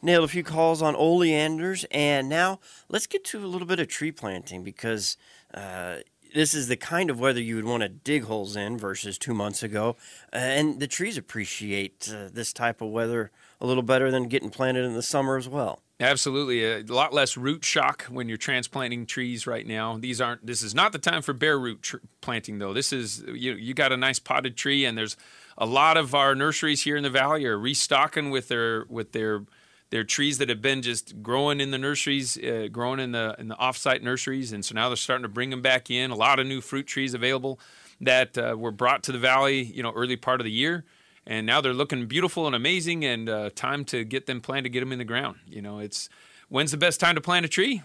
nailed 0.02 0.26
a 0.26 0.28
few 0.28 0.44
calls 0.44 0.82
on 0.82 0.94
oleanders 0.94 1.86
and 1.90 2.28
now 2.28 2.60
let's 2.90 3.08
get 3.08 3.24
to 3.24 3.38
a 3.38 3.48
little 3.48 3.66
bit 3.66 3.80
of 3.80 3.88
tree 3.88 4.12
planting 4.12 4.62
because 4.62 5.16
uh, 5.54 6.00
this 6.36 6.54
is 6.54 6.68
the 6.68 6.76
kind 6.76 7.10
of 7.10 7.18
weather 7.18 7.40
you 7.40 7.56
would 7.56 7.64
want 7.64 7.82
to 7.82 7.88
dig 7.88 8.26
holes 8.26 8.58
in 8.58 8.78
versus 8.78 9.18
two 9.18 9.34
months 9.34 9.64
ago 9.64 9.96
uh, 10.34 10.36
and 10.36 10.82
the 10.82 10.88
trees 10.88 11.18
appreciate 11.18 12.14
uh, 12.14 12.28
this 12.30 12.52
type 12.52 12.82
of 12.82 12.90
weather 12.90 13.32
a 13.62 13.66
little 13.66 13.84
better 13.84 14.12
than 14.12 14.28
getting 14.28 14.50
planted 14.50 14.84
in 14.84 14.96
the 14.96 15.02
summer 15.02 15.38
as 15.38 15.48
well 15.48 15.82
Absolutely, 16.00 16.66
a 16.66 16.82
lot 16.92 17.14
less 17.14 17.38
root 17.38 17.64
shock 17.64 18.04
when 18.06 18.28
you're 18.28 18.38
transplanting 18.38 19.06
trees 19.06 19.46
right 19.46 19.66
now. 19.66 19.98
These 19.98 20.20
aren't. 20.20 20.46
This 20.46 20.64
is 20.64 20.74
not 20.74 20.92
the 20.92 20.98
time 20.98 21.22
for 21.22 21.34
bare 21.34 21.58
root 21.58 21.84
tr- 21.84 21.98
planting, 22.20 22.58
though. 22.58 22.74
This 22.74 22.92
is 22.92 23.24
you. 23.28 23.54
You 23.54 23.74
got 23.74 23.92
a 23.92 23.98
nice 23.98 24.18
potted 24.20 24.58
tree, 24.58 24.86
and 24.86 24.98
there's 24.98 25.16
a 25.58 25.68
lot 25.68 25.96
of 25.96 26.16
our 26.16 26.34
nurseries 26.34 26.84
here 26.84 26.98
in 26.98 27.04
the 27.04 27.12
valley 27.12 27.46
are 27.46 27.58
restocking 27.58 28.32
with 28.32 28.48
their 28.48 28.86
with 28.90 29.12
their 29.12 29.44
their 29.92 30.04
trees 30.04 30.40
that 30.40 30.50
have 30.50 30.64
been 30.64 30.82
just 30.82 31.22
growing 31.22 31.62
in 31.62 31.70
the 31.70 31.78
nurseries, 31.78 32.38
uh, 32.40 32.68
growing 32.72 33.00
in 33.00 33.12
the 33.12 33.36
in 33.38 33.48
the 33.48 33.56
offsite 33.56 34.02
nurseries, 34.02 34.52
and 34.52 34.66
so 34.66 34.74
now 34.74 34.90
they're 34.90 34.96
starting 34.98 35.24
to 35.24 35.30
bring 35.30 35.52
them 35.52 35.62
back 35.62 35.92
in. 35.92 36.10
A 36.10 36.16
lot 36.16 36.40
of 36.40 36.48
new 36.48 36.60
fruit 36.60 36.88
trees 36.88 37.14
available 37.14 37.60
that 38.02 38.36
uh, 38.36 38.56
were 38.58 38.72
brought 38.72 39.04
to 39.04 39.12
the 39.12 39.20
valley, 39.20 39.62
you 39.62 39.84
know, 39.84 39.92
early 39.92 40.18
part 40.18 40.42
of 40.42 40.46
the 40.46 40.52
year 40.52 40.84
and 41.26 41.46
now 41.46 41.62
they're 41.62 41.74
looking 41.74 42.06
beautiful 42.06 42.46
and 42.48 42.56
amazing 42.56 43.06
and 43.06 43.30
uh, 43.30 43.50
time 43.56 43.86
to 43.86 44.04
get 44.04 44.26
them 44.26 44.42
planted 44.42 44.70
get 44.70 44.82
them 44.82 44.92
in 44.92 45.00
the 45.00 45.06
ground. 45.06 45.38
You 45.48 45.62
know 45.62 45.80
it's 45.80 46.10
when's 46.50 46.72
the 46.72 46.78
best 46.78 47.00
time 47.00 47.16
to 47.16 47.22
plant 47.22 47.46
a 47.46 47.50
tree? 47.50 47.82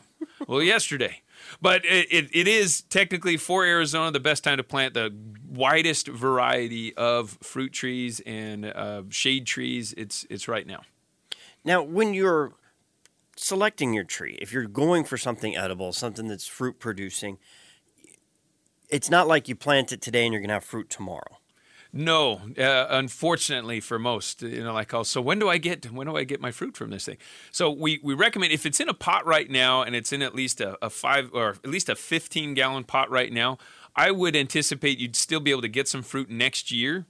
Well 0.47 0.63
yesterday. 0.63 1.23
But 1.63 1.85
it, 1.85 2.09
it, 2.11 2.29
it 2.33 2.49
is 2.49 2.83
technically 2.83 3.37
for 3.37 3.65
arizona 3.65 4.11
the 4.11 4.21
best 4.21 4.43
time 4.45 4.57
to 4.57 4.65
plant 4.65 4.95
the 4.95 5.15
widest 5.49 6.09
variety 6.09 6.95
of 6.97 7.39
fruit 7.43 7.73
trees 7.73 8.21
and 8.27 8.65
uh, 8.65 9.03
shade 9.11 9.47
trees. 9.47 9.95
It's 9.97 10.27
it's 10.29 10.49
right 10.49 10.67
now. 10.67 10.83
Now, 11.65 11.83
when 11.83 12.15
you're 12.15 12.55
selecting 13.37 13.93
your 13.93 14.05
tree, 14.05 14.39
if 14.41 14.53
you're 14.53 14.67
going 14.67 15.05
for 15.05 15.17
something 15.17 15.57
edible, 15.57 15.93
something 15.93 16.29
that's 16.29 16.47
fruit 16.47 16.79
producing, 16.79 17.39
it's 18.89 19.11
not 19.11 19.29
like 19.29 19.49
you 19.49 19.55
plant 19.55 19.93
it 19.93 20.01
today 20.01 20.25
and 20.25 20.33
you're 20.33 20.41
going 20.41 20.49
to 20.49 20.55
have 20.55 20.65
fruit 20.65 20.89
tomorrow. 20.91 21.38
No, 21.91 22.43
uh, 22.59 22.87
unfortunately 22.91 23.81
for 23.81 23.99
most, 23.99 24.43
you 24.43 24.63
know, 24.63 24.75
like, 24.75 24.93
oh, 24.93 25.03
so 25.05 25.23
when 25.23 25.39
do 25.39 25.49
I 25.49 25.57
get 25.57 25.91
when 25.91 26.07
do 26.07 26.17
I 26.17 26.25
get 26.25 26.41
my 26.41 26.51
fruit 26.51 26.77
from 26.77 26.91
this 26.91 27.07
thing? 27.07 27.17
So 27.51 27.71
we 27.71 27.99
we 28.03 28.13
recommend 28.13 28.53
if 28.53 28.67
it's 28.67 28.79
in 28.79 28.91
a 28.91 28.95
pot 28.95 29.25
right 29.25 29.51
now 29.51 29.83
and 29.83 29.97
it's 29.97 30.13
in 30.13 30.21
at 30.21 30.35
least 30.35 30.61
a, 30.61 30.77
a 30.85 30.91
five 30.91 31.31
or 31.33 31.51
at 31.51 31.67
least 31.67 31.89
a 31.89 31.95
fifteen 31.95 32.53
gallon 32.53 32.85
pot 32.85 33.11
right 33.11 33.33
now, 33.33 33.57
I 33.97 34.11
would 34.11 34.37
anticipate 34.37 34.99
you'd 34.99 35.17
still 35.17 35.41
be 35.41 35.51
able 35.51 35.63
to 35.63 35.69
get 35.69 35.89
some 35.89 36.03
fruit 36.03 36.29
next 36.29 36.71
year. 36.71 37.07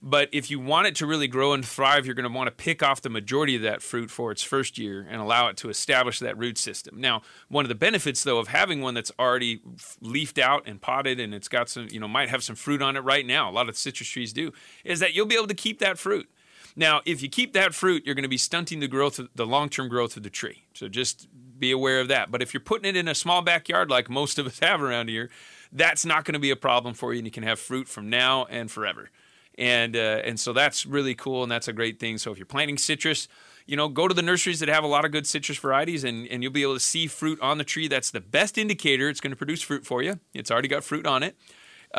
But 0.00 0.28
if 0.30 0.48
you 0.48 0.60
want 0.60 0.86
it 0.86 0.94
to 0.96 1.06
really 1.06 1.26
grow 1.26 1.52
and 1.52 1.64
thrive, 1.64 2.06
you're 2.06 2.14
going 2.14 2.30
to 2.30 2.36
want 2.36 2.46
to 2.46 2.52
pick 2.52 2.84
off 2.84 3.02
the 3.02 3.10
majority 3.10 3.56
of 3.56 3.62
that 3.62 3.82
fruit 3.82 4.12
for 4.12 4.30
its 4.30 4.44
first 4.44 4.78
year 4.78 5.04
and 5.10 5.20
allow 5.20 5.48
it 5.48 5.56
to 5.58 5.70
establish 5.70 6.20
that 6.20 6.38
root 6.38 6.56
system. 6.56 7.00
Now, 7.00 7.22
one 7.48 7.64
of 7.64 7.68
the 7.68 7.74
benefits 7.74 8.22
though 8.22 8.38
of 8.38 8.48
having 8.48 8.80
one 8.80 8.94
that's 8.94 9.10
already 9.18 9.60
leafed 10.00 10.38
out 10.38 10.62
and 10.66 10.80
potted 10.80 11.18
and 11.18 11.34
it's 11.34 11.48
got 11.48 11.68
some, 11.68 11.88
you 11.90 11.98
know, 11.98 12.06
might 12.06 12.28
have 12.28 12.44
some 12.44 12.54
fruit 12.54 12.80
on 12.80 12.96
it 12.96 13.00
right 13.00 13.26
now. 13.26 13.50
A 13.50 13.52
lot 13.52 13.68
of 13.68 13.76
citrus 13.76 14.08
trees 14.08 14.32
do, 14.32 14.52
is 14.84 15.00
that 15.00 15.14
you'll 15.14 15.26
be 15.26 15.34
able 15.34 15.48
to 15.48 15.54
keep 15.54 15.80
that 15.80 15.98
fruit. 15.98 16.30
Now, 16.76 17.00
if 17.04 17.20
you 17.20 17.28
keep 17.28 17.52
that 17.54 17.74
fruit, 17.74 18.06
you're 18.06 18.14
going 18.14 18.22
to 18.22 18.28
be 18.28 18.38
stunting 18.38 18.78
the 18.78 18.86
growth, 18.86 19.18
the 19.34 19.46
long-term 19.46 19.88
growth 19.88 20.16
of 20.16 20.22
the 20.22 20.30
tree. 20.30 20.66
So 20.74 20.86
just 20.86 21.26
be 21.58 21.72
aware 21.72 22.00
of 22.00 22.06
that. 22.06 22.30
But 22.30 22.40
if 22.40 22.54
you're 22.54 22.60
putting 22.60 22.88
it 22.88 22.96
in 22.96 23.08
a 23.08 23.16
small 23.16 23.42
backyard 23.42 23.90
like 23.90 24.08
most 24.08 24.38
of 24.38 24.46
us 24.46 24.58
have 24.62 24.80
around 24.80 25.08
here, 25.08 25.28
that's 25.72 26.06
not 26.06 26.24
going 26.24 26.34
to 26.34 26.38
be 26.38 26.52
a 26.52 26.56
problem 26.56 26.94
for 26.94 27.12
you, 27.12 27.18
and 27.18 27.26
you 27.26 27.32
can 27.32 27.42
have 27.42 27.58
fruit 27.58 27.88
from 27.88 28.08
now 28.08 28.44
and 28.44 28.70
forever 28.70 29.10
and 29.58 29.96
uh, 29.96 30.22
and 30.24 30.40
so 30.40 30.54
that's 30.54 30.86
really 30.86 31.14
cool 31.14 31.42
and 31.42 31.52
that's 31.52 31.68
a 31.68 31.72
great 31.72 32.00
thing. 32.00 32.16
So 32.16 32.32
if 32.32 32.38
you're 32.38 32.46
planting 32.46 32.78
citrus 32.78 33.28
you 33.66 33.76
know 33.76 33.88
go 33.88 34.08
to 34.08 34.14
the 34.14 34.22
nurseries 34.22 34.60
that 34.60 34.68
have 34.70 34.82
a 34.82 34.88
lot 34.88 35.04
of 35.04 35.12
good 35.12 35.26
citrus 35.26 35.58
varieties 35.58 36.02
and, 36.02 36.26
and 36.28 36.42
you'll 36.42 36.50
be 36.50 36.62
able 36.62 36.74
to 36.74 36.80
see 36.80 37.06
fruit 37.06 37.38
on 37.42 37.58
the 37.58 37.64
tree 37.64 37.86
that's 37.86 38.10
the 38.10 38.20
best 38.20 38.56
indicator 38.56 39.10
it's 39.10 39.20
going 39.20 39.30
to 39.30 39.36
produce 39.36 39.60
fruit 39.60 39.84
for 39.84 40.02
you. 40.02 40.18
It's 40.32 40.50
already 40.50 40.68
got 40.68 40.82
fruit 40.82 41.06
on 41.06 41.22
it 41.22 41.36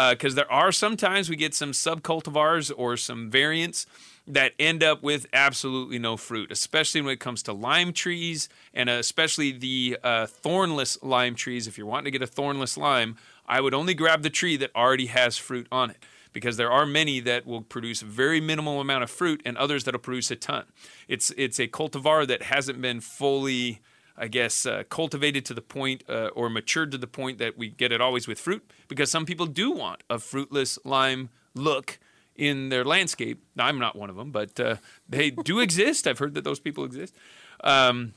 because 0.09 0.35
there 0.35 0.51
are 0.51 0.71
sometimes 0.71 1.29
we 1.29 1.35
get 1.35 1.53
some 1.53 1.71
subcultivars 1.71 2.71
or 2.75 2.97
some 2.97 3.29
variants 3.29 3.85
that 4.27 4.53
end 4.59 4.83
up 4.83 5.01
with 5.01 5.25
absolutely 5.33 5.97
no 5.97 6.15
fruit, 6.15 6.51
especially 6.51 7.01
when 7.01 7.13
it 7.13 7.19
comes 7.19 7.41
to 7.43 7.53
lime 7.53 7.91
trees 7.91 8.47
and 8.73 8.89
especially 8.89 9.51
the 9.51 9.97
uh, 10.03 10.27
thornless 10.27 11.01
lime 11.01 11.33
trees. 11.33 11.67
If 11.67 11.77
you're 11.77 11.87
wanting 11.87 12.05
to 12.05 12.11
get 12.11 12.21
a 12.21 12.27
thornless 12.27 12.77
lime, 12.77 13.17
I 13.47 13.61
would 13.61 13.73
only 13.73 13.95
grab 13.95 14.21
the 14.21 14.29
tree 14.29 14.55
that 14.57 14.75
already 14.75 15.07
has 15.07 15.37
fruit 15.37 15.67
on 15.71 15.89
it 15.89 15.97
because 16.39 16.57
there 16.57 16.71
are 16.71 16.85
many 16.85 17.19
that 17.19 17.45
will 17.45 17.61
produce 17.61 18.01
a 18.01 18.05
very 18.05 18.39
minimal 18.39 18.79
amount 18.79 19.03
of 19.03 19.09
fruit 19.09 19.41
and 19.45 19.57
others 19.57 19.83
that'll 19.83 19.99
produce 19.99 20.31
a 20.31 20.35
ton. 20.35 20.65
It's 21.07 21.31
it's 21.37 21.59
a 21.59 21.67
cultivar 21.67 22.25
that 22.27 22.43
hasn't 22.43 22.81
been 22.81 23.01
fully 23.01 23.81
I 24.21 24.27
guess, 24.27 24.65
uh, 24.65 24.83
cultivated 24.89 25.45
to 25.45 25.53
the 25.53 25.61
point 25.61 26.03
uh, 26.09 26.27
or 26.35 26.49
matured 26.49 26.91
to 26.91 26.97
the 26.97 27.07
point 27.07 27.37
that 27.37 27.57
we 27.57 27.69
get 27.69 27.93
it 27.93 28.01
always 28.01 28.27
with 28.27 28.37
fruit 28.37 28.69
because 28.89 29.09
some 29.09 29.25
people 29.25 29.45
do 29.45 29.71
want 29.71 30.03
a 30.09 30.19
fruitless 30.19 30.77
lime 30.83 31.29
look 31.55 31.99
in 32.35 32.67
their 32.67 32.83
landscape. 32.83 33.41
Now, 33.55 33.67
I'm 33.67 33.79
not 33.79 33.95
one 33.95 34.09
of 34.09 34.17
them, 34.17 34.31
but 34.31 34.59
uh, 34.59 34.75
they 35.07 35.29
do 35.29 35.59
exist. 35.67 36.05
I've 36.05 36.19
heard 36.19 36.33
that 36.33 36.43
those 36.43 36.59
people 36.59 36.83
exist. 36.83 37.15
Um, 37.63 38.13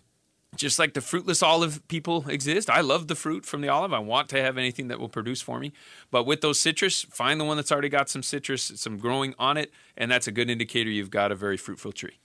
just 0.57 0.79
like 0.79 0.95
the 0.95 1.01
fruitless 1.01 1.43
olive 1.43 1.87
people 1.89 2.29
exist. 2.29 2.69
I 2.69 2.83
love 2.83 3.09
the 3.09 3.15
fruit 3.15 3.47
from 3.47 3.63
the 3.63 3.69
olive. 3.69 3.93
I 3.93 3.99
want 3.99 4.29
to 4.31 4.43
have 4.43 4.59
anything 4.59 4.89
that 4.89 5.01
will 5.01 5.09
produce 5.09 5.41
for 5.41 5.59
me. 5.59 5.73
But 6.11 6.25
with 6.25 6.41
those 6.41 6.61
citrus, 6.61 7.03
find 7.03 7.41
the 7.41 7.45
one 7.45 7.57
that's 7.57 7.73
already 7.73 7.89
got 7.89 8.11
some 8.11 8.23
citrus, 8.23 8.73
some 8.77 8.99
growing 8.99 9.35
on 9.39 9.57
it, 9.57 9.73
and 9.97 10.11
that's 10.11 10.27
a 10.27 10.33
good 10.33 10.51
indicator 10.51 10.91
you've 10.91 11.11
got 11.11 11.33
a 11.33 11.35
very 11.35 11.57
fruitful 11.57 11.93
tree. 11.93 12.19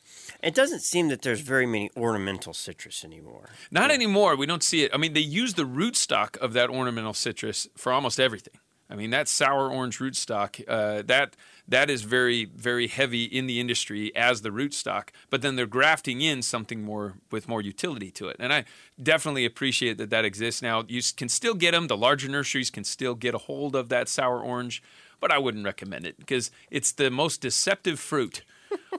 It 0.44 0.54
doesn't 0.54 0.82
seem 0.82 1.08
that 1.08 1.22
there's 1.22 1.40
very 1.40 1.66
many 1.66 1.90
ornamental 1.96 2.54
citrus 2.54 3.06
anymore. 3.06 3.50
Not 3.72 3.92
anymore. 3.92 4.36
We 4.36 4.46
don't 4.46 4.64
see 4.64 4.84
it. 4.84 4.92
I 4.94 4.98
mean, 4.98 5.14
they 5.14 5.22
use 5.22 5.54
the 5.54 5.64
rootstock 5.64 6.38
of 6.38 6.54
that 6.54 6.70
ornamental 6.70 7.14
citrus 7.14 7.68
for 7.76 7.94
almost 7.94 8.20
everything. 8.20 8.60
I 8.90 8.96
mean, 8.96 9.10
that 9.10 9.28
sour 9.28 9.70
orange 9.70 10.00
rootstock, 10.00 10.64
uh, 10.68 11.02
that 11.06 11.36
that 11.68 11.90
is 11.90 12.04
very, 12.04 12.46
very 12.46 12.88
heavy 12.88 13.26
in 13.26 13.46
the 13.46 13.60
industry 13.60 14.16
as 14.16 14.42
the 14.42 14.50
rootstock. 14.50 15.10
But 15.30 15.42
then 15.42 15.58
they're 15.58 15.66
grafting 15.66 16.22
in 16.22 16.42
something 16.42 16.84
more 16.84 17.16
with 17.30 17.50
more 17.50 17.62
utility 17.62 18.12
to 18.12 18.30
it, 18.30 18.38
and 18.40 18.54
I 18.54 18.66
definitely 19.02 19.46
appreciate 19.46 19.98
that 19.98 20.10
that 20.10 20.26
exists 20.26 20.62
now. 20.62 20.86
You 20.88 21.02
can 21.16 21.30
still 21.30 21.54
get 21.54 21.72
them. 21.72 21.88
The 21.88 21.98
larger 21.98 22.30
nurseries 22.30 22.70
can 22.70 22.84
still 22.84 23.16
get 23.16 23.36
a 23.36 23.40
hold 23.40 23.76
of 23.76 23.90
that 23.90 24.08
sour 24.08 24.40
orange, 24.40 24.82
but 25.20 25.32
I 25.32 25.38
wouldn't 25.38 25.66
recommend 25.66 26.06
it 26.06 26.18
because 26.18 26.50
it's 26.72 26.92
the 26.92 27.12
most 27.12 27.42
deceptive 27.42 28.00
fruit. 28.00 28.44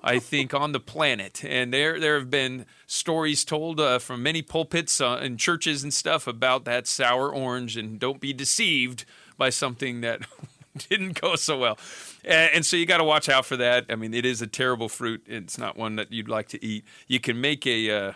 I 0.03 0.19
think, 0.19 0.55
on 0.55 0.73
the 0.73 0.81
planet. 0.81 1.45
And 1.45 1.75
there, 1.75 2.01
there 2.01 2.19
have 2.19 2.31
been 2.31 2.65
stories 2.87 3.45
told 3.45 3.79
uh, 3.81 3.99
from 3.99 4.23
many 4.23 4.41
pulpits 4.41 4.99
uh, 4.99 5.17
and 5.17 5.39
churches 5.39 5.83
and 5.83 5.93
stuff 5.93 6.27
about 6.27 6.65
that 6.65 6.87
sour 6.87 7.31
orange. 7.31 7.77
And 7.77 7.99
don't 7.99 8.21
be 8.21 8.33
deceived 8.33 9.05
by 9.39 9.51
something 9.51 10.03
that 10.03 10.21
didn't 10.91 11.21
go 11.21 11.37
so 11.37 11.59
well. 11.59 11.79
And, 12.25 12.51
and 12.57 12.67
so 12.67 12.77
you 12.77 12.85
got 12.85 12.99
to 12.99 13.05
watch 13.05 13.29
out 13.29 13.47
for 13.47 13.57
that. 13.57 13.87
I 13.89 13.95
mean, 13.95 14.13
it 14.13 14.27
is 14.27 14.43
a 14.43 14.47
terrible 14.47 14.89
fruit. 14.89 15.23
It's 15.27 15.57
not 15.57 15.77
one 15.77 15.97
that 15.97 16.13
you'd 16.13 16.29
like 16.29 16.49
to 16.49 16.65
eat. 16.65 16.85
You 17.07 17.21
can 17.21 17.41
make 17.41 17.67
a. 17.67 17.91
Uh, 17.91 18.13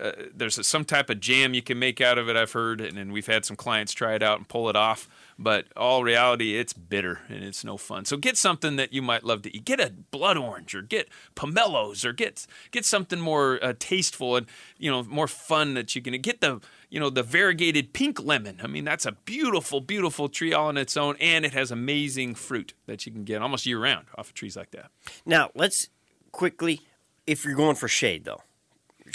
uh, 0.00 0.10
there's 0.34 0.58
a, 0.58 0.64
some 0.64 0.84
type 0.84 1.08
of 1.08 1.20
jam 1.20 1.54
you 1.54 1.62
can 1.62 1.78
make 1.78 2.00
out 2.00 2.18
of 2.18 2.28
it. 2.28 2.36
I've 2.36 2.50
heard, 2.50 2.80
and, 2.80 2.98
and 2.98 3.12
we've 3.12 3.28
had 3.28 3.44
some 3.44 3.56
clients 3.56 3.92
try 3.92 4.14
it 4.14 4.24
out 4.24 4.38
and 4.38 4.48
pull 4.48 4.68
it 4.68 4.74
off. 4.74 5.08
But 5.38 5.66
all 5.76 6.02
reality, 6.04 6.56
it's 6.56 6.72
bitter 6.72 7.20
and 7.28 7.42
it's 7.42 7.64
no 7.64 7.76
fun. 7.76 8.04
So 8.04 8.16
get 8.16 8.36
something 8.36 8.76
that 8.76 8.92
you 8.92 9.02
might 9.02 9.24
love 9.24 9.42
to 9.42 9.56
eat. 9.56 9.64
Get 9.64 9.80
a 9.80 9.90
blood 10.10 10.36
orange, 10.36 10.74
or 10.74 10.82
get 10.82 11.08
pomelos, 11.34 12.04
or 12.04 12.12
get 12.12 12.46
get 12.70 12.84
something 12.84 13.20
more 13.20 13.58
uh, 13.62 13.74
tasteful 13.78 14.36
and 14.36 14.46
you 14.78 14.90
know 14.90 15.02
more 15.04 15.28
fun 15.28 15.74
that 15.74 15.94
you 15.94 16.02
can 16.02 16.20
get 16.20 16.40
the 16.40 16.60
you 16.94 17.00
know 17.00 17.10
the 17.10 17.24
variegated 17.24 17.92
pink 17.92 18.22
lemon. 18.22 18.60
I 18.62 18.68
mean, 18.68 18.84
that's 18.84 19.04
a 19.04 19.10
beautiful, 19.24 19.80
beautiful 19.80 20.28
tree 20.28 20.52
all 20.52 20.68
on 20.68 20.76
its 20.76 20.96
own, 20.96 21.16
and 21.18 21.44
it 21.44 21.52
has 21.52 21.72
amazing 21.72 22.36
fruit 22.36 22.72
that 22.86 23.04
you 23.04 23.10
can 23.10 23.24
get 23.24 23.42
almost 23.42 23.66
year 23.66 23.80
round 23.80 24.06
off 24.16 24.28
of 24.28 24.34
trees 24.34 24.56
like 24.56 24.70
that. 24.70 24.92
Now, 25.26 25.50
let's 25.56 25.88
quickly, 26.30 26.82
if 27.26 27.44
you're 27.44 27.56
going 27.56 27.74
for 27.74 27.88
shade 27.88 28.24
though, 28.24 28.42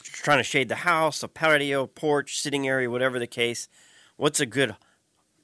trying 0.04 0.40
to 0.40 0.44
shade 0.44 0.68
the 0.68 0.76
house, 0.76 1.24
a 1.24 1.30
patio, 1.30 1.88
porch, 1.88 2.42
sitting 2.42 2.68
area, 2.68 2.90
whatever 2.90 3.18
the 3.18 3.28
case, 3.28 3.70
what's 4.18 4.42
a 4.42 4.46
good 4.46 4.76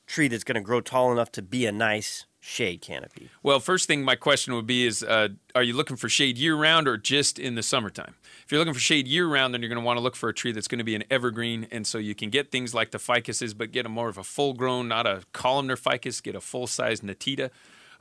tree 0.06 0.28
that's 0.28 0.44
going 0.44 0.56
to 0.56 0.62
grow 0.62 0.82
tall 0.82 1.12
enough 1.12 1.32
to 1.34 1.42
be 1.42 1.66
a 1.66 1.72
nice 1.72 2.26
shade 2.40 2.82
canopy? 2.82 3.30
Well, 3.42 3.60
first 3.60 3.88
thing 3.88 4.04
my 4.04 4.16
question 4.16 4.54
would 4.54 4.68
be 4.68 4.86
is 4.86 5.04
uh, 5.04 5.30
are 5.56 5.64
you 5.64 5.74
looking 5.74 5.98
for 5.98 6.08
shade 6.10 6.38
year 6.38 6.56
round 6.56 6.88
or 6.88 6.98
just 6.98 7.40
in 7.40 7.56
the 7.56 7.64
summertime? 7.64 8.16
If 8.46 8.52
you're 8.52 8.60
looking 8.60 8.74
for 8.74 8.80
shade 8.80 9.08
year 9.08 9.28
round, 9.28 9.54
then 9.54 9.62
you're 9.62 9.70
going 9.70 9.82
to 9.82 9.86
want 9.86 9.98
to 9.98 10.02
look 10.02 10.16
for 10.16 10.30
a 10.30 10.34
tree 10.34 10.52
that's 10.52 10.68
going 10.68 10.80
to 10.80 10.86
be 10.86 10.96
an 10.96 11.04
evergreen. 11.10 11.68
And 11.72 11.88
so 11.88 11.98
you 11.98 12.14
can 12.14 12.30
get 12.30 12.52
things 12.52 12.74
like 12.74 12.92
the 12.92 13.00
ficuses, 13.00 13.58
but 13.58 13.72
get 13.72 13.86
a 13.86 13.90
more 13.90 14.10
of 14.10 14.18
a 14.18 14.24
full 14.24 14.54
grown, 14.54 14.88
not 14.88 15.08
a 15.08 15.24
columnar 15.34 15.76
ficus, 15.76 16.22
get 16.22 16.36
a 16.36 16.42
full 16.42 16.68
size 16.68 17.02
nitida. 17.02 17.50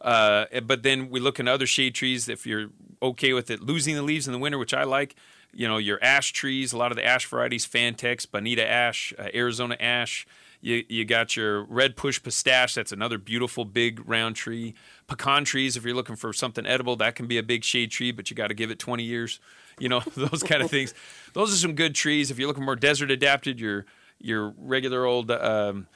Uh, 0.01 0.45
but 0.61 0.83
then 0.83 1.09
we 1.09 1.19
look 1.19 1.41
in 1.41 1.49
other 1.49 1.67
shade 1.67 1.95
trees. 1.95 2.29
If 2.29 2.47
you're 2.47 2.69
okay 3.03 3.33
with 3.33 3.51
it 3.51 3.63
losing 3.63 3.95
the 3.95 4.03
leaves 4.03 4.27
in 4.27 4.33
the 4.35 4.39
winter, 4.39 4.59
which 4.59 4.75
I 4.75 4.85
like, 4.85 5.17
you 5.55 5.67
know, 5.67 5.79
your 5.79 6.03
ash 6.03 6.33
trees, 6.33 6.75
a 6.75 6.77
lot 6.77 6.93
of 6.93 6.97
the 6.97 7.05
ash 7.05 7.27
varieties, 7.27 7.67
Fantex, 7.67 8.31
Bonita 8.31 8.69
ash, 8.69 9.15
uh, 9.19 9.29
Arizona 9.35 9.77
ash. 9.81 10.27
You, 10.65 10.83
you 10.89 11.05
got 11.05 11.37
your 11.37 11.65
red 11.65 11.95
push 11.95 12.23
pistache. 12.23 12.75
That's 12.75 12.91
another 12.91 13.19
beautiful 13.19 13.67
big 13.67 14.01
round 14.09 14.35
tree. 14.35 14.75
Pecan 15.07 15.45
trees, 15.45 15.77
if 15.77 15.85
you're 15.85 15.95
looking 15.95 16.17
for 16.17 16.33
something 16.33 16.65
edible, 16.65 16.97
that 16.97 17.17
can 17.17 17.27
be 17.27 17.37
a 17.37 17.43
big 17.43 17.65
shade 17.65 17.91
tree, 17.91 18.13
but 18.13 18.31
you 18.31 18.35
got 18.37 18.47
to 18.47 18.55
give 18.55 18.71
it 18.71 18.79
20 18.79 19.03
years. 19.03 19.41
You 19.79 19.91
know 19.91 20.01
those 20.17 20.43
kind 20.43 20.63
of 20.63 20.71
things. 20.71 20.95
Those 21.35 21.53
are 21.53 21.57
some 21.57 21.75
good 21.75 21.95
trees. 21.95 22.31
If 22.31 22.39
you're 22.39 22.49
looking 22.49 22.65
more 22.65 22.77
desert 22.77 23.11
adapted, 23.11 23.61
your 23.61 23.85
your 24.19 24.55
regular 24.57 25.05
old 25.05 25.31
um, 25.31 25.87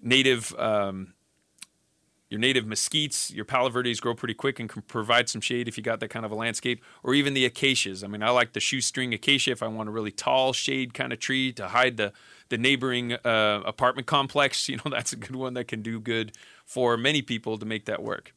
native 0.00 0.54
um, 0.58 1.12
your 2.30 2.40
native 2.40 2.64
mesquites, 2.64 3.32
your 3.34 3.44
palo 3.44 3.68
verdes 3.68 4.00
grow 4.00 4.14
pretty 4.14 4.34
quick 4.34 4.58
and 4.58 4.68
can 4.68 4.82
provide 4.82 5.28
some 5.28 5.40
shade 5.40 5.68
if 5.68 5.76
you 5.76 5.82
got 5.82 6.00
that 6.00 6.08
kind 6.08 6.24
of 6.24 6.32
a 6.32 6.34
landscape, 6.34 6.82
or 7.02 7.14
even 7.14 7.34
the 7.34 7.44
acacias. 7.44 8.02
I 8.02 8.06
mean, 8.06 8.22
I 8.22 8.30
like 8.30 8.52
the 8.52 8.60
shoestring 8.60 9.12
acacia 9.12 9.50
if 9.52 9.62
I 9.62 9.68
want 9.68 9.88
a 9.88 9.92
really 9.92 10.10
tall 10.10 10.52
shade 10.52 10.94
kind 10.94 11.12
of 11.12 11.18
tree 11.18 11.52
to 11.52 11.68
hide 11.68 11.96
the 11.96 12.12
the 12.50 12.58
neighboring 12.58 13.12
uh, 13.12 13.62
apartment 13.64 14.06
complex. 14.06 14.68
You 14.74 14.78
know, 14.78 14.90
that's 14.90 15.12
a 15.12 15.16
good 15.16 15.36
one 15.36 15.54
that 15.54 15.68
can 15.68 15.82
do 15.82 16.00
good 16.00 16.32
for 16.64 16.96
many 16.96 17.22
people 17.22 17.58
to 17.58 17.66
make 17.66 17.84
that 17.84 18.02
work. 18.02 18.34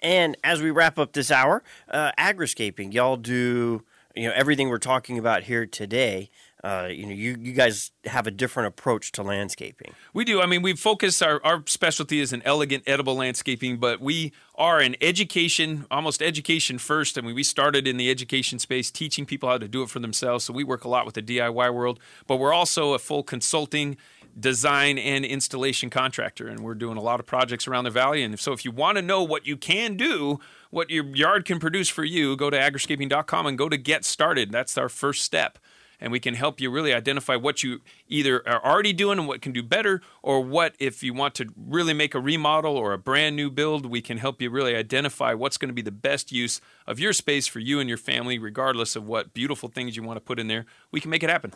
And 0.00 0.36
as 0.42 0.60
we 0.60 0.70
wrap 0.70 0.98
up 0.98 1.12
this 1.12 1.30
hour, 1.30 1.62
uh, 1.88 2.10
agriscaping, 2.18 2.92
y'all 2.92 3.16
do 3.16 3.84
you 4.16 4.28
know 4.28 4.34
everything 4.34 4.68
we're 4.68 4.78
talking 4.78 5.18
about 5.18 5.44
here 5.44 5.66
today. 5.66 6.30
Uh, 6.64 6.88
you 6.90 7.06
know, 7.06 7.12
you, 7.12 7.36
you 7.38 7.52
guys 7.52 7.92
have 8.04 8.26
a 8.26 8.32
different 8.32 8.66
approach 8.66 9.12
to 9.12 9.22
landscaping. 9.22 9.92
We 10.12 10.24
do. 10.24 10.40
I 10.40 10.46
mean, 10.46 10.62
we 10.62 10.74
focus 10.74 11.22
our, 11.22 11.40
our 11.44 11.62
specialty 11.66 12.18
is 12.18 12.32
an 12.32 12.42
elegant, 12.44 12.82
edible 12.86 13.14
landscaping, 13.14 13.76
but 13.76 14.00
we 14.00 14.32
are 14.56 14.80
an 14.80 14.96
education, 15.00 15.86
almost 15.88 16.20
education 16.20 16.78
first. 16.78 17.16
I 17.16 17.20
mean, 17.20 17.36
we 17.36 17.44
started 17.44 17.86
in 17.86 17.96
the 17.96 18.10
education 18.10 18.58
space, 18.58 18.90
teaching 18.90 19.24
people 19.24 19.48
how 19.48 19.58
to 19.58 19.68
do 19.68 19.82
it 19.82 19.90
for 19.90 20.00
themselves. 20.00 20.44
So 20.44 20.52
we 20.52 20.64
work 20.64 20.84
a 20.84 20.88
lot 20.88 21.06
with 21.06 21.14
the 21.14 21.22
DIY 21.22 21.72
world, 21.72 22.00
but 22.26 22.38
we're 22.38 22.52
also 22.52 22.92
a 22.92 22.98
full 22.98 23.22
consulting 23.22 23.96
design 24.38 24.98
and 24.98 25.24
installation 25.24 25.90
contractor 25.90 26.46
and 26.46 26.60
we're 26.60 26.74
doing 26.74 26.96
a 26.96 27.00
lot 27.00 27.18
of 27.18 27.26
projects 27.26 27.66
around 27.66 27.84
the 27.84 27.90
valley 27.90 28.22
and 28.22 28.38
so 28.38 28.52
if 28.52 28.64
you 28.64 28.70
want 28.70 28.96
to 28.96 29.02
know 29.02 29.22
what 29.22 29.46
you 29.46 29.56
can 29.56 29.96
do 29.96 30.38
what 30.70 30.90
your 30.90 31.04
yard 31.06 31.44
can 31.44 31.58
produce 31.58 31.88
for 31.88 32.04
you 32.04 32.36
go 32.36 32.48
to 32.48 32.56
agriscaping.com 32.56 33.46
and 33.46 33.58
go 33.58 33.68
to 33.68 33.76
get 33.76 34.04
started 34.04 34.52
that's 34.52 34.78
our 34.78 34.88
first 34.88 35.22
step 35.22 35.58
and 36.00 36.12
we 36.12 36.20
can 36.20 36.34
help 36.34 36.60
you 36.60 36.70
really 36.70 36.92
identify 36.92 37.36
what 37.36 37.62
you 37.62 37.80
either 38.08 38.46
are 38.48 38.64
already 38.64 38.92
doing 38.92 39.18
and 39.18 39.28
what 39.28 39.42
can 39.42 39.52
do 39.52 39.62
better, 39.62 40.00
or 40.22 40.40
what 40.40 40.74
if 40.78 41.02
you 41.02 41.12
want 41.14 41.34
to 41.36 41.46
really 41.56 41.92
make 41.92 42.14
a 42.14 42.20
remodel 42.20 42.76
or 42.76 42.92
a 42.92 42.98
brand 42.98 43.36
new 43.36 43.50
build, 43.50 43.86
we 43.86 44.00
can 44.00 44.18
help 44.18 44.40
you 44.40 44.50
really 44.50 44.74
identify 44.74 45.34
what's 45.34 45.56
going 45.56 45.68
to 45.68 45.74
be 45.74 45.82
the 45.82 45.90
best 45.90 46.30
use 46.32 46.60
of 46.86 46.98
your 46.98 47.12
space 47.12 47.46
for 47.46 47.58
you 47.58 47.80
and 47.80 47.88
your 47.88 47.98
family, 47.98 48.38
regardless 48.38 48.96
of 48.96 49.06
what 49.06 49.34
beautiful 49.34 49.68
things 49.68 49.96
you 49.96 50.02
want 50.02 50.16
to 50.16 50.20
put 50.20 50.38
in 50.38 50.48
there. 50.48 50.66
We 50.92 51.00
can 51.00 51.10
make 51.10 51.22
it 51.22 51.30
happen. 51.30 51.52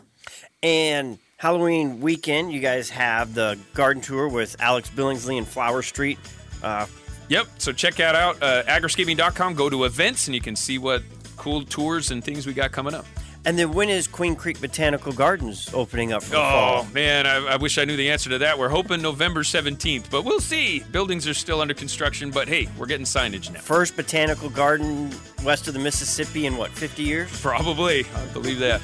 And 0.61 1.19
Halloween 1.37 1.99
weekend, 2.01 2.51
you 2.51 2.59
guys 2.59 2.89
have 2.89 3.33
the 3.33 3.57
garden 3.73 4.01
tour 4.01 4.27
with 4.27 4.55
Alex 4.59 4.89
Billingsley 4.89 5.37
and 5.37 5.47
Flower 5.47 5.81
Street. 5.81 6.19
Uh, 6.61 6.85
Yep. 7.29 7.47
So 7.57 7.71
check 7.71 7.95
that 7.95 8.15
out. 8.15 8.41
Uh, 8.41 8.63
agriscaping.com. 8.63 9.55
Go 9.55 9.69
to 9.69 9.85
events 9.85 10.27
and 10.27 10.35
you 10.35 10.41
can 10.41 10.55
see 10.55 10.77
what 10.77 11.01
cool 11.37 11.63
tours 11.63 12.11
and 12.11 12.23
things 12.23 12.45
we 12.45 12.53
got 12.53 12.71
coming 12.71 12.93
up. 12.93 13.05
And 13.45 13.57
then 13.59 13.71
when 13.73 13.89
is 13.89 14.07
Queen 14.07 14.35
Creek 14.35 14.59
Botanical 14.61 15.11
Gardens 15.11 15.69
opening 15.73 16.13
up 16.13 16.23
for 16.23 16.31
the 16.31 16.37
Oh 16.37 16.41
fall? 16.83 16.87
man, 16.93 17.25
I, 17.27 17.35
I 17.53 17.55
wish 17.57 17.77
I 17.77 17.85
knew 17.85 17.95
the 17.97 18.09
answer 18.09 18.29
to 18.29 18.37
that. 18.39 18.57
We're 18.57 18.69
hoping 18.69 19.01
November 19.01 19.43
17th, 19.43 20.09
but 20.09 20.23
we'll 20.23 20.39
see. 20.39 20.79
Buildings 20.91 21.27
are 21.27 21.33
still 21.33 21.61
under 21.61 21.73
construction, 21.73 22.31
but 22.31 22.47
hey, 22.47 22.67
we're 22.77 22.85
getting 22.85 23.05
signage 23.05 23.51
now. 23.51 23.59
First 23.59 23.95
botanical 23.95 24.49
garden 24.49 25.09
west 25.43 25.67
of 25.67 25.73
the 25.73 25.79
Mississippi 25.79 26.45
in 26.45 26.57
what, 26.57 26.71
50 26.71 27.03
years? 27.03 27.41
Probably. 27.41 28.05
I 28.15 28.25
believe 28.33 28.59
that. 28.59 28.81